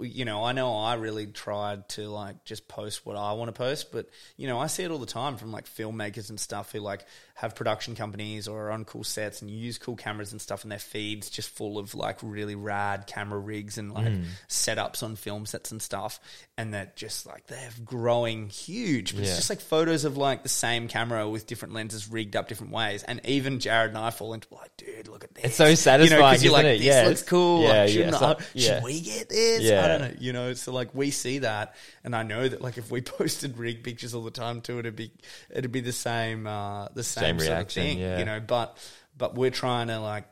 [0.00, 3.52] you know, I know I really tried to like just post what I want to
[3.52, 4.08] post, but
[4.38, 7.04] you know, I see it all the time from like filmmakers and stuff who like
[7.38, 10.72] have production companies or are on cool sets and use cool cameras and stuff, and
[10.72, 14.10] their feeds just full of like really rad camera rigs and like
[14.48, 16.18] setups on film sets and stuff,
[16.56, 19.14] and that just like they're growing huge.
[19.14, 19.28] But Yeah.
[19.28, 22.72] it's just like photos of like the same camera with different lenses rigged up different
[22.72, 25.44] ways, and even Jared and I fall into like, dude, look at this.
[25.44, 26.78] It's so You know, satisfying, because you're like, isn't it?
[26.78, 27.62] this Yeah, looks cool.
[27.64, 28.74] yeah, like, yeah, I- yeah.
[28.76, 29.70] should we get this?
[29.70, 30.12] I don't know.
[30.18, 33.58] You know, so like we see that, and I know that like if we posted
[33.58, 35.10] rig pictures all the time too, it'd be
[35.50, 37.98] it'd be the same uh, the same, Same sort reaction, of thing.
[37.98, 38.18] yeah.
[38.18, 38.76] You know, but
[39.16, 40.24] but we're trying to like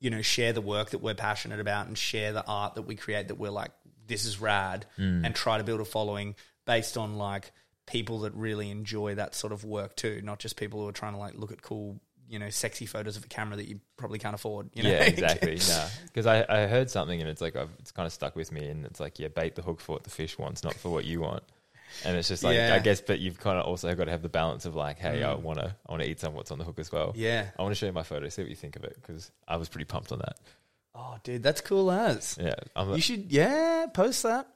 [0.00, 2.94] you know share the work that we're passionate about and share the art that we
[2.96, 3.70] create that we're like
[4.06, 5.26] this is rad, Mm.
[5.26, 6.34] and try to build a following
[6.66, 7.52] based on like
[7.86, 11.12] people that really enjoy that sort of work too, not just people who are trying
[11.12, 12.00] to like look at cool.
[12.30, 14.68] You know, sexy photos of a camera that you probably can't afford.
[14.74, 14.90] You know?
[14.90, 15.54] Yeah, exactly.
[15.66, 18.52] nah, because I, I heard something and it's like I've, it's kind of stuck with
[18.52, 20.90] me, and it's like yeah, bait the hook for what the fish wants, not for
[20.90, 21.42] what you want.
[22.04, 22.74] And it's just like Yeah.
[22.74, 25.22] I guess, but you've kind of also got to have the balance of like, hey,
[25.22, 27.08] I want to I want to eat some what's on the hook as well.
[27.08, 27.16] Mm.
[27.16, 27.46] Yeah.
[27.58, 29.56] I want to show you my photo, see what you think of it, because I
[29.56, 30.36] was pretty pumped on that.
[30.94, 32.36] Oh, dude, that's cool as.
[32.40, 34.48] Yeah, I'm, You should, yeah, post that.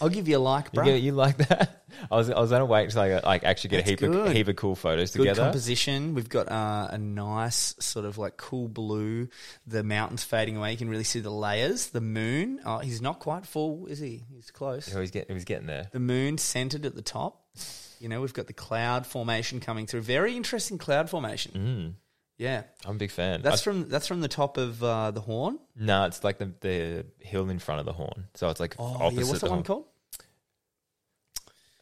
[0.00, 0.84] I'll give you a like, you, bro.
[0.84, 1.76] get- you like that?
[2.10, 4.10] I was I was gonna wait until I got, like actually get a That's heap
[4.10, 5.42] of heap of cool photos Good together.
[5.42, 6.14] composition.
[6.14, 9.28] We've got uh, a nice sort of like cool blue.
[9.66, 10.72] The mountains fading away.
[10.72, 11.88] You can really see the layers.
[11.88, 12.60] The moon.
[12.64, 14.24] Oh, he's not quite full, is he?
[14.32, 14.86] He's close.
[14.92, 15.88] He he's getting he was getting there.
[15.92, 17.44] The moon centered at the top.
[17.98, 20.00] You know, we've got the cloud formation coming through.
[20.02, 21.52] Very interesting cloud formation.
[21.52, 21.94] Mm,
[22.40, 23.42] Yeah, I'm a big fan.
[23.42, 25.58] that's I- from that's from the top of uh, the horn.
[25.76, 28.84] no, it's like the the hill in front of the horn, so it's like Oh,
[28.98, 29.26] opposite yeah.
[29.28, 29.64] What's the that one horn.
[29.64, 29.84] called?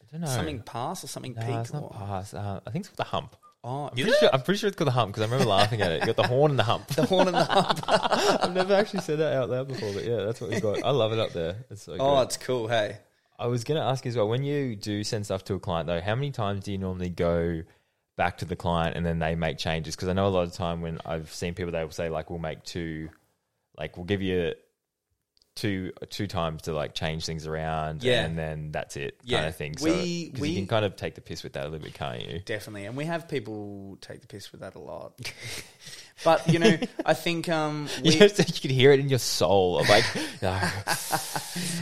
[0.01, 0.27] I don't know.
[0.27, 1.55] Something pass or something No, peak?
[1.55, 2.33] it's not or- pass.
[2.33, 3.35] Uh, I think it's called the hump.
[3.63, 5.81] Oh, I'm pretty, sure, I'm pretty sure it's called the hump because I remember laughing
[5.81, 5.99] at it.
[6.01, 6.87] You got the horn and the hump.
[6.87, 7.79] the horn and the hump.
[8.43, 10.83] I've never actually said that out loud before, but yeah, that's what we've got.
[10.83, 11.57] I love it up there.
[11.69, 12.21] It's so Oh, good.
[12.23, 12.67] it's cool.
[12.69, 12.97] Hey.
[13.37, 15.59] I was going to ask you as well, when you do send stuff to a
[15.59, 17.61] client though, how many times do you normally go
[18.19, 19.95] back to the client and then they make changes?
[19.95, 22.29] Because I know a lot of time when I've seen people, they will say like,
[22.29, 23.09] we'll make two,
[23.77, 24.53] like we'll give you
[25.59, 28.23] two two times to like change things around, Yeah.
[28.25, 29.77] and then that's it, kind of thing.
[29.77, 31.93] So We- we- you can kind of take the piss with that a little bit,
[31.93, 32.39] can't you?
[32.39, 35.13] Definitely, and we have people take the piss with that a lot.
[36.23, 39.19] but you know, I think um, we, You, just- you can hear it in your
[39.19, 39.79] soul.
[39.79, 40.05] of like,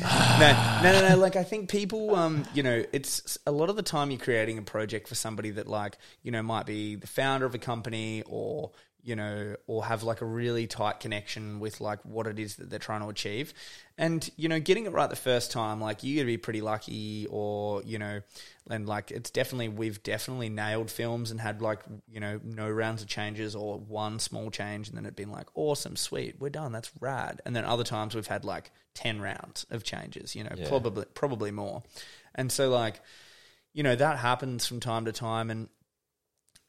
[0.03, 1.17] "Ah, no, no, no, no.
[1.17, 4.57] Like I think people, um, you know, it's a lot of the time you're creating
[4.57, 8.23] a project for somebody that, like, you know, might be the founder of a company
[8.27, 8.71] or
[9.07, 12.69] you know, or have like a really tight connection with like what it is that
[12.69, 13.53] they're trying to achieve,
[13.97, 16.59] and you know, getting it right the first time, like you got to be pretty
[16.59, 18.19] lucky, or you know,
[18.69, 21.79] and like it's definitely we've definitely nailed films and had like
[22.11, 25.47] you know no rounds of changes or one small change, and then it'd been like
[25.55, 29.65] awesome, sweet, we're done, that's rad, and then other times we've had like ten rounds
[29.71, 30.67] of changes, you know, Yeah.
[30.67, 31.81] probably probably more,
[32.35, 32.99] and so like
[33.73, 35.69] you know that happens from time to time, and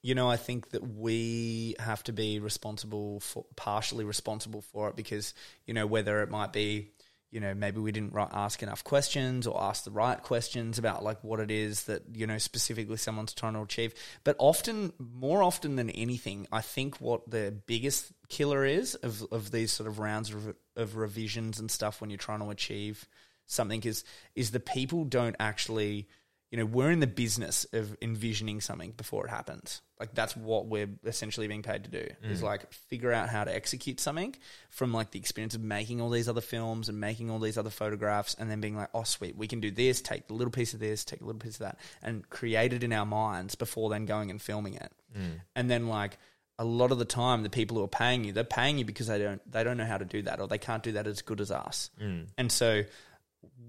[0.02, 4.96] you know, I think that we have to be responsible for partially responsible for it
[4.96, 5.34] because
[5.66, 6.90] you know whether it might be
[7.30, 11.22] you know maybe we didn't ask enough questions or ask the right questions about like
[11.22, 13.92] what it is that you know specifically someone's trying to achieve.
[14.24, 19.50] But often more often than anything i think what the biggest killer is of, of
[19.50, 23.08] these sort of rounds of, of revisions and stuff when you're trying to achieve
[23.46, 24.04] something is
[24.34, 26.06] is the people don't actually
[26.50, 29.82] you know we're in the business of envisioning something before it happens.
[30.00, 32.44] Like that's what we're essentially being paid to do is mm.
[32.44, 34.34] like figure out how to execute something
[34.70, 37.70] from like the experience of making all these other films and making all these other
[37.70, 40.72] photographs and then being like oh sweet we can do this take a little piece
[40.72, 43.90] of this take a little piece of that and create it in our minds before
[43.90, 44.92] then going and filming it.
[45.16, 45.40] Mm.
[45.56, 46.16] And then like
[46.60, 49.06] a lot of the time the people who are paying you they're paying you because
[49.08, 51.22] they don't they don't know how to do that or they can't do that as
[51.22, 51.90] good as us.
[52.00, 52.26] Mm.
[52.38, 52.84] And so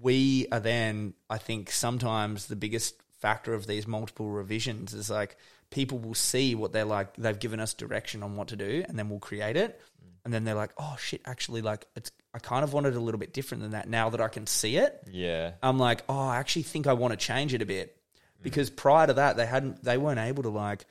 [0.00, 5.36] we are then i think sometimes the biggest factor of these multiple revisions is like
[5.70, 8.98] people will see what they're like they've given us direction on what to do and
[8.98, 9.80] then we'll create it.
[9.80, 10.08] Mm.
[10.24, 13.18] And then they're like oh shit actually like it's i kind of wanted a little
[13.18, 15.02] bit different than that now that i can see it.
[15.10, 17.96] Yeah, i'm like oh i actually think i want to change it a bit.
[17.96, 18.42] Mm.
[18.42, 20.86] Because prior to that they hadn't they weren't able to like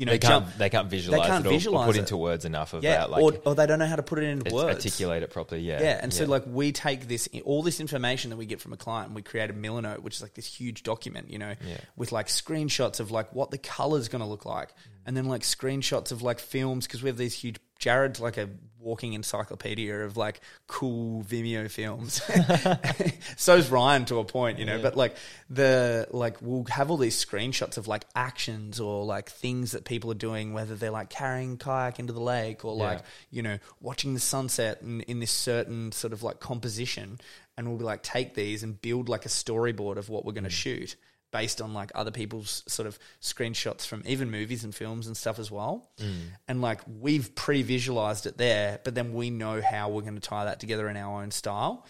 [0.00, 1.98] you know they can't jump they can't visualize they can't it or- or, put it.
[2.00, 3.10] into words enough of yeah that.
[3.10, 5.60] Like, or, or they don't know how to put it into words articulate it properly.
[5.60, 8.72] Yeah, yeah, and so like we take this all this information that we get from
[8.72, 11.54] a client and we create a Milanote, which is like this huge document, you know,
[11.66, 11.76] Yeah.
[11.96, 14.74] with like screenshots of like what the color's going to look like, mm.
[15.04, 18.48] and then like screenshots of like films because we have these huge Jared's like a
[18.78, 22.22] walking encyclopedia of like cool Vimeo films.
[23.36, 24.76] So's Ryan to a point, you know.
[24.76, 24.82] Yeah.
[24.82, 25.16] But like
[25.48, 30.10] the like we'll have all these screenshots of like actions or like things that people
[30.10, 33.00] are doing, whether they're like carrying kayak into the lake or like
[33.30, 37.18] you know watching the sunset in, in this certain sort of like composition,
[37.56, 40.44] and we'll be like take these and build like a storyboard of what we're going
[40.44, 40.52] to mm.
[40.52, 40.96] shoot
[41.30, 45.38] based on like other people's sort of screenshots from even movies and films and stuff
[45.38, 45.90] as well.
[45.98, 46.20] Mm.
[46.48, 50.20] And like we've pre visualized it there, but then we know how we're going to
[50.20, 51.86] tie that together in our own style.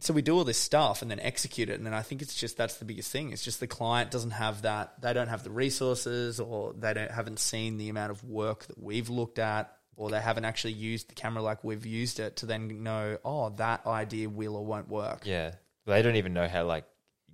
[0.00, 1.74] So we do all this stuff and then execute it.
[1.74, 3.32] And then I think it's just that's the biggest thing.
[3.32, 7.10] It's just the client doesn't have that, they don't have the resources or they don't,
[7.10, 9.72] haven't seen the amount of work that we've looked at.
[9.98, 13.48] Or they haven't actually used the camera like we've used it to then know, oh,
[13.56, 15.22] that idea will or won't work.
[15.24, 15.52] Yeah.
[15.86, 16.84] They don't even know how like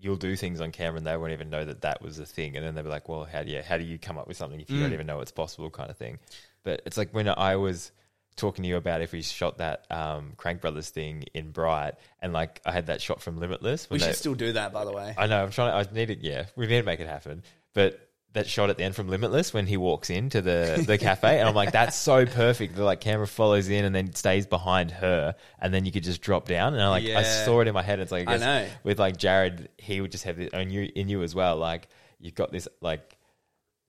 [0.02, 2.56] you'll do things on camera and they won't even know that that was a thing.
[2.56, 4.36] And then they'll be like, well, how do you, how do you come up with
[4.36, 6.18] something if you don't even know it's possible kind of thing.
[6.64, 7.92] But it's like when I was
[8.36, 12.32] talking to you about if we shot that um, Crank Brothers thing in Bright and
[12.32, 13.88] like I had that shot from Limitless.
[13.90, 15.14] We should they- still do that, by the way.
[15.16, 15.44] I know.
[15.44, 15.84] I'm trying.
[15.84, 16.18] To, I need it.
[16.20, 17.42] Yeah, we need to make it happen.
[17.74, 21.38] But that shot at the end from Limitless when he walks into the the cafe,
[21.38, 22.76] and I'm like, that's so perfect.
[22.76, 26.22] The like camera follows in and then stays behind her, and then you could just
[26.22, 26.74] drop down.
[26.74, 27.44] And I like, I Yeah.
[27.44, 28.00] saw it in my head.
[28.00, 28.68] It's like, I, I guess know.
[28.84, 31.56] with like Jared, he would just have it on you in you as well.
[31.56, 31.88] Like
[32.18, 33.16] you've got this like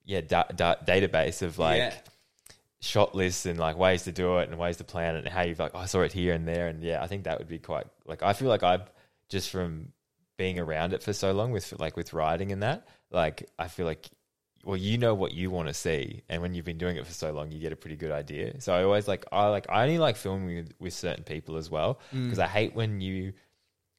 [0.06, 1.78] yeah da- da- database of like.
[1.78, 1.94] Yeah.
[2.86, 5.44] Shot lists and like ways to do it and ways to plan it and how
[5.44, 7.48] you've like oh, I saw it here and there and yeah I think that would
[7.48, 8.92] be quite like I feel like I've
[9.30, 9.94] just from
[10.36, 13.86] being around it for so long with like with writing and that like I feel
[13.86, 14.10] like
[14.64, 17.14] well you know what you want to see and when you've been doing it for
[17.14, 19.84] so long you get a pretty good idea so I always like I like I
[19.84, 22.24] only like filming with, with certain people as well Mm.
[22.26, 23.34] because I hate when you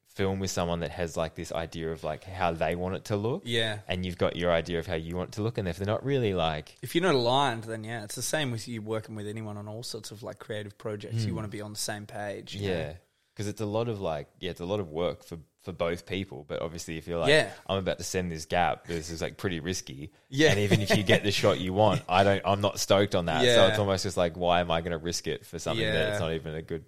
[0.09, 3.17] film with someone that has like this idea of like how they want it to
[3.17, 3.79] look Yeah.
[3.87, 5.85] and you've got your idea of how you want it to look and if they're
[5.85, 9.15] not really like If you're not aligned, then yeah, it's the same with you working
[9.15, 11.25] with anyone on all sorts of like creative projects.
[11.25, 11.35] You Hmm.
[11.35, 12.55] want to be on the same page.
[12.55, 12.93] Yeah, know?
[13.33, 16.05] because it's a lot of like, yeah, it's a lot of work for for both
[16.05, 16.45] people.
[16.47, 17.49] But obviously, if you're like, Yeah.
[17.67, 20.11] I'm about to send this gap, this is like pretty risky.
[20.29, 20.51] Yeah.
[20.51, 23.25] and even if you get the shot you want, I don't, I'm not stoked on
[23.25, 23.43] that.
[23.43, 23.55] Yeah.
[23.55, 25.93] So it's almost just like, why am I going to risk it for something that
[25.93, 26.11] Yeah.
[26.11, 26.85] it's not even a good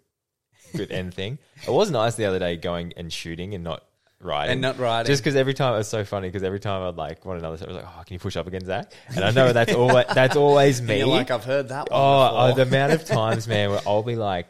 [0.75, 1.39] good end thing?
[1.67, 3.83] It was nice the other day going and shooting and not.
[4.19, 4.53] Riding.
[4.53, 5.05] And not riding.
[5.11, 7.55] just because every time it was so funny because every time I'd like want another
[7.55, 9.75] shot, I was like, "Oh, can you push up again, Zach?" And I know that's
[9.75, 11.03] always that's always me.
[11.03, 12.01] like, I've heard that one.
[12.01, 14.47] Oh, oh, the amount of times, man, where I'll be like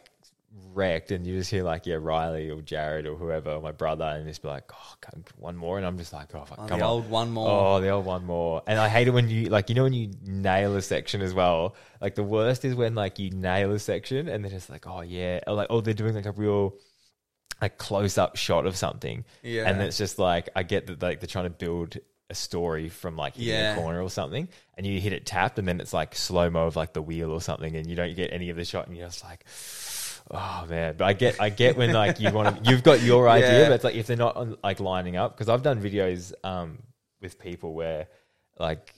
[0.77, 4.05] wrecked, and you just hear like, yeah, Riley or Jared or whoever, or my brother,
[4.05, 4.93] and just be like, oh,
[5.37, 6.91] one more, and I'm just like, oh, fuck, Oh, come the on.
[6.91, 7.49] old one more.
[7.49, 8.61] Oh, the old one more.
[8.67, 11.33] And I hate it when you like, you know, when you nail a section as
[11.33, 11.75] well.
[11.99, 15.01] Like the worst is when like you nail a section and they're just like, oh
[15.01, 16.75] yeah, or like oh they're doing like a real
[17.61, 19.25] like close up shot of something.
[19.41, 19.67] Yeah.
[19.67, 21.97] And it's just like I get that like they're trying to build
[22.29, 23.73] a story from like Yeah.
[23.73, 26.67] a corner or something, and you hit it tapped, and then it's like slow mo
[26.67, 28.95] of like the wheel or something, and you don't get any of the shot, and
[28.97, 29.45] you're just like.
[30.29, 33.29] Oh man, but I get I get when like you want to you've got your
[33.37, 33.67] idea, Yeah.
[33.69, 36.79] but it's like if they're not on, like lining up because I've done videos um
[37.21, 38.07] with people where
[38.59, 38.93] like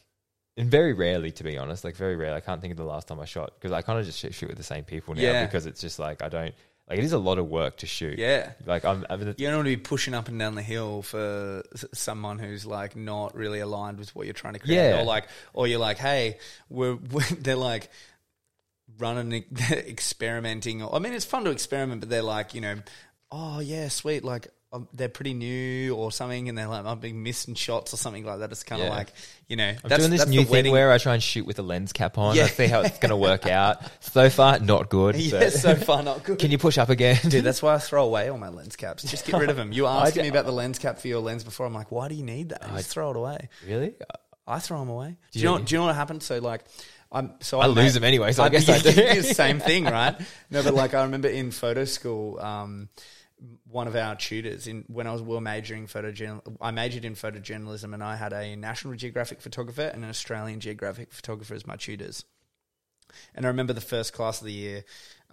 [0.57, 2.33] and very rarely to be honest, like very rare.
[2.33, 4.33] I can't think of the last time I shot because I kind of just shoot,
[4.33, 5.45] shoot with the same people now Yeah.
[5.45, 6.53] because it's just like I don't
[6.89, 8.17] like it is a lot of work to shoot.
[8.17, 8.53] Yeah.
[8.65, 11.61] like I'm, I'm You don't want to be pushing up and down the hill for
[11.75, 14.99] s- someone who's like not really aligned with what you're trying to create, Yeah.
[15.01, 17.91] or like, or you're like, hey, we're, we're they're like
[18.99, 19.45] running,
[20.09, 20.83] experimenting.
[20.83, 22.75] I mean, it's fun to experiment, but they're like, you know,
[23.31, 27.23] oh yeah, sweet, like um, they're pretty new or something, and they're like, I've been
[27.23, 28.51] missing shots or something like that.
[28.51, 28.93] It's kind of Yeah.
[28.93, 29.11] like,
[29.47, 31.57] you know, I'm doing this that's new the thing where I try and shoot with
[31.57, 32.35] a lens cap on.
[32.35, 32.43] Yeah.
[32.43, 33.81] I see how it's going to work out.
[34.01, 35.15] So far, not good.
[35.17, 36.37] yeah, but- so far not good.
[36.37, 39.03] Can you push up again, Dude, that's why I throw away all my lens caps.
[39.03, 39.71] Just get rid of them.
[39.71, 41.65] You were I me about the lens cap for your lens before.
[41.65, 42.61] I'm like, why do you need that?
[42.75, 43.49] Just throw it away.
[43.67, 43.95] really?
[44.45, 45.09] I throw them away.
[45.09, 45.57] Do Do you know?
[45.59, 46.23] Do you know what happened?
[46.23, 46.63] So like,
[47.11, 48.91] I'm so I lose made- them anyway, so I guess I do.
[48.91, 50.15] the same thing, right?
[50.51, 52.89] No, but like I remember in photo school, um,
[53.71, 57.15] one of our tutors in when I was we were majoring photojournal, I majored in
[57.15, 61.77] photojournalism, and I had a National Geographic photographer and an Australian Geographic photographer as my
[61.77, 62.25] tutors.
[63.33, 64.83] And I remember the first class of the year,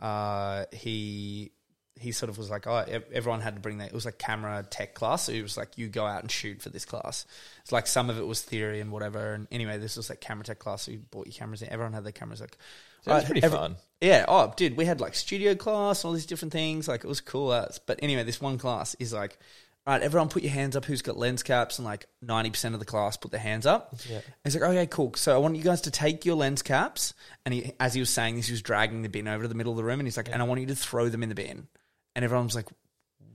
[0.00, 1.52] uh, he
[1.98, 3.89] he sort of was like, oh, everyone had to bring that.
[3.89, 5.24] It was like camera tech class.
[5.24, 7.24] So he was like, you go out and shoot for this class.
[7.62, 9.32] It's like some of it was theory and whatever.
[9.35, 10.82] And anyway, this was like camera tech class.
[10.82, 11.68] So you bought your cameras in.
[11.70, 12.40] Everyone had their cameras.
[12.40, 12.56] Like,
[13.02, 13.77] Sounds "Alright, pretty every- fun.
[14.01, 14.24] yeah.
[14.28, 16.86] Oh, dude, we had like studio class, and all these different things.
[16.89, 17.52] Like it was cool.
[17.52, 17.78] As.
[17.78, 19.39] But anyway, this one class is like,
[19.86, 21.78] all right, everyone put your hands up who's got lens caps.
[21.78, 23.94] And like 90% of the class put their hands up.
[24.10, 24.16] Yeah.
[24.16, 25.12] And he's like, okay, cool.
[25.14, 27.14] So I want you guys to take your lens caps.
[27.44, 29.55] And he, as he was saying this, he was dragging the bin over to the
[29.55, 30.01] middle of the room.
[30.01, 31.68] And he's like, and I want you to throw them in the bin.
[32.16, 32.66] And everyone was like,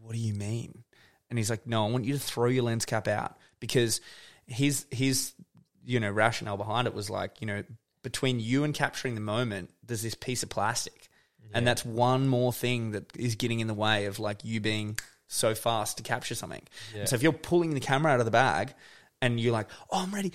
[0.02, 0.84] what do you mean?
[1.30, 4.02] And he's like, no, I want you to throw your lens cap out because
[4.46, 5.32] his, his,
[5.86, 7.64] you know, rationale behind it was like, you know,
[8.04, 11.08] between you and capturing the moment, there's this piece of plastic,
[11.54, 14.98] and that's one more thing that is getting in the way of like you being
[15.28, 16.64] so fast to capture something.
[16.96, 17.06] Yeah.
[17.06, 18.74] So if you're pulling the camera out of the bag,
[19.22, 20.34] and you're like, "Oh, I'm ready,"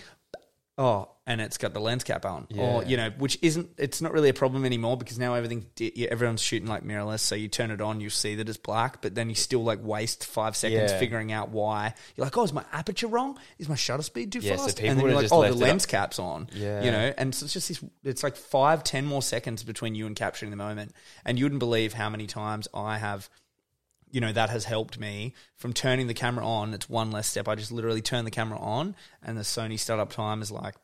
[0.78, 2.89] oh, and it's got the lens cap on, or Yeah.
[2.89, 5.66] you know, which isn't it's not really a problem anymore because now everything
[6.11, 9.15] everyone's shooting like mirrorless, so you turn it on, you see that it's black, but
[9.15, 10.98] then you still like waste five seconds Yeah.
[10.98, 11.94] figuring out why.
[12.15, 13.39] You're like, oh, is my aperture wrong?
[13.59, 14.77] Is my shutter speed too Yeah, so fast?
[14.77, 15.90] people and then you're like, oh, the lens up.
[15.90, 16.48] cap's on.
[16.53, 16.85] Yeah.
[16.85, 17.82] you know, and so it's just this.
[18.05, 20.93] It's like five, ten more seconds between you and capturing the moment,
[21.24, 23.28] and you wouldn't believe how many times I have
[24.10, 27.48] you know that has helped me from turning the camera on it's one less step.
[27.48, 30.74] I just literally turn the camera on and the sony startup time is like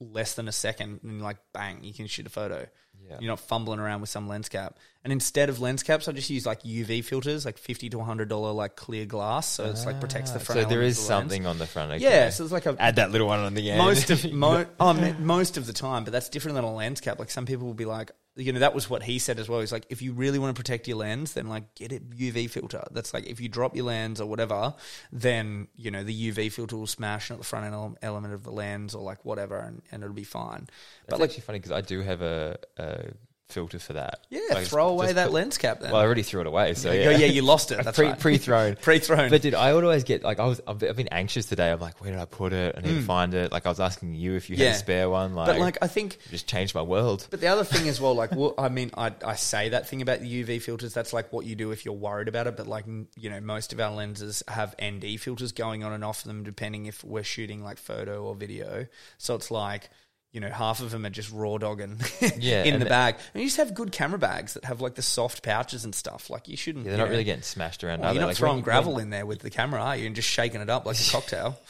[0.00, 2.66] less than a second and like bang you can shoot a photo.
[3.08, 3.18] Yeah.
[3.20, 6.28] you're not fumbling around with some lens cap and instead of lens caps i just
[6.30, 10.00] use like uv filters like 50 to 100 dollar like clear glass so it's like
[10.00, 11.22] protects the Ah, front So there element is of the lens.
[11.22, 11.92] something on the front.
[11.92, 12.02] Okay.
[12.02, 13.78] yeah so it's like a add that little one on the end.
[13.78, 17.20] most of mo- oh, most of the time, but that's different than a lens cap.
[17.20, 19.60] Like some people will be like, you know, that was what he said as well.
[19.60, 22.50] He's like, if you really want to protect your lens, then like get a UV
[22.50, 22.82] filter.
[22.90, 24.74] That's like if you drop your lens or whatever,
[25.12, 28.50] then you know the UV filter will smash at the front ele- element of the
[28.50, 30.66] lens or like whatever, and, and it'll be fine.
[31.06, 33.04] That's But like, actually funny because I do have a, a
[33.48, 34.20] filter for that.
[34.28, 35.92] yeah, throw away just that put- lens cap then.
[35.92, 36.74] Well, I already threw it away.
[36.74, 37.76] So Oh, yeah, yeah, you lost it.
[37.84, 38.18] That's pre right.
[38.18, 38.76] pre thrown.
[38.82, 39.30] Pre-thrown.
[39.30, 41.70] But dude, I would always get like I was I've been anxious today.
[41.70, 42.74] I'm like, where did I put it?
[42.76, 43.52] I need to find it.
[43.52, 44.70] Like I was asking you if you had Mm.
[44.70, 45.34] A spare one.
[45.34, 47.26] Like, but like, I think it just changed my world.
[47.30, 50.02] But the other thing as well, like, well, I mean, I, I say that thing
[50.02, 50.92] about the UV filters.
[50.92, 52.56] That's like what you do if you're worried about it.
[52.56, 56.24] But like, you know, most of our lenses have ND filters going on and off
[56.24, 58.86] them, depending if we're shooting like photo or video.
[59.18, 59.88] So it's like,
[60.36, 61.98] you know, half of them are just raw dogging
[62.38, 63.14] Yeah, in the bag.
[63.32, 66.28] And you just have good camera bags that have like the soft pouches and stuff.
[66.28, 66.84] Like you shouldn't.
[66.84, 68.00] Yeah, they're you not know- really getting smashed around.
[68.02, 70.06] well, you're not Like, throwing gravel in there with the camera, are you?
[70.06, 71.58] And just shaking it up like a cocktail.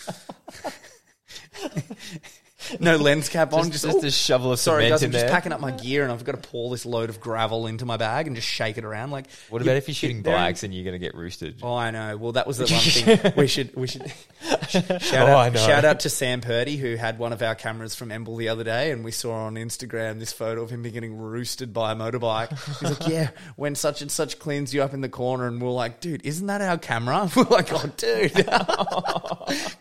[2.80, 5.08] no lens cap on, Just, just, just "Ooh, a shovel of Sorry, cement guys, in
[5.08, 5.30] I'm just there.
[5.30, 7.96] packing up my gear and I've got to pour this load of gravel into my
[7.96, 9.10] bag and just shake it around.
[9.10, 11.60] Like, What about if you're shooting bikes and you're going to get roosted?
[11.62, 12.16] Oh, I know.
[12.16, 14.02] Well, that was the one thing we should we should
[14.50, 17.94] oh, shout Oh, out shout out to Sam Purdy who had one of our cameras
[17.94, 21.16] from Emble the other day, and we saw on Instagram this photo of him getting
[21.16, 22.50] roosted by a motorbike.
[22.80, 25.70] He's like, "Yeah, when such and such cleans you up in the corner," and we're
[25.70, 28.32] like, "Dude, isn't that our camera?" We're like, "Oh, dude,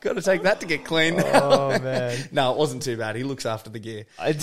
[0.02, 2.18] got to take that to get clean." Oh man.
[2.32, 3.16] no, wasn't too bad.
[3.16, 4.06] He looks after the gear.
[4.18, 4.30] I,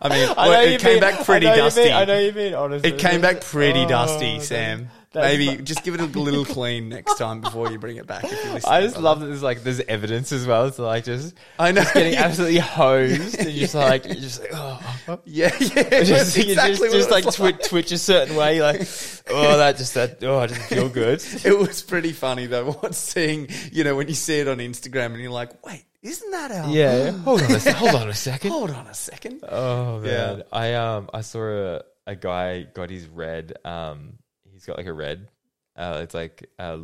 [0.00, 1.82] I mean, I well, it came mean- back pretty I dusty.
[1.84, 2.88] mean- I know you mean honestly.
[2.90, 4.90] It came back pretty Oh, dusty, Sam.
[5.14, 8.24] Maybe just give it a little clean next time before you bring it back.
[8.66, 10.70] I just love that there's like there's evidence as well.
[10.70, 11.80] So like just I know.
[11.80, 16.02] It's getting absolutely hosed and just like you're just like oh yeah, yeah.
[16.02, 18.56] just, exactly just, just it like twitch, twitch a certain way.
[18.56, 18.86] You're like
[19.30, 21.24] oh that just that oh I didn't feel good.
[21.44, 22.72] It was pretty funny though.
[22.72, 26.30] What seeing, you know, when you see it on Instagram and you're like, wait, isn't
[26.32, 26.68] that our?
[26.68, 28.50] Yeah, hold on a hold on a second.
[28.50, 29.42] Hold on a second.
[29.48, 30.42] Oh man, Yeah.
[30.52, 34.18] I um I saw a, a guy got his red um
[34.58, 35.28] he's got like a red
[35.76, 36.78] uh it's like uh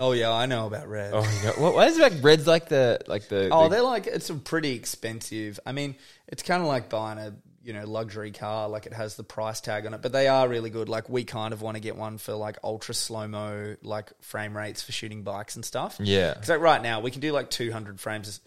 [0.00, 1.12] Oh yeah, I know about red.
[1.14, 3.68] oh you know, what what is it like red's like the like the Oh, the-
[3.76, 5.60] they're like it's a pretty expensive.
[5.66, 5.96] I mean,
[6.28, 8.70] it's kind of like buying a you know luxury car.
[8.70, 10.88] Like it has the price tag on it, but they are really good.
[10.88, 14.56] Like we kind of want to get one for like ultra slow mo like frame
[14.56, 15.98] rates for shooting bikes and stuff.
[16.00, 18.40] yeah Because like right now we can do like 200 frames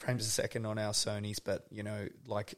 [0.00, 2.54] frames a second on our Sony's, but you know like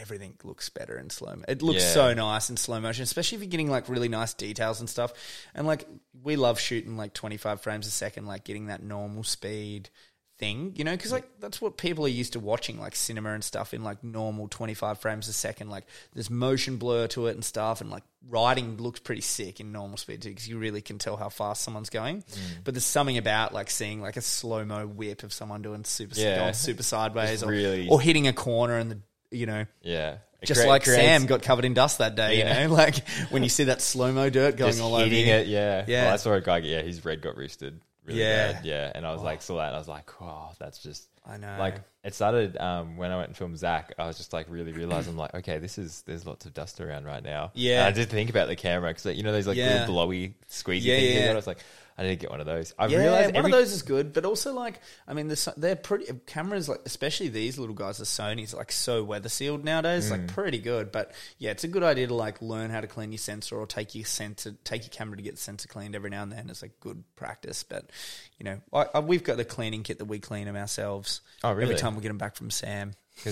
[0.00, 1.36] everything looks better in slow.
[1.36, 1.44] mo.
[1.46, 1.92] It looks Yeah.
[1.92, 5.12] so nice in slow motion, especially if you're getting like really nice details and stuff.
[5.54, 5.86] And like
[6.22, 9.90] we love shooting like 25 frames a second, like getting that normal speed
[10.38, 13.44] thing, you know, because like that's what people are used to watching, like cinema and
[13.44, 15.68] stuff in like normal 25 frames a second.
[15.68, 19.70] Like there's motion blur to it and stuff, and like riding looks pretty sick in
[19.70, 22.22] normal speed too, because you really can tell how fast someone's going.
[22.22, 22.36] Mm.
[22.64, 26.14] But there's something about like seeing like a slow mo whip of someone doing super
[26.18, 26.38] Yeah.
[26.38, 28.98] going super sideways or, really- or hitting a corner and the
[29.30, 32.62] you know yeah just like creates- Sam got covered in dust that day, Yeah.
[32.62, 35.26] you know, like when you see that slow mo dirt going just all over you.
[35.26, 36.04] it yeah Yeah.
[36.04, 38.52] Well, I saw a guy yeah his red got roosted really Yeah.
[38.52, 41.06] bad yeah and I was like saw that and I was like oh that's just
[41.28, 41.56] I know.
[41.58, 43.92] like it started um, when I went and filmed Zach.
[43.98, 47.04] I was just like really realizing like, okay, this is there's lots of dust around
[47.04, 47.50] right now.
[47.54, 47.80] Yeah.
[47.86, 49.80] and I did think about the camera because you know those like Yeah.
[49.80, 51.20] little blowy squeezy Yeah, things.
[51.26, 51.30] yeah.
[51.30, 51.58] I was like,
[52.00, 52.72] I need to get one of those.
[52.78, 55.46] I yeah, realized one every, of those is good, but also like I mean, there's,
[55.58, 60.08] they're pretty cameras like especially these little guys, the Sony's like so weather sealed nowadays,
[60.08, 60.12] Mm.
[60.12, 60.92] like pretty good.
[60.92, 63.66] But yeah, it's a good idea to like learn how to clean your sensor or
[63.66, 66.48] take your sensor, take your camera to get the sensor cleaned every now and then.
[66.48, 67.90] It's like good practice, but
[68.38, 71.20] you know, I, I, we've got the cleaning kit that we clean them ourselves.
[71.44, 71.64] Oh, really?
[71.64, 72.94] Every time we get them back from Sam.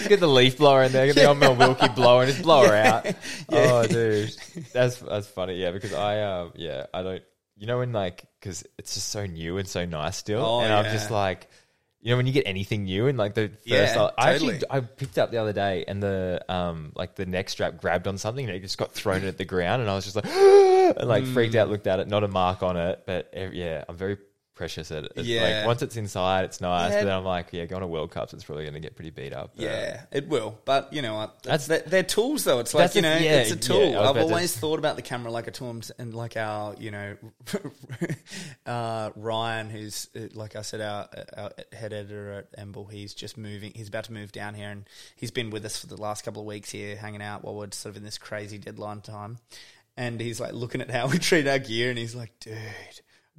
[0.00, 2.42] You get the leaf blower in there, get the old Mel Wilkie blower, and just
[2.42, 3.06] blow her out.
[3.50, 4.34] Oh, dude,
[4.72, 5.54] that's that's funny.
[5.60, 7.22] Yeah, because I um yeah I don't
[7.56, 10.72] you know when like because it's just so new and so nice still, Oh, and
[10.72, 10.92] I'm yeah.
[10.92, 11.48] just like.
[12.00, 14.54] You know when you get anything new and like the first, Yeah, I totally.
[14.54, 18.06] actually I picked up the other day and the um like the neck strap grabbed
[18.06, 20.24] on something and it just got thrown at the ground and I was just like
[20.96, 21.58] and like freaked Mm.
[21.58, 24.16] out, looked at it, not a mark on it, but eh, yeah, I'm very
[24.58, 25.12] precious at it.
[25.16, 25.42] It's Yeah.
[25.60, 27.00] like once it's inside, it's nice, Yeah.
[27.00, 29.10] but then I'm like, yeah, going to World Cups, it's probably going to get pretty
[29.10, 29.52] beat up.
[29.56, 30.58] but- Yeah, it will.
[30.66, 31.42] But you know what?
[31.44, 32.58] That's- they're, they're tools, though.
[32.58, 33.78] It's like you a- know, yeah, it's a tool.
[33.92, 36.74] Was I've about to- always thought about the camera like a tool, and like our,
[36.78, 37.16] you know,
[38.66, 42.90] uh, Ryan, who's uh, like I said, our, our head editor at Emble.
[42.90, 43.72] He's just moving.
[43.74, 44.84] He's about to move down here, and
[45.16, 47.70] he's been with us for the last couple of weeks here, hanging out while we're
[47.72, 49.38] sort of in this crazy deadline time.
[49.96, 52.56] And he's like looking at how we treat our gear, and he's like, dude.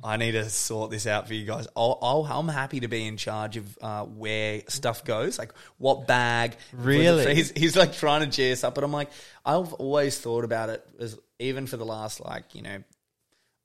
[0.01, 1.67] I need to sort this out for you guys.
[1.76, 6.07] I'll, I'll, I'm happy to be in charge of uh, where stuff goes, like what
[6.07, 6.55] bag.
[6.71, 7.35] Really?
[7.35, 9.09] He's, he's like trying to G us up, but I'm like,
[9.45, 12.84] I've always thought about it as even for the last like you know,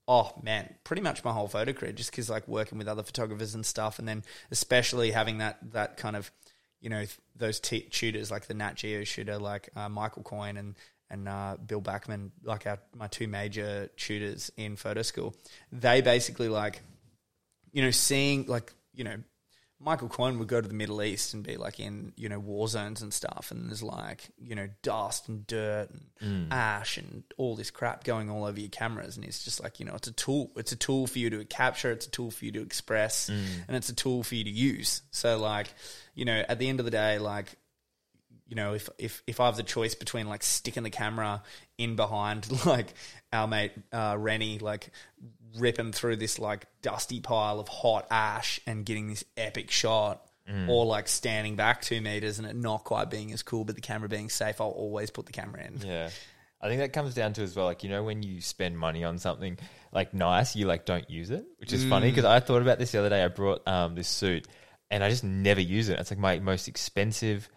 [0.08, 3.54] oh man, pretty much my whole photo career, just because like working with other photographers
[3.54, 6.30] and stuff, and then especially having that that kind of
[6.80, 10.56] you know th- those t- tutors like the Nat Geo shooter like uh, Michael Coyne
[10.56, 10.74] and
[11.10, 15.34] and uh, Bill Bachman, like our my two major tutors in photo school,
[15.72, 16.82] they basically like
[17.72, 19.16] you know seeing like you know
[19.80, 22.68] Michael Coyne would go to the Middle East and be like in you know war
[22.68, 25.88] zones and stuff, and there's like you know dust and dirt
[26.20, 29.80] and ash and all this crap going all over your cameras, and it's just like
[29.80, 30.52] you know it's a tool.
[30.56, 31.90] It's a tool for you to capture.
[31.90, 35.02] It's a tool for you to express, and it's a tool for you to use.
[35.10, 35.66] So like
[36.14, 37.54] you know at the end of the day, like
[38.46, 41.42] you know, if if if I have the choice between like sticking the camera
[41.78, 42.94] in behind like
[43.32, 44.90] our mate uh, Rennie, like
[45.58, 50.26] ripping through this like dusty pile of hot ash and getting this epic shot,
[50.68, 53.80] or like standing back two meters and it not quite being as cool, but the
[53.80, 55.80] camera being safe, I'll always put the camera in.
[55.86, 56.10] Yeah.
[56.60, 59.04] I think that comes down to as well, like, you know, when you spend money
[59.04, 59.58] on something
[59.92, 62.92] like nice, you like don't use it, which is funny because I thought about this
[62.92, 63.22] the other day.
[63.22, 64.46] I brought um, this suit
[64.90, 65.98] and I just never use it.
[65.98, 67.48] It's like my most expensive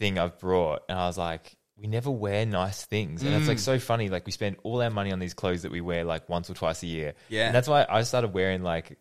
[0.00, 0.82] thing I've brought.
[0.88, 3.22] And I was like, we never wear nice things.
[3.22, 4.08] And it's like so funny.
[4.08, 6.54] Like, we spend all our money on these clothes that we wear like once or
[6.54, 7.14] twice a year.
[7.28, 7.46] Yeah.
[7.46, 8.98] And that's why I started wearing like,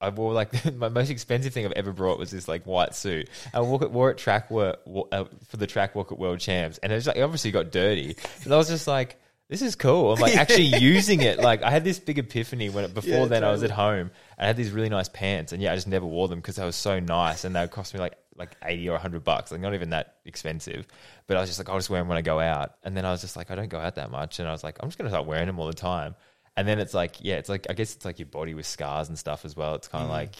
[0.00, 3.28] I wore like my most expensive thing I've ever brought was this like white suit.
[3.54, 4.80] I wore it, wore it track work
[5.12, 7.70] uh, for the track walk at World Champs, and it was like it obviously got
[7.70, 8.16] dirty.
[8.42, 9.16] But I was just like,
[9.48, 10.12] this is cool.
[10.12, 11.38] I'm like actually using it.
[11.38, 14.10] Like I had this big epiphany when it, before Yeah, then I was at home.
[14.38, 16.56] and I had these really nice pants, and yeah, I just never wore them because
[16.56, 19.52] they were so nice, and they would cost me like like eighty or hundred bucks,
[19.52, 20.86] like not even that expensive.
[21.26, 23.04] But I was just like, I'll just wear them when I go out, and then
[23.04, 24.88] I was just like, I don't go out that much, and I was like, I'm
[24.88, 26.14] just gonna start wearing them all the time.
[26.56, 29.08] And then it's like, yeah, it's like I guess it's like your body with scars
[29.08, 29.74] and stuff as well.
[29.74, 30.14] It's kind of mm.
[30.14, 30.34] like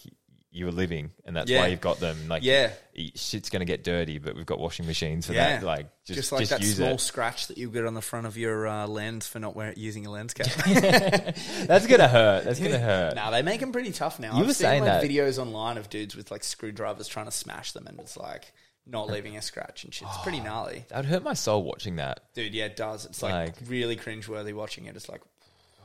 [0.52, 1.50] you were living, and that's.
[1.50, 1.60] Yeah.
[1.60, 2.28] why you've got them.
[2.28, 2.72] Like, Yeah.
[3.14, 5.62] shit's gonna get dirty, but we've got washing machines for that.
[5.62, 7.00] Like, just, just, like just that use small it.
[7.00, 10.04] scratch that you get on the front of your uh, lens for not wearing, using
[10.06, 10.46] a lens cap.
[11.66, 12.44] That's gonna hurt.
[12.44, 13.14] That's gonna hurt.
[13.14, 14.32] Nah, they make them pretty tough now.
[14.34, 15.08] You I've were seen saying like that.
[15.10, 18.52] videos online of dudes with like screwdrivers trying to smash them, and it's like
[18.86, 20.08] not leaving a scratch and shit.
[20.08, 22.20] It's pretty gnarly, That would hurt my soul watching that.
[22.34, 22.52] dude.
[22.52, 23.06] Yeah, it does.
[23.06, 24.96] It's like, Like- really cringeworthy watching it.
[24.96, 25.20] It's like,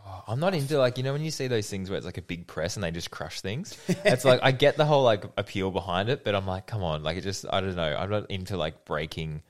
[0.07, 0.57] Oh, I'm not oh.
[0.57, 2.75] into like you know when you see those things where it's like a big press
[2.75, 3.77] and they just crush things.
[4.05, 7.03] It's like I get the whole like appeal behind it, but I'm like, come on,
[7.03, 7.95] like it just I don't know.
[7.95, 9.41] I'm not into like breaking.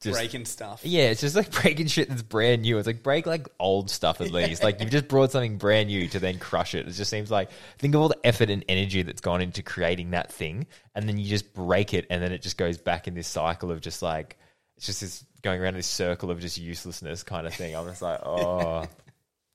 [0.00, 0.80] Just, breaking stuff.
[0.82, 2.78] Yeah, it's just like breaking shit that's brand new.
[2.78, 4.64] It's like break like old stuff at least.
[4.64, 6.88] Like you've just brought something brand new to then crush it.
[6.88, 10.12] It just seems like think of all the effort and energy that's gone into creating
[10.12, 13.14] that thing, and then you just break it, and then it just goes back in
[13.14, 14.38] this cycle of just like
[14.78, 17.74] it's just this going around this circle of just uselessness kind of thing.
[17.74, 18.86] I'm just like, oh,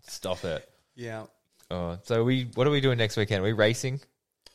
[0.08, 0.70] stop it.
[0.96, 1.26] Yeah.
[1.72, 3.42] Oh, so we what are we doing next weekend?
[3.42, 4.00] Are we racing?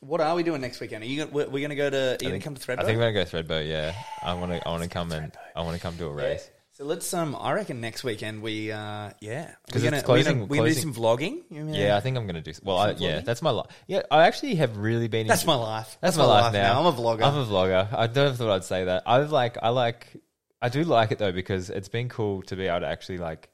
[0.01, 1.05] What are we doing next weekend?
[1.05, 1.97] Are you gonna, we're, we're going to go to?
[1.97, 2.79] Are you going to come to Thredbo?
[2.81, 3.69] I think we're gonna go Thredbo.
[3.69, 4.67] Yeah, I want to.
[4.67, 6.49] I want to come and I want to come to a race.
[6.73, 7.13] So let's.
[7.13, 8.73] Um, I reckon next weekend we.
[8.73, 11.43] Uh, yeah, 'Cause we're it's gonna, we're we're gonna do some vlogging.
[11.51, 11.77] You know?
[11.77, 12.53] Yeah, I think I'm gonna do.
[12.63, 13.25] Well, I, yeah, vlogging?
[13.27, 13.67] that's my life.
[13.87, 15.27] Yeah, I actually have really been.
[15.27, 15.99] that's my life.
[16.01, 16.81] That's, my, life, now.
[16.81, 17.23] I'm a vlogger.
[17.23, 17.93] I'm a vlogger.
[17.93, 19.03] I never thought I'd say that.
[19.05, 19.59] I've like.
[19.63, 20.17] I like.
[20.63, 23.50] I do like it though because it's been cool to be able to actually like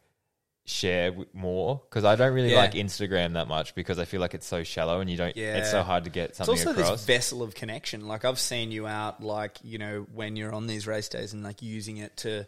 [0.69, 2.59] share w- more because I don't really Yeah.
[2.59, 5.37] like Instagram that much because I feel like it's so shallow and you don't.
[5.37, 5.59] Yeah.
[5.59, 6.55] It's so hard to get something.
[6.55, 7.07] It's something also across.
[7.07, 8.07] this vessel of connection.
[8.09, 11.43] Like I've seen you out, like you know, when you're on these race days and
[11.45, 12.47] like using it to,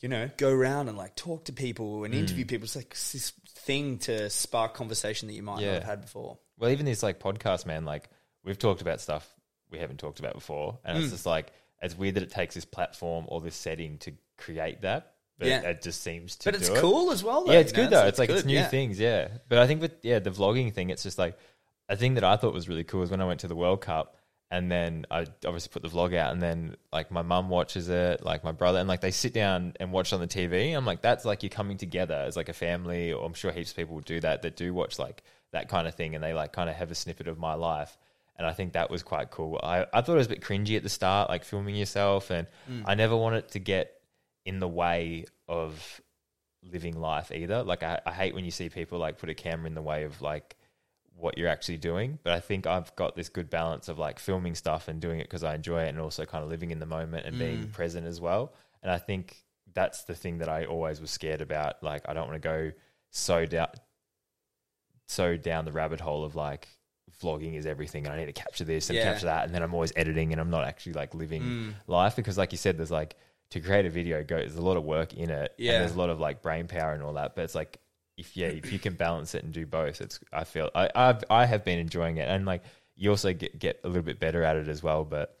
[0.00, 2.48] you know, go around and like talk to people and interview Mm.
[2.48, 2.64] people.
[2.64, 5.66] It's like this thing to spark conversation that you might Yeah.
[5.72, 6.38] not have had before.
[6.58, 8.08] Well, even this like podcast, man, like
[8.44, 9.28] we've talked about stuff
[9.70, 11.02] we haven't talked about before, and Mm.
[11.02, 11.52] it's just like
[11.82, 15.60] it's weird that it takes this platform or this setting to create that, but Yeah.
[15.62, 16.50] it just seems to.
[16.50, 16.80] But it's do it.
[16.80, 17.44] cool as well.
[17.44, 17.84] Though, yeah, it's you know?
[17.84, 18.02] good though.
[18.02, 18.68] So It's, like it's new yeah.
[18.68, 19.28] things, yeah.
[19.48, 21.38] But I think with yeah the vlogging thing, it's just like
[21.88, 23.80] a thing that I thought was really cool is when I went to the World
[23.80, 24.16] Cup
[24.50, 28.24] and then I obviously put the vlog out, and then like my mum watches it,
[28.24, 30.76] like my brother, and like they sit down and watch on the TV.
[30.76, 33.70] I'm like, that's like you're coming together as like a family, or I'm sure heaps
[33.70, 36.52] of people do that that do watch like that kind of thing, and they like
[36.52, 37.98] kind of have a snippet of my life.
[38.38, 39.58] And I think that was quite cool.
[39.62, 42.46] I, I thought it was a bit cringy at the start, like filming yourself, and
[42.70, 42.82] mm.
[42.86, 43.95] I never want it to get
[44.46, 46.00] in the way of
[46.62, 47.62] living life either.
[47.62, 50.04] Like I, I hate when you see people like put a camera in the way
[50.04, 50.56] of like
[51.14, 52.18] what you're actually doing.
[52.22, 55.24] But I think I've got this good balance of like filming stuff and doing it
[55.24, 57.72] because I enjoy it and also kind of living in the moment and being mm.
[57.72, 58.54] present as well.
[58.82, 59.44] And I think
[59.74, 61.82] that's the thing that I always was scared about.
[61.82, 62.72] Like I don't want to go
[63.10, 63.68] so down
[65.08, 66.68] so down the rabbit hole of like
[67.22, 69.04] vlogging is everything and I need to capture this and Yeah.
[69.04, 71.74] capture that and then I'm always editing and I'm not actually like living mm.
[71.86, 73.16] life because like you said there's like
[73.50, 75.72] to create a video go there's a lot of work in it Yeah.
[75.74, 77.78] and there's a lot of like brain power and all that but it's like
[78.16, 81.24] if yeah if you can balance it and do both it's I feel I I've,
[81.30, 82.62] I have been enjoying it and like
[82.96, 85.38] you also get get a little bit better at it as well but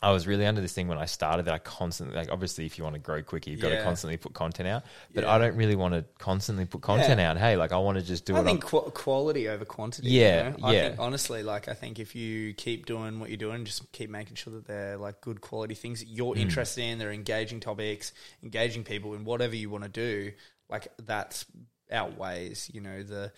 [0.00, 2.78] I was really under this thing when I started that I constantly like obviously if
[2.78, 5.32] you want to grow quicker you've got to constantly put content out but Yeah.
[5.32, 7.30] I don't really want to constantly put content Yeah.
[7.30, 10.08] out hey like I want to just do I it think qu- quality over quantity.
[10.10, 10.66] Yeah, you know?
[10.68, 10.88] I yeah.
[10.88, 14.36] think honestly, like I think if you keep doing what you're doing, just keep making
[14.36, 16.40] sure that they're like good quality things that you're Mm.
[16.40, 16.98] interested in.
[16.98, 18.12] They're engaging topics,
[18.42, 20.32] engaging people in whatever you want to do.
[20.68, 21.44] Like that's
[21.90, 23.32] outweighs, you know, the.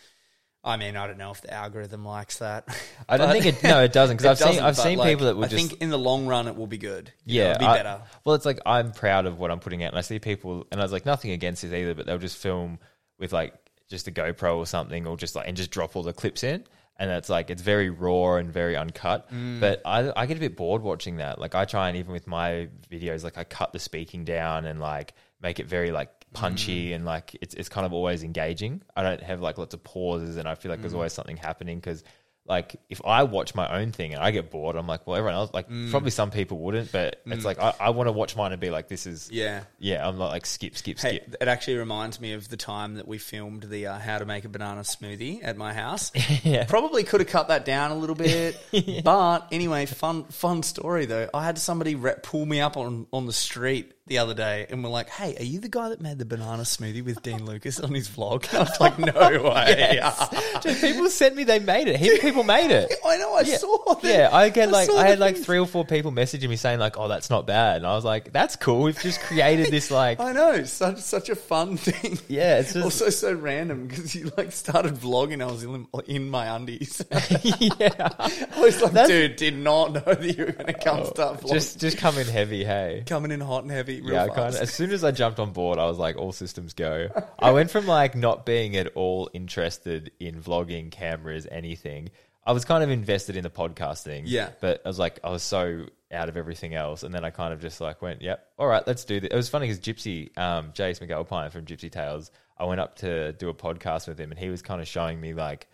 [0.62, 2.68] I mean, I don't know if the algorithm likes that.
[3.08, 5.36] I don't think it no it doesn't because I've seen I've seen like, people that
[5.36, 7.12] would I just think in the long run it will be good.
[7.24, 8.02] You know, Yeah, it'll be I- better.
[8.24, 10.80] Well, it's like I'm proud of what I'm putting out, and I see people, and
[10.80, 12.78] I was like nothing against this either, but they'll just film
[13.18, 13.54] with like
[13.88, 16.64] just a GoPro or something, or just like and just drop all the clips in,
[16.98, 19.32] and it's like it's very raw and very uncut.
[19.32, 19.60] Mm.
[19.60, 21.38] But I I get a bit bored watching that.
[21.38, 24.78] Like I try and even with my videos, like I cut the speaking down and
[24.78, 26.94] like make it very like punchy Mm.
[26.96, 28.82] and like it's it's kind of always engaging.
[28.96, 30.82] I don't have like lots of pauses, and I feel like Mm.
[30.82, 32.02] there's always something happening because.
[32.46, 35.34] Like if I watch my own thing and I get bored, I'm like, well, everyone
[35.36, 35.90] else, like Mm.
[35.92, 38.70] probably some people wouldn't, but it's like I, I want to watch mine and be
[38.70, 39.60] like, this is Yeah.
[39.78, 41.36] yeah, I'm not like skip, skip, Hey, skip.
[41.40, 44.44] it actually reminds me of the time that we filmed the uh, how to make
[44.44, 46.10] a banana smoothie at my house.
[46.42, 46.64] Yeah.
[46.64, 48.58] Probably could have cut that down a little bit,
[49.04, 51.28] but anyway, fun fun story though.
[51.32, 54.80] I had somebody re- pull me up on on the street the other day and
[54.80, 57.46] we were like, "Hey, are you the guy that made the banana smoothie with Dean
[57.46, 60.00] Lucas on his vlog?" And I was like, "No way."
[60.62, 62.20] Dude, people sent me they made it.
[62.20, 62.92] People made it.
[63.06, 63.34] I know.
[63.36, 63.56] I Yeah.
[63.56, 64.04] saw that.
[64.04, 65.44] Yeah, I get like I had like thing.
[65.44, 68.04] three or four people messaging me saying like, "Oh, that's not bad," and I was
[68.04, 68.82] like, "That's cool.
[68.82, 72.18] We've just created this like, I know, such such a fun thing.
[72.28, 75.40] yeah, it's just Also, so random because you like started vlogging.
[75.42, 77.00] I was in, in my undies.
[77.42, 81.00] yeah, I was like, That's- dude, did not know that you were going to come
[81.00, 81.52] oh, start vlogging.
[81.52, 83.99] just just come in heavy, hey." coming in hot and heavy.
[84.02, 84.36] Real Yeah, I fast.
[84.36, 84.60] kind of.
[84.62, 87.08] As soon as I jumped on board, I was like, all systems go.
[87.38, 92.10] I went from like not being at all interested in vlogging, cameras, anything.
[92.44, 94.22] I was kind of invested in the podcasting.
[94.26, 94.50] Yeah.
[94.60, 97.02] But I was like, I was so out of everything else.
[97.02, 99.28] And then I kind of just like went, yep, all right, let's do this.
[99.30, 103.32] It was funny because Gypsy, um, Jace McAlpine from Gypsy Tales, I went up to
[103.34, 105.66] do a podcast with him and he was kind of showing me like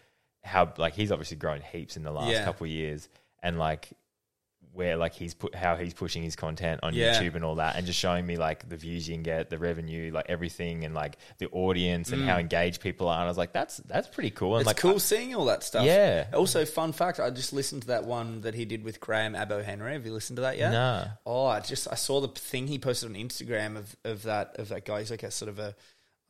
[0.45, 2.45] how, like, he's obviously grown heaps in the last Yeah.
[2.45, 3.09] couple of years.
[3.43, 3.89] And like,
[4.77, 7.15] where like he's put how he's pushing his content on Yeah.
[7.21, 9.59] YouTube and all that, and just showing me like the views you can get, the
[9.59, 13.15] revenue, like everything, and like the audience and how engaged people are.
[13.19, 14.57] And I was like, that's that's pretty cool.
[14.57, 14.61] And Mm.
[14.61, 15.85] It's like, cool I- seeing all that stuff.
[15.87, 16.27] Yeah.
[16.35, 19.65] Also, fun fact: I just listened to that one that he did with Graham Abo
[19.65, 19.93] Henry.
[19.95, 20.71] Have you listened to that yet?
[20.73, 21.05] Nah.
[21.25, 24.69] Oh, I just I saw the thing he posted on Instagram of of that of
[24.69, 25.01] that guy.
[25.01, 25.75] He's like a sort of a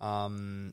[0.00, 0.72] um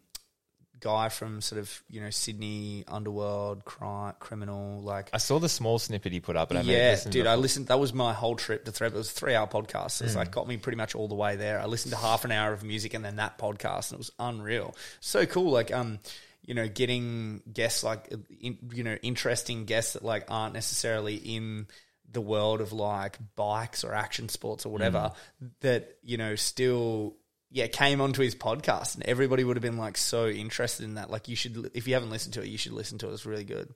[0.84, 5.10] guy from sort of you know Sydney underworld crime criminal like.
[5.14, 7.35] I saw the small snippet he put up, but I mean, yeah, listen dude, I
[7.35, 7.68] listened.
[7.68, 8.88] That was my whole trip to Thredbo.
[8.88, 9.91] It was a three-hour podcast.
[9.91, 10.07] So Mm.
[10.07, 11.60] it's like got me pretty much all the way there.
[11.60, 14.11] I listened to half an hour of music and then that podcast, and it was
[14.19, 14.76] unreal.
[14.99, 15.51] So cool.
[15.51, 15.99] Like, um,
[16.45, 21.68] you know, getting guests like, in, you know, interesting guests that like aren't necessarily in
[22.11, 25.14] the world of like bikes or action sports or whatever.
[25.43, 25.49] Mm.
[25.61, 27.15] That you know still.
[27.55, 31.11] Yeah, came onto his podcast, and everybody would have been like so interested in that.
[31.11, 33.13] Like, you should, if you haven't listened to it, you should listen to it.
[33.13, 33.71] It's really good.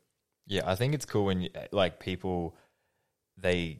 [0.48, 2.56] Yeah, I think it's cool when like people
[3.38, 3.80] they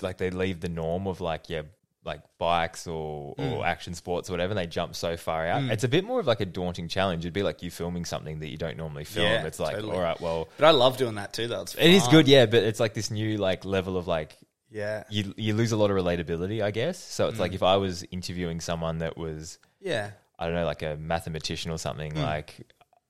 [0.00, 1.62] like they leave the norm of like yeah
[2.04, 3.52] like bikes or, Mm.
[3.52, 5.62] or action sports or whatever and they jump so far out.
[5.64, 7.24] It's a bit more of like a daunting challenge.
[7.24, 9.26] It'd be like you filming something that you don't normally film.
[9.26, 9.96] Yeah, it's like, totally.
[9.96, 11.46] all right, well But I love doing that too.
[11.48, 14.36] Though it's it is good, yeah, but it's like this new like level of like
[14.72, 16.98] Yeah, you you lose a lot of relatability, I guess.
[16.98, 17.40] So it's Mm.
[17.40, 21.70] like if I was interviewing someone that was yeah, I don't know, like a mathematician
[21.70, 22.22] or something, Mm.
[22.22, 22.54] like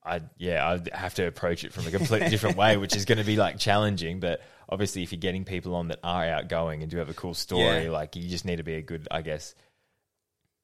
[0.03, 3.19] I yeah, I'd have to approach it from a completely different way, which is going
[3.19, 4.19] to be like challenging.
[4.19, 7.33] But obviously, if you're getting people on that are outgoing and do have a cool
[7.33, 7.91] story, Yeah.
[7.91, 9.55] like you just need to be a good, I guess.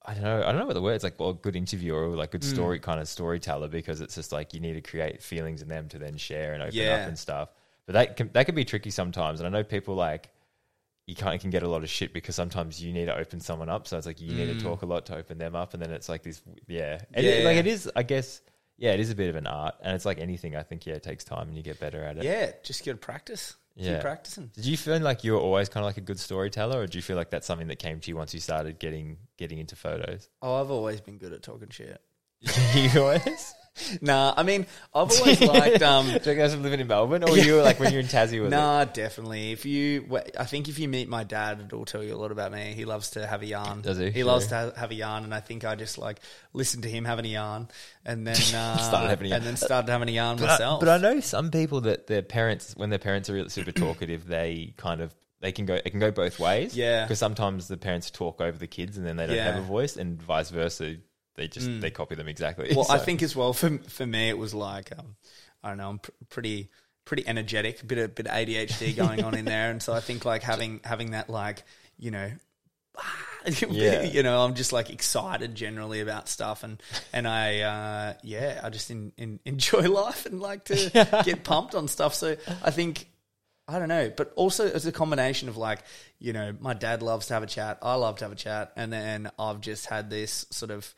[0.06, 0.40] I don't know.
[0.44, 0.96] I don't know what the word.
[0.96, 2.52] It's like well, good interviewer or like good Mm.
[2.54, 5.88] story kind of storyteller because it's just like you need to create feelings in them
[5.90, 6.96] to then share and open Yeah.
[6.96, 7.50] up and stuff.
[7.86, 9.40] but that can, that can be tricky sometimes.
[9.40, 10.30] And I know people like
[11.10, 13.40] you kind of can get a lot of shit because sometimes you need to open
[13.40, 13.88] someone up.
[13.88, 15.92] So it's like you need to talk a lot to open them up, and then
[15.92, 17.46] it's like this, yeah, and it- Mm.
[17.46, 17.90] Like it is.
[17.96, 18.42] I guess,
[18.78, 20.56] yeah, it is a bit of an art, and it's like anything.
[20.56, 22.24] I think yeah, it takes time and you get better at it.
[22.24, 23.56] Yeah, just to practice.
[23.76, 23.94] Yeah.
[23.94, 24.52] Keep practicing.
[24.54, 26.98] Did you feel like you were always kind of like a good storyteller, or do
[26.98, 29.76] you feel like that's something that came to you once you started getting getting into
[29.76, 30.28] photos?
[30.42, 32.02] Oh, I've always been good at talking shit.
[32.76, 33.54] you always.
[34.02, 35.82] Nah, I mean, I've always liked.
[35.82, 38.08] Um, Do you guys living in Melbourne, or you were like when you were in
[38.08, 38.50] Tassie it?
[38.50, 39.52] Nah, definitely.
[39.52, 40.08] If you,
[40.38, 42.74] I think if you meet my dad, it'll tell you a lot about me.
[42.76, 43.82] He loves to have a yarn.
[43.82, 44.12] Does he?
[44.12, 46.20] He loves to have a yarn, and I think I just like
[46.54, 47.68] listened to him having a yarn,
[48.06, 49.42] and then uh, Started having a yarn.
[49.42, 50.80] and then started having a yarn But I, myself.
[50.80, 54.28] but I know some people that their parents, when their parents are really super talkative,
[54.28, 56.76] they kind of they can go it can go both ways.
[56.76, 57.06] Yeah.
[57.06, 59.54] because sometimes the parents talk over the kids and then they don't Yeah.
[59.54, 60.98] Have a voice, and vice versa.
[61.40, 62.74] They just they copy them exactly.
[62.76, 65.16] well, I think as well for for me, it was like um,
[65.64, 66.70] I don't know, I'm pr- pretty
[67.06, 70.02] pretty energetic, a bit of bit of ADHD going on in there, and so I
[70.02, 71.64] think like having having that like
[71.98, 72.30] you know.
[73.70, 74.04] Yeah.
[74.04, 76.84] you know, I'm just like excited generally about stuff, and
[77.14, 81.74] and I, uh, yeah, I just in, in, enjoy life and like to get pumped
[81.74, 82.14] on stuff.
[82.16, 83.08] So I think
[83.66, 85.80] I don't know, but also it's a combination of like,
[86.20, 88.74] you know, my dad loves to have a chat, I love to have a chat,
[88.76, 90.94] and then I've just had this sort of.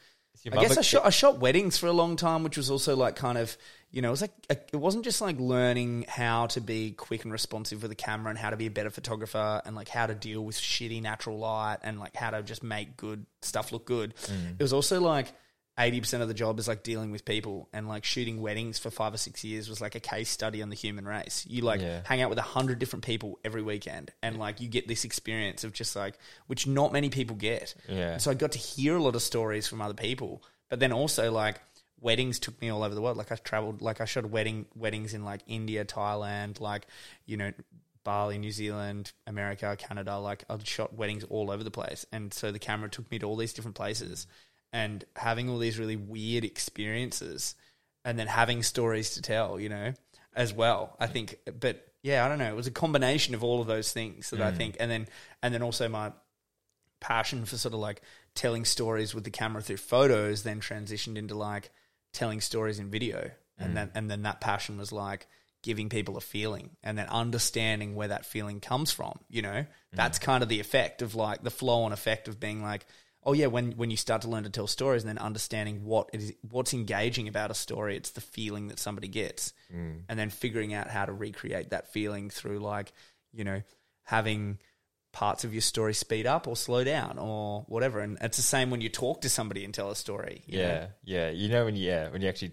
[0.46, 3.16] I guess I shot I shot weddings for a long time, which was also like
[3.16, 3.56] kind of
[3.92, 7.24] you know it was like a, it wasn't just like learning how to be quick
[7.24, 10.08] and responsive with the camera and how to be a better photographer and like how
[10.08, 13.86] to deal with shitty natural light and like how to just make good stuff look
[13.86, 14.16] good.
[14.16, 14.60] Mm.
[14.60, 15.28] It was also like.
[15.80, 19.14] 80% of the job is like dealing with people and like shooting weddings for five
[19.14, 21.46] or six years was like a case study on the human race.
[21.50, 22.02] You like Yeah.
[22.06, 25.64] hang out with a hundred different people every weekend and like you get this experience
[25.64, 26.16] of just like,
[26.48, 27.74] which not many people get.
[27.88, 28.12] Yeah.
[28.14, 30.92] And so I got to hear a lot of stories from other people, but then
[30.92, 31.62] also like
[32.02, 33.16] weddings took me all over the world.
[33.18, 36.86] Like I traveled, like I shot wedding weddings in like India, Thailand, like
[37.26, 37.52] you know
[38.04, 40.18] Bali, New Zealand, America, Canada.
[40.18, 43.28] Like I shot weddings all over the place, and so the camera took me to
[43.28, 44.26] all these different places,
[44.74, 47.56] and having all these really weird experiences,
[48.06, 49.94] and then having stories to tell, you know,
[50.36, 50.96] as well.
[51.00, 52.50] I think, but yeah, I don't know.
[52.50, 54.58] It was a combination of all of those things that I mm.
[54.58, 55.08] think, and then
[55.44, 56.12] and then also my
[57.02, 58.02] passion for sort of like
[58.36, 61.72] telling stories with the camera through photos then transitioned into like
[62.14, 63.76] telling stories in video and mm.
[63.76, 65.28] then and then that passion was like
[65.64, 69.68] giving people a feeling and then understanding where that feeling comes from you know mm.
[69.94, 72.86] that's kind of the effect of like the flow on effect of being like
[73.24, 76.10] oh yeah when when you start to learn to tell stories and then understanding what
[76.14, 80.02] it is what's engaging about a story it's the feeling that somebody gets mm.
[80.10, 82.92] and then figuring out how to recreate that feeling through like
[83.34, 83.62] you know
[84.04, 84.58] having
[85.12, 88.00] parts of your story speed up or slow down or whatever.
[88.00, 90.44] And it's the same when you talk to somebody and tell a story.
[90.46, 90.64] you know?
[90.64, 91.30] Yeah, yeah.
[91.30, 92.52] You know when you yeah when you actually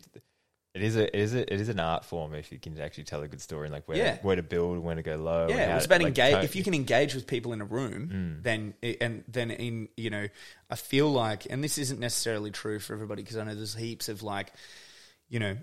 [0.79, 3.05] it is a it is a, it is an art form if you can actually
[3.05, 4.19] tell a good story and like where Yeah.
[4.23, 5.49] where to build, when to go low.
[5.49, 6.33] Yeah, it's about like, engage.
[6.35, 8.43] tone- If you can engage with people in a room, Mm.
[8.43, 10.29] then and then in you know,
[10.71, 14.09] I feel like, and this isn't necessarily true for everybody because I know there's heaps
[14.09, 14.53] of like,
[15.29, 15.57] you know,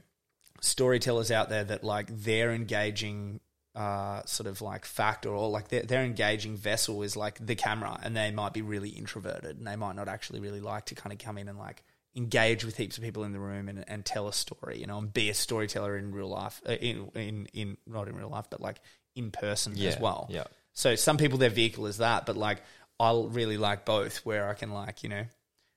[0.61, 3.39] storytellers out there that like they're engaging.
[3.75, 7.99] Uh, sort of like factor or like their, their engaging vessel is like the camera
[8.03, 11.11] and they might be really introverted and they might not actually really like to kind
[11.11, 11.83] of come in and like
[12.15, 14.97] engage with heaps of people in the room and, and tell a story you know
[14.99, 18.45] and be a storyteller in real life uh, in in in not in real life
[18.49, 18.77] but like
[19.15, 20.43] in person yeah, as well Yeah,
[20.73, 22.61] so some people their vehicle is that, but like
[22.99, 25.25] I'll really like both, where I can like you know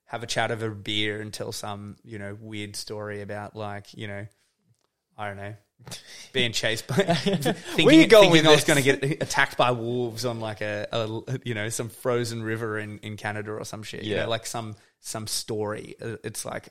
[0.06, 3.93] have a chat over a beer and tell some you know weird story about like
[3.94, 4.27] you know
[5.16, 5.55] I don't know
[6.32, 7.55] being chased by thinking,
[7.85, 10.60] Where you going thinking with I was going to get attacked by wolves on like
[10.60, 14.02] a, a you know some frozen river in in Canada or some shit.
[14.02, 14.24] You Yeah.
[14.24, 15.95] know, like some some story.
[16.01, 16.69] Uh, It's like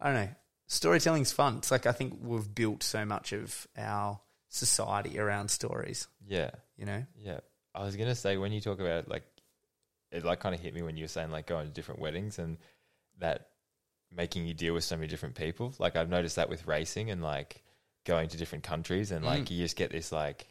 [0.00, 0.28] I don't know.
[0.68, 1.58] Storytelling's fun.
[1.58, 6.08] It's like I think we've built so much of our society around stories.
[6.26, 7.04] yeah, You know.
[7.18, 7.40] yeah.
[7.74, 9.24] I was gonna say when you talk about like
[10.10, 12.38] it like kind of hit me when you were saying like going to different weddings
[12.38, 12.58] and
[13.18, 13.48] that
[14.12, 15.74] making you deal with so many different people.
[15.78, 17.62] Like I've noticed that with racing and like
[18.04, 19.50] going to different countries and like Mm.
[19.50, 20.46] you just get this like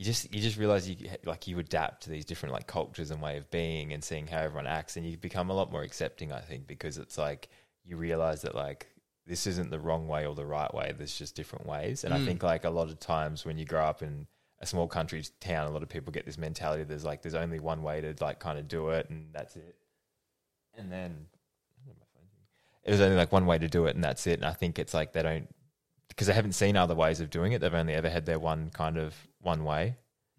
[0.00, 0.96] you just you just realize you
[1.26, 4.38] like you adapt to these different like cultures and way of being and seeing how
[4.38, 7.50] everyone acts and you become a lot more accepting I think because it's like
[7.84, 8.86] you realize that like
[9.26, 12.02] this isn't the wrong way or the right way there's just different ways.
[12.04, 12.24] And I Mm.
[12.24, 14.26] think like a lot of times when you grow up in
[14.58, 17.60] a small country town a lot of people get this mentality there's like there's only
[17.60, 19.76] one way to like kind of do it and that's it.
[20.78, 21.26] And then
[22.84, 24.38] it was only like one way to do it and that's it.
[24.38, 25.54] And I think it's like they don't
[26.10, 28.68] because they haven't seen other ways of doing it they've only ever had their one
[28.70, 29.96] kind of one way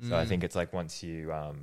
[0.08, 0.28] so I Mm.
[0.30, 1.58] think it's like once you um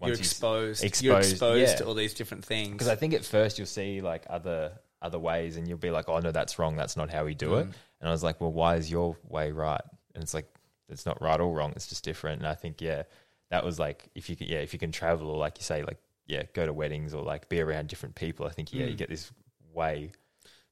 [0.00, 0.82] you're once you exposed.
[0.82, 0.88] You're
[1.18, 1.76] exposed, exposed yeah.
[1.76, 2.72] to all these different things.
[2.72, 6.08] because I think at first you'll see like other other ways and you'll be like
[6.08, 7.72] oh no that's wrong that's not how we do it Mm.
[8.00, 9.82] and I was like well why is your way right
[10.14, 10.48] and it's like
[10.88, 11.72] it's not right or wrong.
[11.76, 12.40] It's just different.
[12.40, 13.04] And I think yeah,
[13.50, 15.82] that was like if you can yeah if you can travel or like you say
[15.82, 18.44] like yeah go to weddings or like be around different people.
[18.46, 18.98] I think yeah you Mm.
[18.98, 19.30] get this
[19.72, 20.10] way.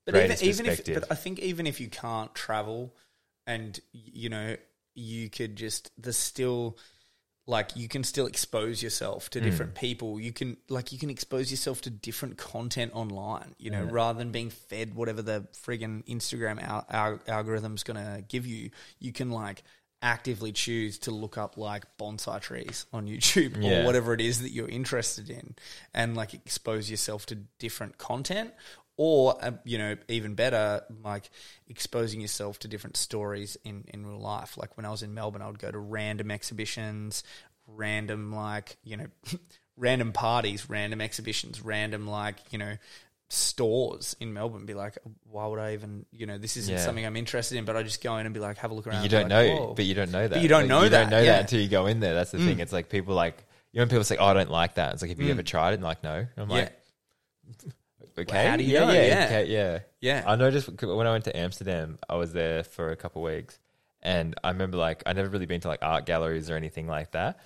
[0.07, 2.95] But even, even if, but I think even if you can't travel,
[3.47, 4.57] and you know,
[4.95, 6.77] you could just there's still
[7.47, 9.45] like you can still expose yourself to Mm.
[9.45, 10.21] different people.
[10.21, 13.55] You can like you can expose yourself to different content online.
[13.59, 13.91] You know, Yeah.
[13.91, 18.71] rather than being fed whatever the friggin' Instagram al- al- algorithm's gonna give you,
[19.01, 19.63] you can like
[20.05, 23.83] actively choose to look up like bonsai trees on YouTube Yeah.
[23.83, 25.55] or whatever it is that you're interested in
[25.95, 28.53] and like expose yourself to different content
[28.97, 31.31] or uh, you know even better like
[31.69, 35.41] exposing yourself to different stories in in real life like when i was in melbourne
[35.43, 37.25] i would go to random exhibitions
[37.67, 39.07] random like you know
[39.77, 42.75] random parties random exhibitions random like you know
[43.31, 46.81] stores in melbourne be like why would i even you know this isn't Yeah.
[46.85, 48.87] something i'm interested in but i just go in and be like have a look
[48.87, 49.75] around you don't like, know, whoa.
[49.75, 50.43] but you don't know that.
[50.43, 51.33] you don't Like, know you that, don't know yeah.
[51.33, 52.13] that until you go in there.
[52.13, 52.59] That's the thing.
[52.59, 52.61] Mm.
[52.61, 53.43] It's like people like
[53.73, 55.31] you know when people say, "Oh, I don't like that." It's like, have you Mm.
[55.31, 55.75] ever tried it?
[55.77, 56.27] And like, no.
[56.37, 56.73] I'm like,
[58.19, 58.93] okay, how do you yeah, know?
[58.93, 59.25] yeah, Yeah.
[59.25, 59.79] okay, yeah.
[60.01, 63.33] yeah I noticed when I went to Amsterdam, I was there for a couple of
[63.33, 63.59] weeks,
[64.03, 67.13] and I remember like I never really been to like art galleries or anything like
[67.13, 67.39] that.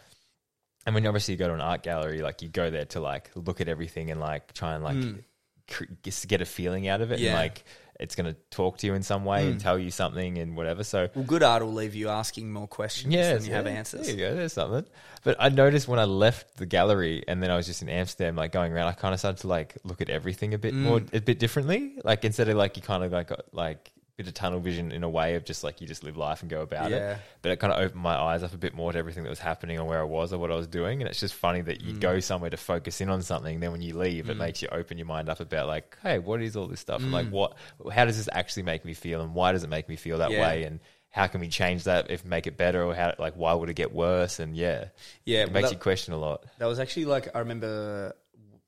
[0.87, 3.01] And when you obviously you go to an art gallery, like you go there to
[3.01, 5.25] like look at everything and like try and like Mm.
[5.69, 5.85] cr-
[6.29, 7.31] get a feeling out of it, Yeah.
[7.31, 7.65] and like
[7.99, 9.63] it's gonna talk to you in some way and Mm.
[9.63, 10.85] tell you something and whatever.
[10.85, 14.07] So well good art will leave you asking more questions yeah, than you have answers
[14.07, 14.35] There you go.
[14.35, 14.85] There's something.
[15.25, 18.37] But I noticed when I left the gallery and then I was just in Amsterdam,
[18.37, 20.79] like going around, I kind of started to like look at everything a bit Mm.
[20.83, 21.95] more, a bit differently.
[22.05, 24.93] Like instead of like you kind of like got like a bit of tunnel vision
[24.93, 27.19] in a way of just like you just live life and go about it.
[27.43, 29.39] But it kind of opened my eyes up a bit more to everything that was
[29.39, 31.03] happening and where I was or what I was doing.
[31.03, 32.01] And it's just funny that you Mm.
[32.01, 34.39] go somewhere to focus in on something, then when you leave, it Mm.
[34.39, 37.03] makes you open your mind up about like, hey, what is all this stuff?
[37.03, 37.31] And like, Mm.
[37.33, 37.57] what?
[37.93, 39.21] How does this actually make me feel?
[39.21, 40.41] And why does it make me feel that Yeah.
[40.41, 40.65] way?
[40.65, 40.81] And
[41.11, 43.75] how can we change that if make it better or how like why would it
[43.75, 44.87] get worse and yeah
[45.25, 48.15] yeah it well, makes that- you question a lot That was actually like I remember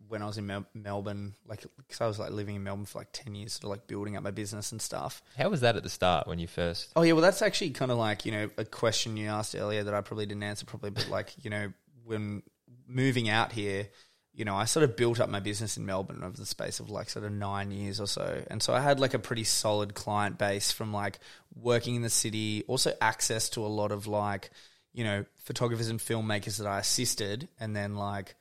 [0.09, 2.99] when I was in Mel- Melbourne, like because I was like living in Melbourne for
[2.99, 5.23] like ten years, sort of like building up my business and stuff.
[5.37, 7.91] how was that at the start when you first Oh yeah, well that's actually kind
[7.91, 10.91] of like you know a question you asked earlier that I probably didn't answer properly,
[10.91, 11.73] but like you know
[12.05, 12.43] when
[12.87, 13.89] moving out here,
[14.33, 16.91] you know I sort of built up my business in Melbourne over the space of
[16.91, 19.95] like sort of nine years or so, and so I had like a pretty solid
[19.95, 21.19] client base from like
[21.55, 24.51] working in the city, also access to a lot of like
[24.95, 28.35] you know photographers and filmmakers that I assisted, and then like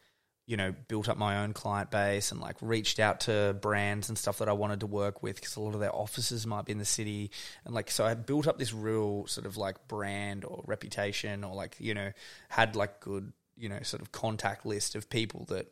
[0.48, 4.18] you know, built up my own client base and like reached out to brands and
[4.18, 6.72] stuff that I wanted to work with because a lot of their offices might be
[6.72, 7.32] in the city.
[7.66, 11.54] And like, so I built up this real sort of like brand or reputation or
[11.54, 12.14] like, you know,
[12.48, 15.68] had like good, you know, sort of contact list of people that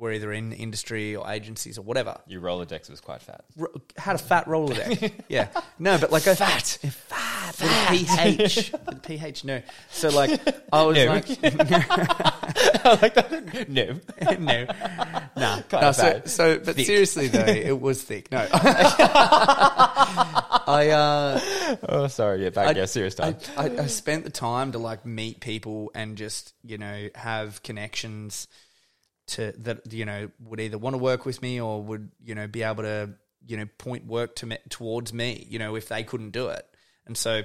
[0.00, 2.18] were either in industry or agencies or whatever.
[2.26, 5.12] your rolodex was quite fat Ro- had a fat Rolodex.
[5.28, 5.48] yeah.
[5.78, 6.78] No, but like a fat.
[7.08, 7.56] Fat.
[7.60, 8.72] With a PH.
[8.86, 9.60] With a PH, no.
[9.90, 10.40] So like,
[10.72, 11.04] I was No.
[11.06, 14.00] like, I like that no
[14.38, 14.64] no,
[15.36, 15.60] nah.
[15.62, 16.86] Kinda No, so, so, but Thick.
[16.86, 18.30] seriously though, it was thick.
[18.32, 18.46] No,
[19.62, 21.40] I, uh,
[21.88, 24.78] oh sorry yeah back I- yeah serious I, time I, I spent the time to
[24.78, 28.46] like meet people and just you know have connections
[29.30, 32.46] to that you know would either want to work with me or would you know
[32.46, 33.10] be able to
[33.46, 36.66] you know point work to me, towards me you know if they couldn't do it.
[37.06, 37.42] And so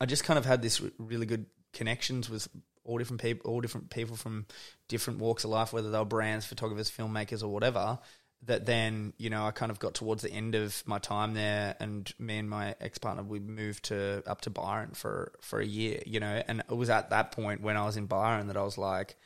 [0.00, 2.48] I just kind of had this really good connections with
[2.84, 4.46] all different people all different people from
[4.88, 7.98] different walks of life whether they were brands photographers filmmakers or whatever
[8.46, 11.76] that then you know I kind of got towards the end of my time there,
[11.80, 15.66] and me and my ex partner we moved to up to Byron for for a
[15.66, 18.56] year, you know, and it was at that point when I was in Byron that
[18.56, 19.16] I was like,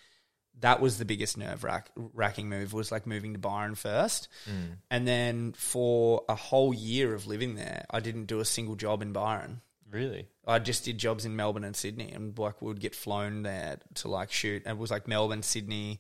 [0.60, 4.76] that was the biggest nerve rack, wracking move was like moving to Byron first, Mm.
[4.90, 9.02] and then for a whole year of living there, I didn't do a single job
[9.02, 9.62] in Byron.
[9.90, 13.42] really I just did jobs in Melbourne and Sydney, and like we would get flown
[13.42, 14.62] there to like shoot.
[14.64, 15.98] And it was like Melbourne, Sydney,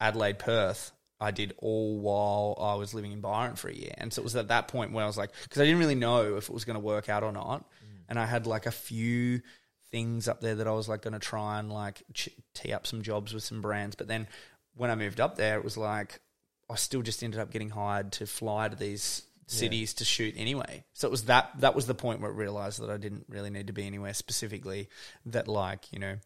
[0.00, 0.92] Adelaide, Perth.
[1.20, 4.24] I did all while I was living in Byron for a year, and so it
[4.24, 6.52] was at that point where I was like, because I didn't really know if it
[6.54, 7.64] was going to work out or not,
[8.08, 9.40] and I had like a few
[9.90, 12.86] things up there that I was like going to try and like ch- tee up
[12.86, 14.26] some jobs with some brands, but then
[14.74, 16.20] when I moved up there, it was like
[16.68, 20.82] I still just ended up getting hired to fly to these cities to shoot anyway.
[20.92, 23.50] So it was that that was the point where I realized that I didn't really
[23.50, 24.88] need to be anywhere specifically
[25.26, 26.16] that like, you know,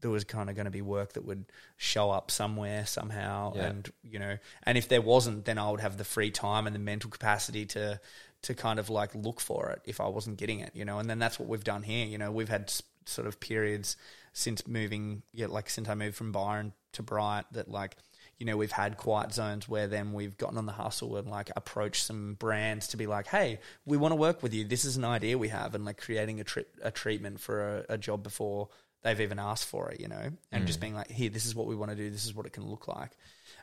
[0.00, 1.44] there was kind of going to be work that would
[1.76, 3.66] show up somewhere somehow Yeah.
[3.66, 6.74] and you know, and if there wasn't then I would have the free time and
[6.74, 8.00] the mental capacity to
[8.42, 10.98] to kind of like look for it if I wasn't getting it, you know.
[11.00, 12.30] And then that's what we've done here, you know.
[12.30, 12.72] We've had
[13.06, 13.96] sort of periods
[14.32, 17.96] since moving, yeah, like since I moved from Byron to Bright that like
[18.40, 21.50] you know, we've had quiet zones where then we've gotten on the hustle and like
[21.54, 24.64] approached some brands to be like, hey, we want to work with you.
[24.64, 27.94] This is an idea we have, and like creating a, tri- a treatment for a,
[27.94, 28.70] a job before
[29.02, 31.66] they've even asked for it, you know, and just being like, here, this is what
[31.66, 32.10] we want to do.
[32.10, 33.10] This is what it can look like.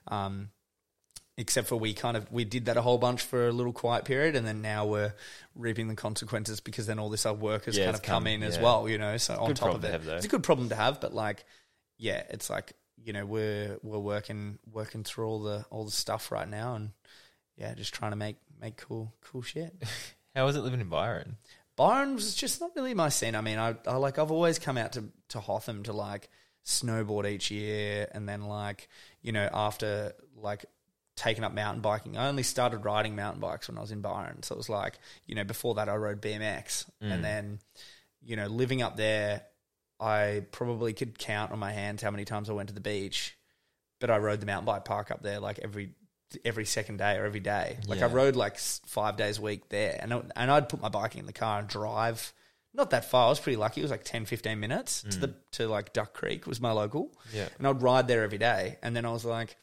[0.08, 0.50] Um,
[1.38, 4.06] except for we kind of we did that a whole bunch for a little quiet
[4.06, 5.14] period and then now we're
[5.56, 8.28] reaping the consequences because then all this other work has Yeah, kind of come come-
[8.28, 10.70] in as well you know so on top of it have, it's a good problem
[10.70, 11.46] to have but like
[11.98, 12.74] yeah it's like
[13.04, 16.90] you know we're we're working working through all the all the stuff right now and
[17.56, 19.74] yeah just trying to make make cool cool shit
[20.36, 21.38] How was it living in Byron?
[21.76, 23.34] Byron was just not really my scene.
[23.34, 26.30] I mean, I, I like I've always come out to to Hotham to like
[26.64, 28.88] snowboard each year, and then like
[29.24, 30.66] you know after like
[31.18, 34.44] taking up mountain biking, I only started riding mountain bikes when I was in Byron.
[34.44, 37.22] So it was like you know before that I rode BMX, and mm.
[37.22, 37.60] then
[38.24, 39.42] you know living up there,
[40.00, 43.36] I probably could count on my hands how many times I went to the beach,
[44.00, 45.92] but I rode the mountain bike park up there like every
[46.46, 47.78] every second day or every day.
[47.88, 50.90] Like I rode like five days a week there, and I- and I'd put my
[50.90, 52.34] bike in the car and drive.
[52.74, 53.26] Not that far.
[53.26, 53.82] I was pretty lucky.
[53.82, 55.22] It was like 10, 15 minutes to mm.
[55.22, 57.48] the to like Duck Creek was my local, Yeah.
[57.58, 58.78] and I'd ride there every day.
[58.84, 59.58] And then I was like,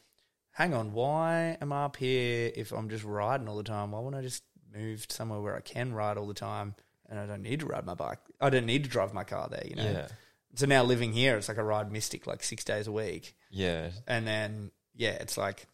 [0.55, 3.91] "Hang on, why am I up here if I'm just riding all the time?
[3.91, 6.75] Why wouldn't I just move somewhere where I can ride all the time
[7.09, 8.19] and I don't need to ride my bike?
[8.41, 10.07] I don't need to drive my car there, you know." Yeah.
[10.55, 13.91] So now living here, it's like I ride Mystic like six days a week, Yeah.
[14.07, 15.67] and then yeah, it's like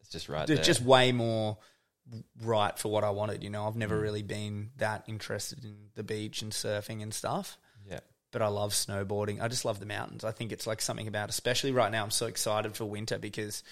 [0.00, 1.58] It's just right It's just way more
[2.40, 3.42] right for what I wanted.
[3.42, 3.78] You know, I've Mm.
[3.78, 8.00] never really been that interested in the beach and surfing and stuff, yeah.
[8.30, 9.40] but I love snowboarding.
[9.40, 10.22] I just love the mountains.
[10.24, 12.04] I think it's like something about, especially right now.
[12.04, 13.62] I'm so excited for winter because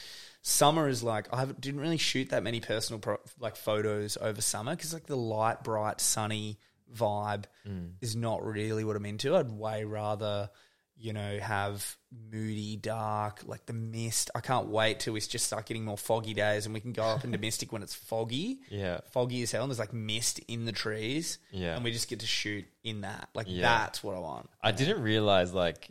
[0.47, 4.41] summer is like I haven't- didn't really shoot that many personal pro, like photos over
[4.43, 6.59] summer because like the light, bright, sunny
[6.95, 7.95] vibe Mm.
[8.03, 9.35] is not really what I'm into.
[9.35, 10.51] I'd way rather
[10.97, 11.97] you know, have
[12.31, 14.31] moody, dark, like the mist.
[14.33, 17.03] I can't wait till we just start getting more foggy days and we can go
[17.03, 18.61] up into Mystic when it's foggy.
[18.71, 19.01] Yeah.
[19.11, 21.39] Foggy as hell, and there's like mist in the trees.
[21.51, 21.75] Yeah.
[21.75, 23.29] And we just get to shoot in that.
[23.35, 23.63] Like, Yeah.
[23.63, 24.49] that's what I want.
[24.63, 25.91] I didn't realize like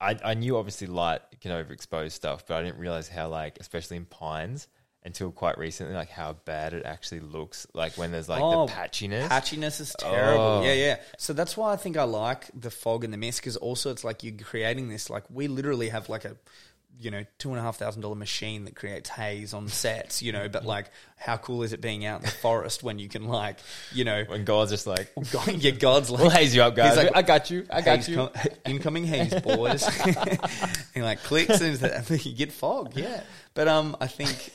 [0.00, 3.96] I I knew obviously light can overexpose stuff, but I didn't realize how like especially
[3.96, 4.68] in pines
[5.04, 8.72] until quite recently like how bad it actually looks like when there's like Oh, the
[8.72, 9.28] patchiness.
[9.28, 10.44] Patchiness is terrible.
[10.44, 10.62] Oh.
[10.64, 10.96] Yeah, yeah.
[11.16, 14.04] So that's why I think I like the fog and the mist because also it's
[14.04, 15.08] like you're creating this.
[15.08, 16.36] Like we literally have like a,
[17.00, 20.22] you know, two and a half thousand dollar machine that creates haze on sets.
[20.22, 23.08] You know, but like, how cool is it being out in the forest when you
[23.08, 23.58] can like,
[23.92, 26.96] you know, when God's just like God, your God's like We'll haze you up, guys.
[26.96, 27.66] He's like, I got you.
[27.70, 28.16] I got you.
[28.16, 28.30] com-
[28.66, 29.86] incoming haze, boys.
[30.94, 33.22] and like clicks and you get fog, yeah.
[33.54, 34.52] But um, I think,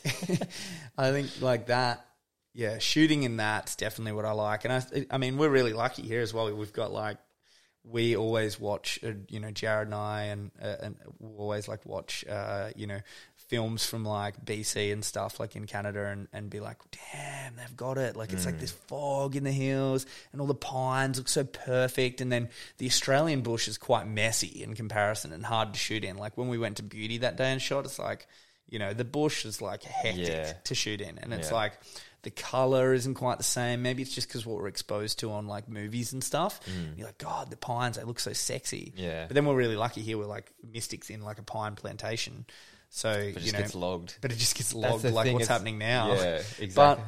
[0.98, 2.06] I think like that,
[2.54, 2.78] yeah.
[2.78, 6.22] Shooting in that's definitely what I like, and I, I mean, we're really lucky here
[6.22, 6.54] as well.
[6.54, 7.18] We've got like,
[7.84, 11.86] we always watch, uh, you know, Jared and I, and uh, and we always like
[11.86, 13.00] watch, uh, you know.
[13.50, 16.78] Films from like BC and stuff, like in Canada, and, and be like,
[17.14, 18.16] damn, they've got it.
[18.16, 22.20] Like, it's like this fog in the hills, and all the pines look so perfect.
[22.20, 22.50] And then
[22.80, 26.18] the Australian bush is quite messy in comparison and hard to shoot in.
[26.18, 28.28] Like, when we went to Beauty that day and shot, it's like,
[28.70, 30.54] you know, the bush is like hectic Yeah.
[30.64, 31.20] to shoot in.
[31.20, 31.56] And it's Yeah.
[31.56, 31.74] like,
[32.24, 33.82] the color isn't quite the same.
[33.82, 36.60] Maybe it's just because what we're exposed to on like movies and stuff.
[36.96, 38.94] You're like, God, the pines, they look so sexy.
[38.98, 39.02] Mm.
[39.02, 39.26] Yeah.
[39.28, 40.18] But then we're really lucky here.
[40.18, 42.46] We're like mystics in like a pine plantation.
[42.90, 44.18] So, But it you just know, gets logged.
[44.22, 46.14] but it just gets logged like thing, what's happening now.
[46.14, 46.74] Yeah, exactly.
[46.76, 47.00] But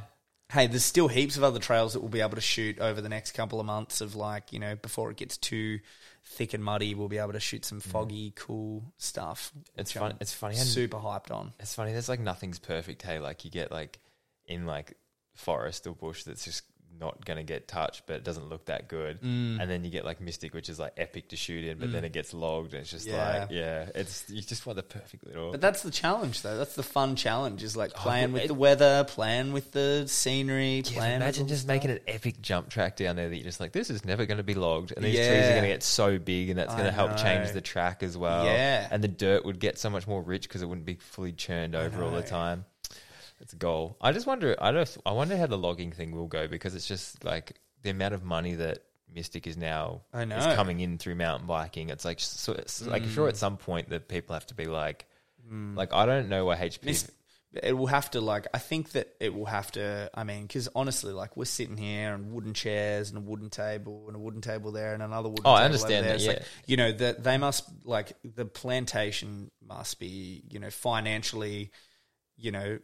[0.52, 3.10] hey, there's still heaps of other trails that we'll be able to shoot over the
[3.10, 5.80] next couple of months of like, you know, before it gets too
[6.24, 9.52] thick and muddy, we'll be able to shoot some foggy, cool stuff.
[9.58, 9.64] Mm.
[9.78, 10.12] it's fun.
[10.12, 10.56] I'm It's funny.
[10.56, 11.54] Super hyped on.
[11.60, 11.92] it's funny.
[11.94, 13.02] There's like nothing's perfect.
[13.04, 14.00] Hey, like you get like
[14.48, 14.98] in like
[15.36, 16.64] forest or bush that's just
[16.98, 19.20] not going to get touched, but it doesn't look that good.
[19.22, 19.60] Mm.
[19.62, 22.06] And then you get like mystic, which is like epic to shoot in, but then
[22.06, 23.40] it gets logged, and it's just Yeah.
[23.42, 25.52] like yeah, it's you just want the perfect little.
[25.52, 26.56] But that's the challenge, though.
[26.58, 30.06] That's the fun challenge is like playing with Oh, it- the weather, playing with the
[30.08, 31.16] scenery, Yeah, playing.
[31.18, 33.74] imagine with just the making an epic jump track down there that you're just like,
[33.74, 36.18] this is never going to be logged, and these trees are going to get so
[36.18, 38.46] big, and that's going to help change the track as well.
[38.46, 38.88] Yeah.
[38.90, 41.76] and the dirt would get so much more rich because it wouldn't be fully churned
[41.76, 42.64] over all the time.
[43.46, 43.96] It's a goal.
[44.02, 44.56] I just wonder.
[44.60, 44.98] I don't.
[45.06, 47.54] I wonder how the logging thing will go because it's just like
[47.84, 48.80] the amount of money that
[49.14, 50.36] Mystic is now I know.
[50.38, 51.90] is coming in through mountain biking.
[51.90, 53.14] It's like so it's like Mm.
[53.14, 55.06] sure at some point that people have to be like,
[55.76, 56.84] like I don't know why HP.
[56.84, 57.12] Mis-
[57.64, 60.68] it will have to like i think that it will have to i mean because
[60.76, 64.42] honestly like we're sitting here and wooden chairs and a wooden table and a wooden
[64.42, 66.46] table there and another wooden Oh, I understand that, It's like, yeah.
[66.66, 71.72] you know that they must like the plantation must be you know financially
[72.36, 72.78] you know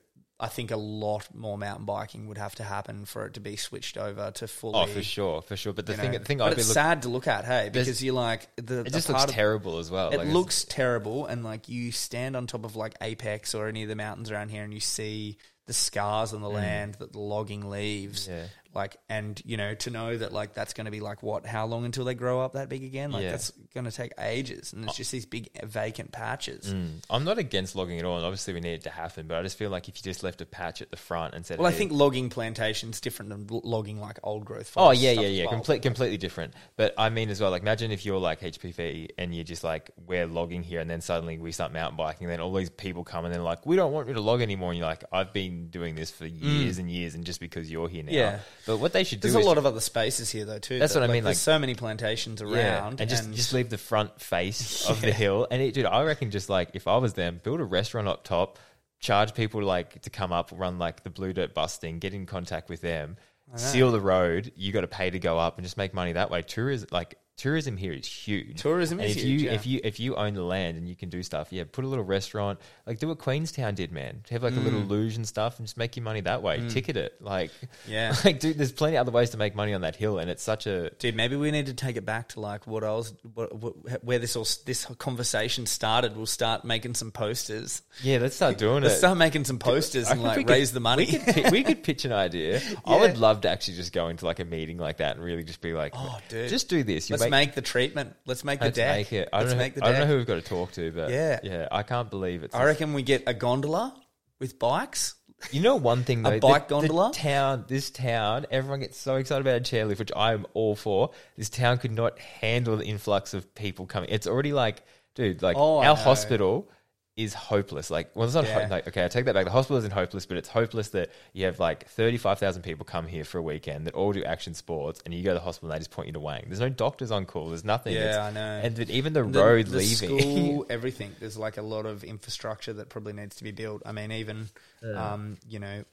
[0.44, 3.56] I think a lot more mountain biking would have to happen for it to be
[3.58, 4.74] switched over to fully.
[4.76, 5.72] Oh, for sure, for sure.
[5.72, 6.18] But the thing, know.
[6.18, 8.80] the thing but I've it's looking, sad to look at, hey, because you're like the
[8.80, 10.10] it the just looks of- terrible as well.
[10.10, 13.84] It Like, looks terrible, and like you stand on top of like Apex or any
[13.84, 17.20] of the mountains around here, and you see the scars on the land that the
[17.20, 18.28] logging leaves.
[18.28, 18.32] Mm.
[18.32, 18.44] Yeah.
[18.74, 21.46] Like, and you know, to know that like that's going to be like what?
[21.46, 23.12] How long until they grow up that big again?
[23.12, 23.32] Like Yeah.
[23.32, 26.74] that's going to take ages, and it's just these big vacant patches.
[26.74, 27.04] Mm.
[27.10, 29.28] I'm not against logging at all, and obviously we need it to happen.
[29.28, 31.46] But I just feel like if you just left a patch at the front and
[31.46, 34.70] said, Well, I think logging plantations different than logging like old growth.
[34.70, 35.48] Forests, Oh yeah, yeah, yeah.
[35.50, 36.54] Complete, completely different.
[36.78, 37.52] But I mean as well.
[37.52, 41.02] Like, imagine if you're like HPV and you're just like we're logging here, and then
[41.02, 42.28] suddenly we start mountain biking.
[42.28, 44.42] And then all these people come and they're like, we don't want you to log
[44.42, 44.70] anymore.
[44.70, 47.88] And you're like, I've been doing this for years and years, and just because you're
[47.90, 48.11] here now.
[48.11, 48.15] Mm.
[48.15, 48.40] Yeah.
[48.65, 50.80] But what they should do There's is a lot of other spaces here though too.
[50.80, 52.48] That's that, what I mean, There's like- so many plantations yeah,
[52.82, 55.48] around, and just just leave the front face of the hill.
[55.49, 58.23] And it, dude, I reckon just like if I was them, build a restaurant up
[58.23, 58.60] top,
[58.99, 62.69] charge people like to come up, run like the blue dirt busting, get in contact
[62.69, 63.18] with them,
[63.56, 64.52] seal the road.
[64.56, 66.41] You got to pay to go up and just make money that way.
[66.41, 68.62] Tourism, like tourism here is huge.
[68.62, 69.56] Tourism and is if huge, You, yeah.
[69.56, 71.88] If you if you own the land and you can do stuff, yeah, put a
[71.88, 74.24] little restaurant, like do what Queenstown did, man.
[74.30, 74.64] Have like a Mm.
[74.66, 76.68] little luge and stuff, and just make your money that way.
[76.70, 77.52] Ticket it, like
[77.88, 78.14] Yeah.
[78.26, 78.58] like dude.
[78.58, 80.92] There's plenty of other ways to make money on that hill, and it's such a
[81.00, 84.04] Dude, maybe we need to take it back to like what I was, what, what,
[84.04, 86.16] where this all this conversation started.
[86.16, 87.82] We'll start making some posters.
[88.04, 88.18] yeah.
[88.20, 88.82] Let's start doing it.
[88.84, 89.00] Let's it.
[89.00, 91.06] start making some posters I and like we could- raise the money.
[91.12, 92.62] We could, we could pitch an idea.
[92.86, 95.44] I would love to actually just go into like a meeting like that and really
[95.44, 96.50] just be like, Oh, dude.
[96.50, 97.10] just do this.
[97.10, 98.16] You Let's make, the treatment.
[98.26, 98.95] Let's make the let's deck.
[98.98, 99.30] make it.
[99.34, 99.64] I Let's don't know.
[99.64, 100.10] make the I don't know deck.
[100.10, 101.40] who we've got to talk to, but Yeah.
[101.44, 102.53] yeah, I can't believe it's.
[102.56, 103.95] I reckon we get a gondola
[104.40, 105.16] with bikes.
[105.52, 107.12] You know one thing though, A bike the, the gondola?
[107.14, 111.10] town, this town, everyone gets so excited about a chairlift, which I'm all for.
[111.38, 114.10] This town could not handle the influx of people coming.
[114.12, 114.84] It's already like,
[115.16, 116.02] dude, like Oh, I our know.
[116.02, 116.70] hospital
[117.18, 117.90] is hopeless.
[117.92, 118.62] Like, well, it's not Yeah.
[118.68, 119.44] ho- like okay, I take that back.
[119.46, 122.86] The hospital isn't hopeless, but it's hopeless that you have like thirty five thousand people
[122.86, 125.40] come here for a weekend that all do action sports, and you go to the
[125.44, 126.44] hospital and they just point you to Wang.
[126.48, 127.50] There's no doctors on call.
[127.50, 127.94] There's nothing.
[127.94, 128.62] Yeah, It's- I know.
[128.66, 130.20] And then even the, The- road the leaving.
[130.20, 131.14] school, everything.
[131.20, 133.82] There's like a lot of infrastructure that probably needs to be built.
[133.86, 134.48] I mean, even
[134.96, 135.84] um, you know,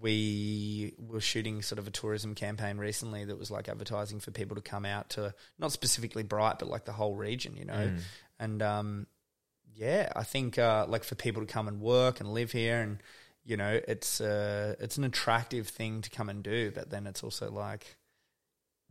[0.00, 4.56] we were shooting sort of a tourism campaign recently that was like advertising for people
[4.56, 8.00] to come out to not specifically Bright, but like the whole region, you know, Mm.
[8.38, 9.06] and um,
[9.74, 12.98] yeah, I think uh, like for people to come and work and live here and.
[13.42, 17.24] You know, it's uh, it's an attractive thing to come and do, but then it's
[17.24, 17.96] also like,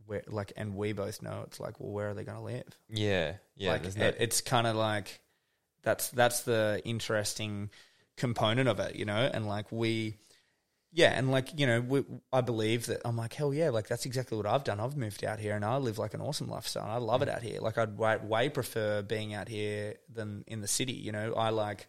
[0.06, 2.76] where like, and we both know it's like, well, where are they going to live?
[2.88, 3.70] yeah, yeah.
[3.70, 5.20] like it, it's kind of like
[5.82, 7.70] that's that's the interesting
[8.16, 10.16] component of it, you know, and like we.
[10.92, 14.06] Yeah, and like you know, we, I believe that I'm like hell yeah, like that's
[14.06, 14.80] exactly what I've done.
[14.80, 16.90] I've moved out here and I live like an awesome lifestyle.
[16.90, 17.34] I love it mm.
[17.34, 17.60] out here.
[17.60, 20.92] Like I'd way, way prefer being out here than in the city.
[20.92, 21.86] You know, I like,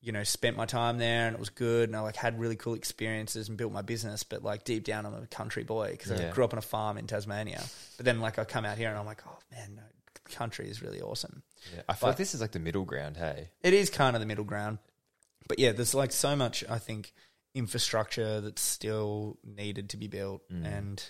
[0.00, 2.54] you know, spent my time there and it was good and I like had really
[2.54, 4.22] cool experiences and built my business.
[4.22, 6.96] But like deep down, I'm a country boy because I grew up on a farm
[6.96, 7.64] in Tasmania.
[7.96, 9.82] But then like I come out here and I'm like, oh man, no,
[10.30, 11.42] country is really awesome.
[11.74, 11.82] yeah.
[11.88, 13.16] I feel but- like this is like the middle ground.
[13.16, 14.78] Hey, It is kind of the middle ground.
[15.48, 17.14] But yeah, there's like so much, I think,
[17.54, 20.42] infrastructure that's still needed to be built.
[20.50, 21.02] And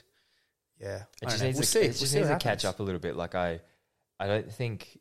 [0.80, 1.04] yeah, Mm.
[1.22, 1.46] It just know.
[1.46, 1.78] needs, we'll to, see.
[1.80, 3.16] it We'll see needs to catch up a little bit.
[3.16, 3.60] Like I,
[4.20, 4.98] I don't think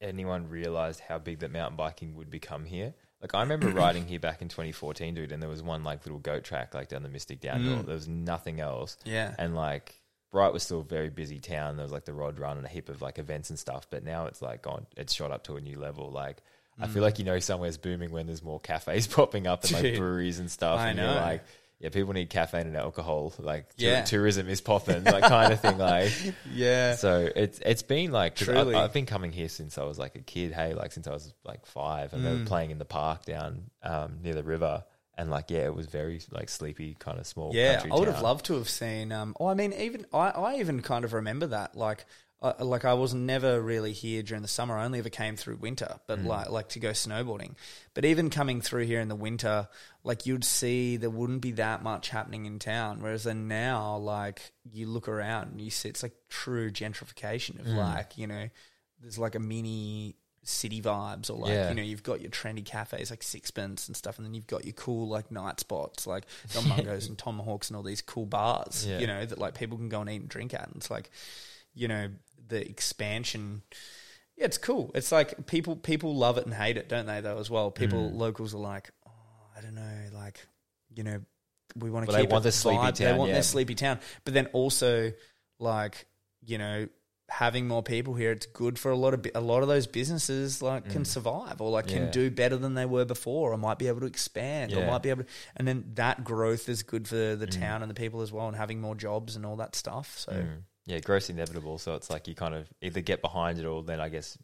[0.00, 2.94] anyone realized how big that mountain biking would become here.
[3.20, 6.18] Like I remember riding here back in 2014, dude, and there was one like little
[6.18, 7.78] goat track like down the Mystic Downhill.
[7.78, 7.86] Mm.
[7.86, 9.34] There was nothing else, Yeah.
[9.38, 10.00] and like
[10.32, 11.76] Bright was still a very busy town.
[11.76, 13.86] There was like the Rod Run and a heap of like events and stuff.
[13.90, 14.86] But now it's like gone.
[14.96, 16.10] It's shot up to a new level.
[16.10, 16.42] Like
[16.80, 16.90] I Mm.
[16.90, 19.98] feel like you know somewhere's booming when there's more cafes popping up and like Dude.
[19.98, 20.78] breweries and stuff.
[20.80, 21.14] I and you're know.
[21.14, 21.42] like.
[21.78, 23.34] Yeah, people need caffeine and alcohol.
[23.38, 24.02] Like, Yeah.
[24.02, 25.76] tourism is popping, like kind of thing.
[25.76, 26.10] Like,
[26.50, 26.94] Yeah.
[26.96, 28.74] so it's it's been like Truly.
[28.74, 30.52] I, I've been coming here since I was like a kid.
[30.52, 32.40] Hey, like since I was like five, and they Mm.
[32.40, 34.84] were playing in the park down um, near the river,
[35.18, 37.54] and like yeah, it was very like sleepy, kind of small.
[37.54, 39.12] Yeah, country I would have loved to have seen.
[39.12, 41.76] Um, oh, I mean, even I, I even kind of remember that.
[41.76, 42.06] Like,
[42.42, 44.76] uh, like I was never really here during the summer.
[44.76, 46.26] I only ever came through winter, but Mm.
[46.26, 47.54] like like to go snowboarding.
[47.94, 49.68] But even coming through here in the winter,
[50.04, 53.00] like you'd see there wouldn't be that much happening in town.
[53.00, 57.66] Whereas then now, like you look around and you see it's like true gentrification of
[57.66, 57.76] Mm.
[57.76, 58.48] like you know,
[59.00, 61.70] there's like a mini city vibes or like Yeah.
[61.70, 64.64] you know you've got your trendy cafes like Sixpence and stuff, and then you've got
[64.64, 68.86] your cool like night spots like Don Mungo's and Tomahawks and all these cool bars,
[68.86, 68.98] Yeah.
[68.98, 70.66] you know, that like people can go and eat and drink at.
[70.68, 71.10] And it's like,
[71.74, 72.08] you know,
[72.48, 73.62] the expansion.
[74.36, 74.90] Yeah, it's cool.
[74.94, 77.20] It's like people people love it and hate it, don't they?
[77.20, 78.16] Though as well, people Mm.
[78.16, 79.10] locals are like, oh,
[79.56, 80.46] I don't know, like
[80.94, 81.20] you know,
[81.74, 82.96] we want to Well, they keep want it the sleepy vibe.
[82.96, 83.34] They want yeah.
[83.34, 85.12] their sleepy town, but then also
[85.58, 86.06] like
[86.44, 86.88] you know
[87.28, 90.62] having more people here, it's good for a lot of a lot of those businesses
[90.62, 92.12] like can survive or like can Mm.
[92.12, 95.10] Do better than they were before, or might be able to expand, or might be
[95.10, 97.38] able to, and then that growth is good for Mm.
[97.40, 100.18] the town and the people as well, and having more jobs and all that stuff.
[100.18, 100.62] So Mm.
[100.86, 101.78] Yeah, growth's inevitable.
[101.78, 104.38] So it's like you kind of either get behind it or then I guess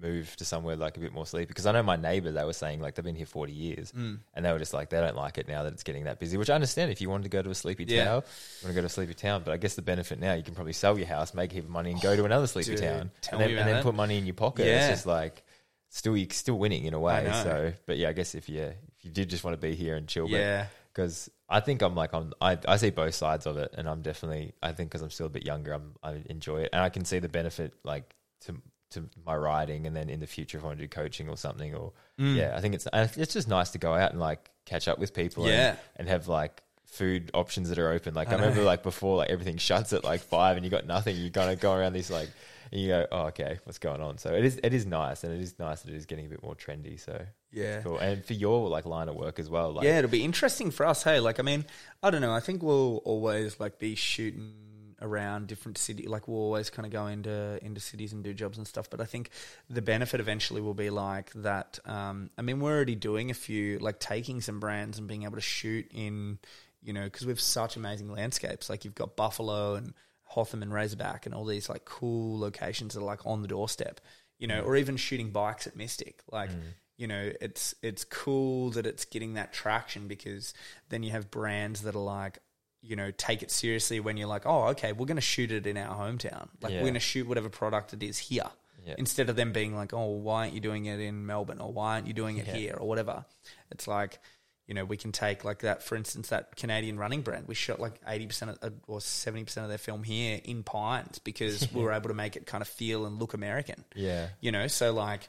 [0.00, 1.46] move to somewhere like a bit more sleepy.
[1.46, 4.18] Because I know my neighbour, they were saying like they've been here 40 years Mm.
[4.34, 6.36] and they were just like, they don't like it now that it's getting that busy,
[6.36, 8.04] which I understand if you wanted to go to a sleepy Yeah.
[8.06, 8.22] town,
[8.60, 9.42] you want to go to a sleepy town.
[9.44, 11.64] But I guess the benefit now, you can probably sell your house, make a heap
[11.64, 14.18] of money and go to another sleepy Dude, town and then, and then put money
[14.18, 14.66] in your pocket.
[14.66, 14.78] Yeah.
[14.88, 15.44] It's just like,
[15.90, 17.30] still, you're still winning in a way.
[17.44, 19.94] So, but yeah, I guess if you, if you did just want to be here
[19.94, 23.56] and chill, yeah, because I think I'm like I'm I, I see both sides of
[23.58, 26.62] it, and I'm definitely I think because I'm still a bit younger, I'm I enjoy
[26.62, 28.56] it, and I can see the benefit like to
[28.90, 31.36] to my riding, and then in the future if I want to do coaching or
[31.36, 32.36] something, or Mm.
[32.36, 35.12] yeah, I think it's it's just nice to go out and like catch up with
[35.12, 35.70] people, Yeah.
[35.70, 38.14] and, and have like food options that are open.
[38.14, 40.86] Like I, I remember like before, like everything shuts at like five, and you got
[40.86, 41.16] nothing.
[41.16, 42.28] You kind of go around these like.
[42.72, 44.16] And you go, oh, okay, what's going on?
[44.18, 46.28] So it is, it is nice, and it is nice that it is getting a
[46.30, 46.98] bit more trendy.
[46.98, 47.24] So
[47.54, 47.82] yeah.
[47.82, 49.72] cool, and for your like line of work as well.
[49.72, 51.02] Like, yeah, it'll be interesting for us.
[51.02, 51.64] Hey, like I mean,
[52.02, 52.32] I don't know.
[52.32, 54.52] I think we'll always like be shooting
[55.00, 56.06] around different city.
[56.08, 58.90] Like we'll always kind of go into into cities and do jobs and stuff.
[58.90, 59.30] But I think
[59.70, 61.78] the benefit eventually will be like that.
[61.84, 65.36] Um, I mean, we're already doing a few like taking some brands and being able
[65.36, 66.38] to shoot in.
[66.82, 68.68] You know, because we have such amazing landscapes.
[68.68, 69.94] Like you've got Buffalo and
[70.24, 74.00] Hotham and Razorback and all these like cool locations that are like on the doorstep.
[74.38, 76.20] You know, or even shooting bikes at Mystic.
[76.30, 76.50] Like
[76.96, 80.54] you know it's it's cool that it's getting that traction because
[80.90, 82.38] then you have brands that are like
[82.82, 85.66] you know take it seriously when you're like oh okay we're going to shoot it
[85.66, 86.48] in our hometown.
[86.60, 86.78] Like Yeah.
[86.78, 88.48] we're going to shoot whatever product it is here.
[88.86, 88.96] Yeah.
[88.98, 91.60] instead of them being like oh why aren't you doing it in melbourne?
[91.60, 92.54] Or why aren't you doing it Yeah.
[92.54, 92.74] here?
[92.78, 93.24] Or whatever.
[93.70, 94.18] It's like
[94.66, 97.48] you know we can take like that for instance that canadian running brand.
[97.48, 101.70] We shot like 80% of, uh, or 70% of their film here in pines because
[101.74, 103.84] we were able to make it kind of feel and look american.
[103.94, 105.28] Yeah, you know so like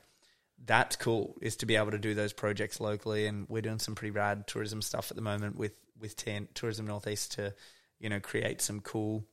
[0.65, 3.27] that's cool is to be able to do those projects locally.
[3.27, 6.87] And we're doing some pretty rad tourism stuff at the moment with with Tan- tourism
[6.87, 7.53] northeast to
[7.99, 9.23] you know create some cool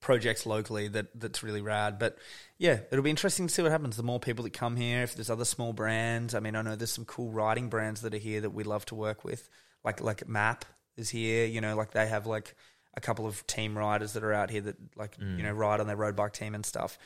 [0.00, 1.98] projects locally that that's really rad.
[1.98, 2.18] But
[2.58, 3.96] yeah it'll be interesting to see what happens.
[3.96, 6.76] The more people that come here if there's other small brands i mean i know
[6.76, 9.48] there's some cool riding brands that are here that we love to work with.
[9.84, 10.62] Like like MAAP
[10.96, 12.54] is here you know like they have like
[12.94, 15.36] a couple of team riders that are out here that like mm.
[15.36, 16.98] you know ride on their road bike team and stuff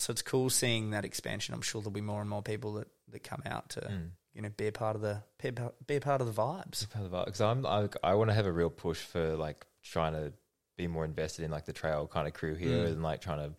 [0.00, 1.54] so it's cool seeing that expansion.
[1.54, 3.90] I'm sure there'll be more and more people that that come out to
[4.34, 6.32] you know be a part of the be a, part- be a part of the
[6.42, 6.86] vibes.
[6.92, 10.32] Because I'm I, I want to have a real push for like trying to
[10.76, 12.86] be more invested in like the trail kind of crew here Mm.
[12.92, 13.54] and like trying to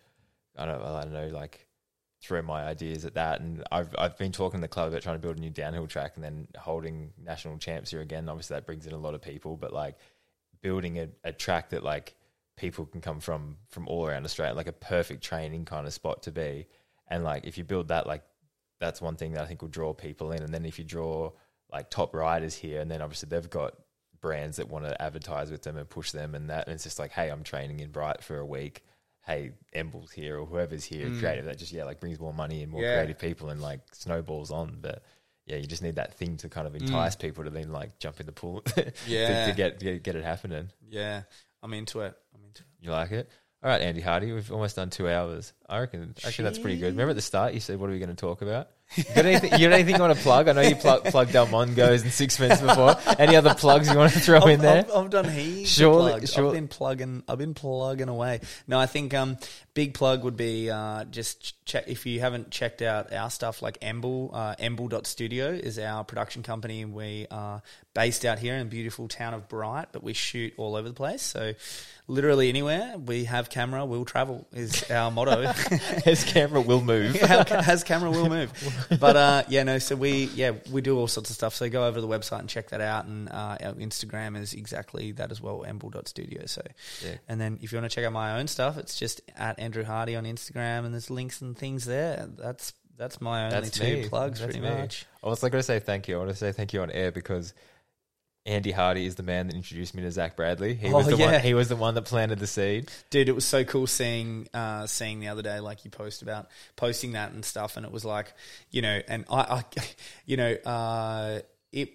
[0.56, 1.66] I don't I don't know like
[2.20, 3.40] throw my ideas at that.
[3.40, 5.86] And I've I've been talking to the club about trying to build a new downhill
[5.86, 8.28] track and then holding national champs here again.
[8.28, 9.96] Obviously that brings in a lot of people but like
[10.62, 12.14] building a, a track that like
[12.62, 16.22] people can come from from all around Australia like a perfect training kind of spot
[16.22, 16.66] to be
[17.08, 18.22] and like if you build that like
[18.82, 20.42] that's one thing that I think will draw people in.
[20.42, 21.30] And then if you draw
[21.72, 23.74] like top riders here, and then obviously they've got
[24.20, 26.98] brands that want to advertise with them and push them, and that and it's just
[26.98, 28.82] like, hey, I'm training in Bright for a week.
[29.24, 31.20] Hey, Emble's here or whoever's here, mm.
[31.20, 31.44] creative.
[31.44, 32.96] That just yeah, like brings more money and more Yeah.
[32.96, 34.78] creative people, and like snowballs on.
[34.80, 35.04] But
[35.46, 36.80] yeah, you just need that thing to kind of mm.
[36.80, 39.46] entice people to then like jump in the pool to, Yeah.
[39.46, 40.70] to get, get get it happening.
[40.88, 41.22] yeah
[41.62, 43.28] i'm into it i'm into it You like it?
[43.64, 45.52] All right, Andy Hardy, we've almost done two hours.
[45.68, 46.16] I reckon.
[46.26, 46.94] actually that's pretty good.
[46.94, 49.24] Remember at the start, you said, "What are we going to talk about?" You got
[49.24, 49.52] anything?
[49.52, 50.48] You got anything you want to plug?
[50.48, 52.96] I know you plug, plugged Delmongos and Sixpence before.
[53.20, 54.84] Any other plugs you want to throw in I've, there?
[54.88, 55.70] I've, I've done heaps.
[55.70, 57.22] Surely- sure- I've been plugging.
[57.28, 58.40] I've been plugging away.
[58.66, 59.38] No, I think um,
[59.74, 63.62] big plug would be uh, just check if you haven't checked out our stuff.
[63.62, 66.84] Like Emble, uh, Emble.studio is our production company.
[66.84, 67.62] We are
[67.94, 71.22] based out here in beautiful town of Bright, but we shoot all over the place.
[71.22, 71.52] So
[72.08, 75.42] literally anywhere we have camera, we'll travel is our motto.
[76.04, 77.14] His camera will move.
[77.20, 78.52] has camera will move.
[79.00, 79.78] But uh, yeah, no.
[79.78, 81.54] So we yeah we do all sorts of stuff.
[81.54, 83.06] So go over to the website and check that out.
[83.06, 86.46] And uh, our Instagram is exactly that as well, emble.studio.
[86.46, 86.62] So
[87.04, 87.14] Yeah.
[87.28, 89.84] and then if you want to check out my own stuff, it's just at Andrew
[89.84, 92.28] Hardy on Instagram, and there's links and things there.
[92.38, 94.08] That's that's my only That's two me.
[94.08, 94.74] plugs, That's pretty me.
[94.74, 95.06] much.
[95.24, 96.16] I was like going to say thank you.
[96.16, 97.54] I want to say thank you on air because
[98.44, 100.74] Andy Hardy is the man that introduced me to Zach Bradley.
[100.74, 101.32] He was Oh, the yeah.
[101.32, 101.40] one.
[101.42, 102.90] He was the one that planted the seed.
[103.10, 106.48] dude it was so cool seeing uh seeing the other day like you post about
[106.76, 108.32] posting that and stuff and it was like
[108.72, 109.64] you know and i, I
[110.26, 111.40] you know uh
[111.70, 111.90] it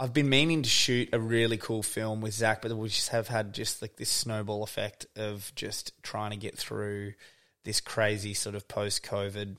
[0.00, 3.28] I've been meaning to shoot a really cool film with Zach, but we just have
[3.28, 7.12] had just like this snowball effect of just trying to get through
[7.64, 9.56] this crazy sort of post COVID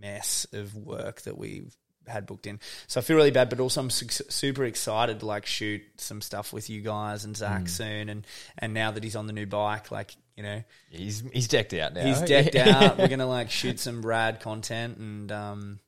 [0.00, 1.74] mess of work that we've
[2.08, 2.58] had booked in.
[2.88, 6.20] So I feel really bad, but also I'm su- super excited to like shoot some
[6.20, 8.08] stuff with you guys and Zach soon.
[8.08, 8.26] And
[8.58, 11.94] and now that he's on the new bike, like You know, He's he's decked out
[11.94, 12.04] now.
[12.04, 12.98] he's decked out.
[12.98, 15.78] We're gonna like shoot some rad content, and um,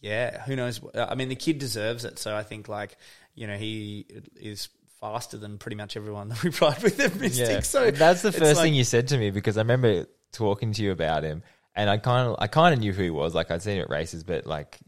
[0.00, 0.80] yeah, who knows?
[0.94, 2.18] I mean, the kid deserves it.
[2.18, 2.96] So I think like
[3.34, 4.68] you know he is
[5.00, 7.48] faster than pretty much everyone that we ride with at Mystic.
[7.48, 7.60] Yeah.
[7.60, 10.82] So that's the first like- thing you said to me because I remember talking to
[10.82, 11.42] you about him,
[11.74, 13.34] and I kind of I kind of knew who he was.
[13.34, 14.78] Like I'd seen him at races, but like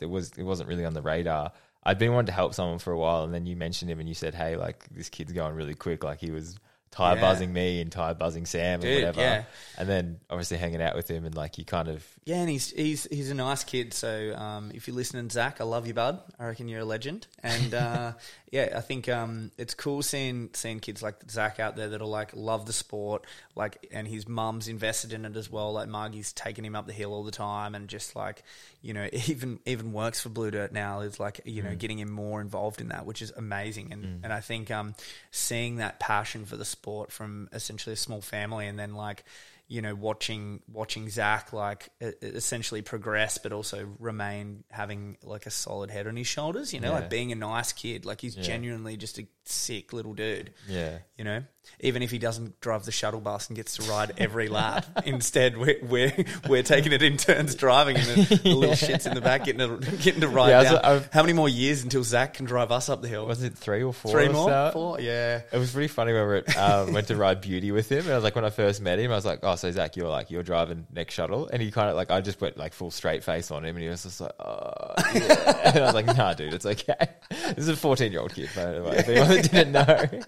[0.00, 1.52] it was it wasn't really on the radar.
[1.84, 4.08] I'd been wanting to help someone for a while, and then you mentioned him, and
[4.08, 6.04] you said, "Hey, like this kid's going really quick.
[6.04, 6.58] Like he was
[6.92, 7.20] tire Yeah.
[7.22, 9.44] buzzing me and tire buzzing Sam Dude, and whatever." yeah.
[9.78, 12.70] And then obviously hanging out with him, and like you kind of Yeah, and he's
[12.70, 13.92] he's he's a nice kid.
[13.92, 16.20] So um, if you're listening, Zach, I love you, bud.
[16.38, 17.26] I reckon you're a legend.
[17.42, 18.12] And uh,
[18.52, 22.30] yeah, I think um, it's cool seeing seeing kids like Zach out there that'll like
[22.34, 23.26] love the sport,
[23.56, 25.72] like, and his mum's invested in it as well.
[25.72, 28.44] Like Margie's taking him up the hill all the time, and just like
[28.82, 32.12] you know, even even works for Blue Dirt now is like you know getting him
[32.12, 33.92] more involved in that, which is amazing.
[33.92, 34.94] And and I think um,
[35.32, 39.24] seeing that passion for the sport from essentially a small family, and then like
[39.68, 45.90] you know, watching watching Zach like essentially progress, but also remain having like a solid
[45.90, 46.74] head on his shoulders.
[46.74, 46.94] You know, Yeah.
[47.00, 48.04] like being a nice kid.
[48.04, 50.52] Like he's genuinely just a sick little dude.
[50.68, 50.98] yeah.
[51.18, 51.42] You know,
[51.78, 55.56] even if he doesn't drive the shuttle bus and gets to ride every lap, instead
[55.56, 56.12] we're, we're
[56.48, 59.60] we're taking it in turns driving, and the, the little shits in the back getting
[59.60, 60.80] to, getting to ride Yeah, was- down.
[60.84, 63.24] I've- How many more years until Zach can drive us up the hill?
[63.26, 64.10] Was it three or four?
[64.10, 64.48] Three or more?
[64.48, 64.70] so?
[64.72, 65.00] Four?
[65.00, 65.42] Yeah.
[65.52, 68.00] It was pretty funny when we were um, went to ride Beauty with him.
[68.00, 69.94] And I was like, when I first met him, I was like, oh, so Zach,
[69.94, 71.46] you're like, you're driving next shuttle.
[71.52, 73.82] And he kind of like, I just went like full straight face on him and
[73.84, 75.60] he was just like, oh, yeah.
[75.74, 76.94] and I was like, nah, dude, it's okay.
[77.30, 78.96] This is a 14 year old kid, by the way,
[79.34, 80.22] that didn't know.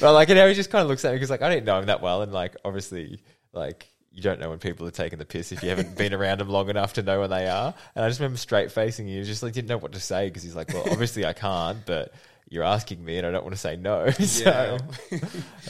[0.00, 1.48] But I like it how he just kind of looks at me because like, I
[1.48, 2.22] didn't know him that well.
[2.22, 3.22] And like, obviously,
[3.52, 6.38] like, you don't know when people are taking the piss if you haven't been around
[6.38, 7.72] them long enough to know when they are.
[7.94, 10.42] And I just remember straight facing you, just like didn't know what to say because
[10.42, 12.12] he's like, well, obviously I can't, but
[12.48, 14.10] you're asking me and I don't want to say no.
[14.10, 14.78] so,
[15.12, 15.18] Yeah.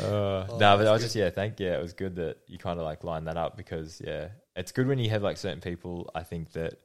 [0.02, 2.78] uh, no, but I was just yeah, thank yeah, it was good that you kind
[2.78, 6.10] of like lined that up because yeah, it's good when you have like certain people.
[6.14, 6.80] I think that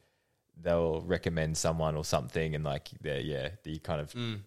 [0.62, 4.40] they'll recommend someone or something, and like they yeah, that you kind of Mm.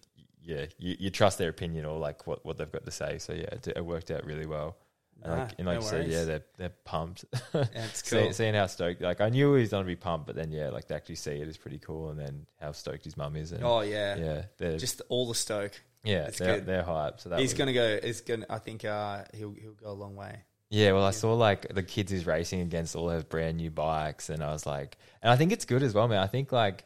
[0.49, 3.17] Yeah, you, you trust their opinion or like what, what they've got to say.
[3.19, 4.77] So yeah, it, it worked out really well.
[5.21, 6.13] And Nah, like, and like no you said, worries.
[6.13, 7.25] yeah, they're they're pumped.
[7.53, 8.33] Yeah, it's See- cool.
[8.33, 10.85] seeing how stoked, like I knew he was gonna be pumped, but then yeah, like
[10.87, 13.63] to actually see it is pretty cool, and then how stoked his mum is, and
[13.63, 14.43] Oh yeah.
[14.59, 15.73] yeah, Just all the stoke.
[16.05, 16.65] yeah, it's they're, good.
[16.65, 17.19] they're hyped.
[17.21, 17.99] So that he's was- gonna go.
[18.01, 18.45] He's gonna.
[18.49, 20.43] I think uh, he'll he'll go a long way.
[20.71, 24.29] Yeah, well, I saw like the kids he's racing against all have brand new bikes,
[24.29, 26.19] and I was like, and I think it's good as well, man.
[26.19, 26.85] I think like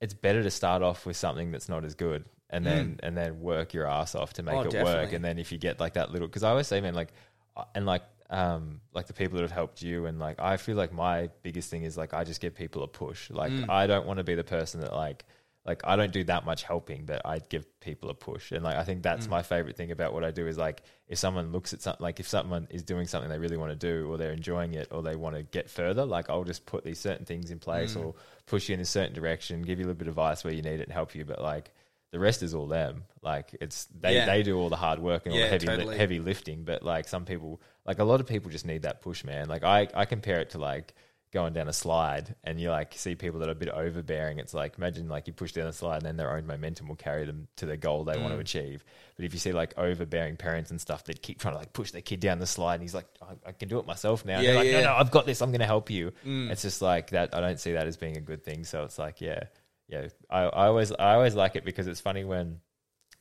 [0.00, 2.24] it's better to start off with something that's not as good,
[2.54, 5.38] and then and then work your ass off to make Oh, it work, and then
[5.38, 7.08] if you get like that little, because I always say, man, like,
[7.56, 10.76] uh, and like, um, like the people that have helped you, and like, I feel
[10.76, 13.30] like my biggest thing is like I just give people a push.
[13.30, 15.24] Like, I don't want to be the person that like.
[15.66, 18.76] Like I don't do that much helping, but I give people a push, and like
[18.76, 21.72] I think that's my favorite thing about what I do is like if someone looks
[21.72, 24.32] at something, like if someone is doing something they really want to do, or they're
[24.34, 27.50] enjoying it, or they want to get further, like I'll just put these certain things
[27.50, 28.14] in place, or
[28.44, 30.60] push you in a certain direction, give you a little bit of advice where you
[30.60, 31.24] need it, and help you.
[31.24, 31.72] But like
[32.14, 33.04] the rest is all them.
[33.22, 34.26] Like it's they Yeah.
[34.26, 36.64] they do all the hard work and all the heavy li- heavy lifting.
[36.64, 39.48] But like some people, like a lot of people, just need that push, man.
[39.48, 40.94] Like I I compare it to like
[41.32, 44.54] going down a slide and you like see people that are a bit overbearing it's
[44.54, 47.24] like imagine like you push down a slide and then their own momentum will carry
[47.26, 48.36] them to the goal they want Mm.
[48.36, 48.84] to achieve
[49.16, 51.90] but if you see like overbearing parents and stuff that keep trying to like push
[51.90, 54.38] their kid down the slide and he's like i, I can do it myself now
[54.38, 54.80] Yeah, they're like yeah.
[54.82, 56.52] no no i've got this i'm going to help you Mm.
[56.52, 59.00] it's just like that i don't see that as being a good thing so it's
[59.00, 59.40] like yeah
[59.88, 62.60] yeah i, I always i always like it because it's funny when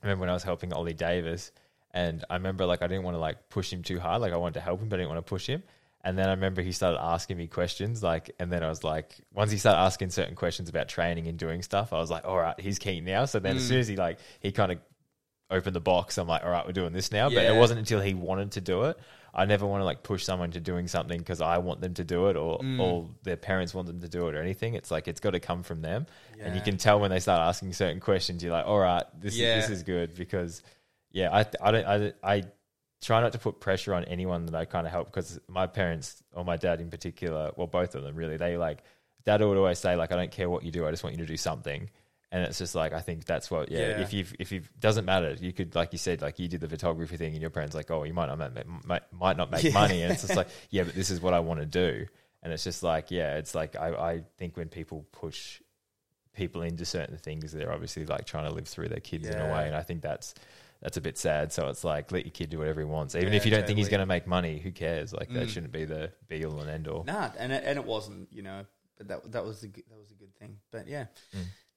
[0.03, 1.51] I remember when I was helping Ollie Davis,
[1.91, 4.21] and I remember like I didn't want to like push him too hard.
[4.21, 5.63] Like I wanted to help him, but I didn't want to push him.
[6.03, 9.15] And then I remember he started asking me questions, like, and then I was like,
[9.33, 12.37] once he started asking certain questions about training and doing stuff, I was like, all
[12.37, 13.23] right, he's keen now.
[13.23, 13.67] So then as mm.
[13.69, 14.79] soon as he like he kind of
[15.49, 17.29] opened the box, I'm like, all right, we're doing this now.
[17.29, 18.97] But it wasn't until he wanted to do it.
[19.33, 22.03] I never want to like push someone to doing something because I want them to
[22.03, 22.79] do it or mm.
[22.79, 24.75] or their parents want them to do it or anything.
[24.75, 26.05] It's like it's got to come from them,
[26.39, 28.43] and you can tell when they start asking certain questions.
[28.43, 29.57] You're like, all right, this Yeah.
[29.57, 30.61] is this is good because
[31.11, 32.43] yeah, I I don't I, I
[33.01, 36.21] try not to put pressure on anyone that I kind of help because my parents
[36.33, 38.83] or my dad in particular, well, both of them really, they like
[39.25, 41.21] dad would always say like I don't care what you do, I just want you
[41.23, 41.89] to do something.
[42.33, 43.79] And it's just like I think that's what yeah.
[43.89, 44.01] Yeah.
[44.01, 46.67] If you if you doesn't matter, you could like you said like you did the
[46.67, 49.63] photography thing, and your parents like oh you might not make, might, might not make
[49.63, 49.73] Yeah.
[49.73, 52.07] money, and it's just like yeah, but this is what I want to do,
[52.41, 55.61] and it's just like yeah, it's like I I think when people push
[56.35, 59.47] people into certain things, they're obviously like trying to live through their kids in a
[59.47, 60.33] way, and I think that's
[60.81, 61.53] that's a bit sad.
[61.53, 63.67] So it's like let your kid do whatever he wants, even Yeah, if you don't
[63.67, 64.57] think he's going to make money.
[64.57, 65.13] Who cares?
[65.13, 65.49] Like that Mm.
[65.49, 67.03] shouldn't be the be all and end all.
[67.03, 68.65] Nah, and it, and it wasn't, you know,
[68.97, 70.57] but that that was a that was a good thing.
[70.71, 71.05] But yeah,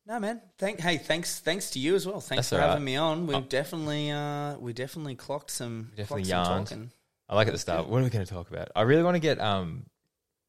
[0.06, 0.40] no man.
[0.58, 2.20] Thank hey, thanks thanks to you as well.
[2.20, 2.48] Thanks.
[2.50, 3.26] That's for all having me on.
[3.26, 3.40] We Oh.
[3.40, 6.90] definitely uh we definitely clocked some Definitely clocked some talking.
[7.28, 7.88] I like at the start.
[7.88, 8.68] What are we going to talk about?
[8.76, 9.86] I really want to get um,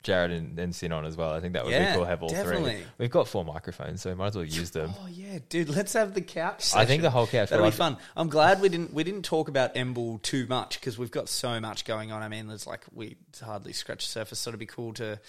[0.04, 1.32] Jared and, and Sin on as well.
[1.34, 2.04] I think that would Yeah, be cool.
[2.04, 2.76] to Have all definitely.
[2.76, 2.84] three.
[3.00, 4.94] We've got four microphones, so we might as well use them.
[5.02, 6.76] Oh yeah, dude, let's have the couch.
[6.76, 7.02] I think session.
[7.02, 7.50] the whole couch.
[7.50, 7.98] That'll be I- fun.
[8.16, 11.60] I'm glad we didn't we didn't talk about Emble too much because we've got so
[11.60, 12.22] much going on.
[12.22, 14.38] I mean, there's like we hardly scratch the surface.
[14.38, 15.20] So it'd be cool to,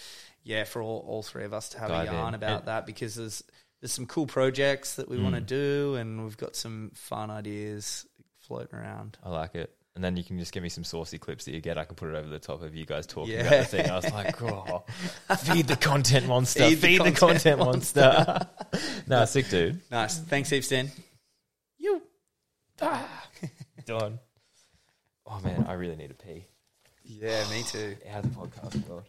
[0.45, 2.35] yeah, for all, all three of us to have Dive a yarn in.
[2.35, 3.43] about And- that because there's
[3.81, 5.47] there's some cool projects that we want to Mm.
[5.47, 8.07] do and we've got some fun ideas
[8.41, 9.19] floating around.
[9.23, 9.75] I like it.
[9.95, 11.77] And then you can just give me some saucy clips that you get.
[11.77, 13.41] I can put it over the top of you guys talking Yeah.
[13.41, 13.91] about the thing.
[13.91, 14.85] I was like, oh,
[15.39, 16.69] feed the content monster.
[16.69, 18.47] Feed Feed, the the, content content, monster.
[19.09, 19.81] no, sick dude.
[19.91, 20.19] Nice.
[20.19, 20.91] Thanks, heaps, Dan.
[21.79, 22.01] You.
[23.87, 24.19] Done.
[25.27, 26.47] Oh man, I really need a pee.
[27.05, 27.97] Yeah, me too.
[28.11, 29.05] Out of the podcast world.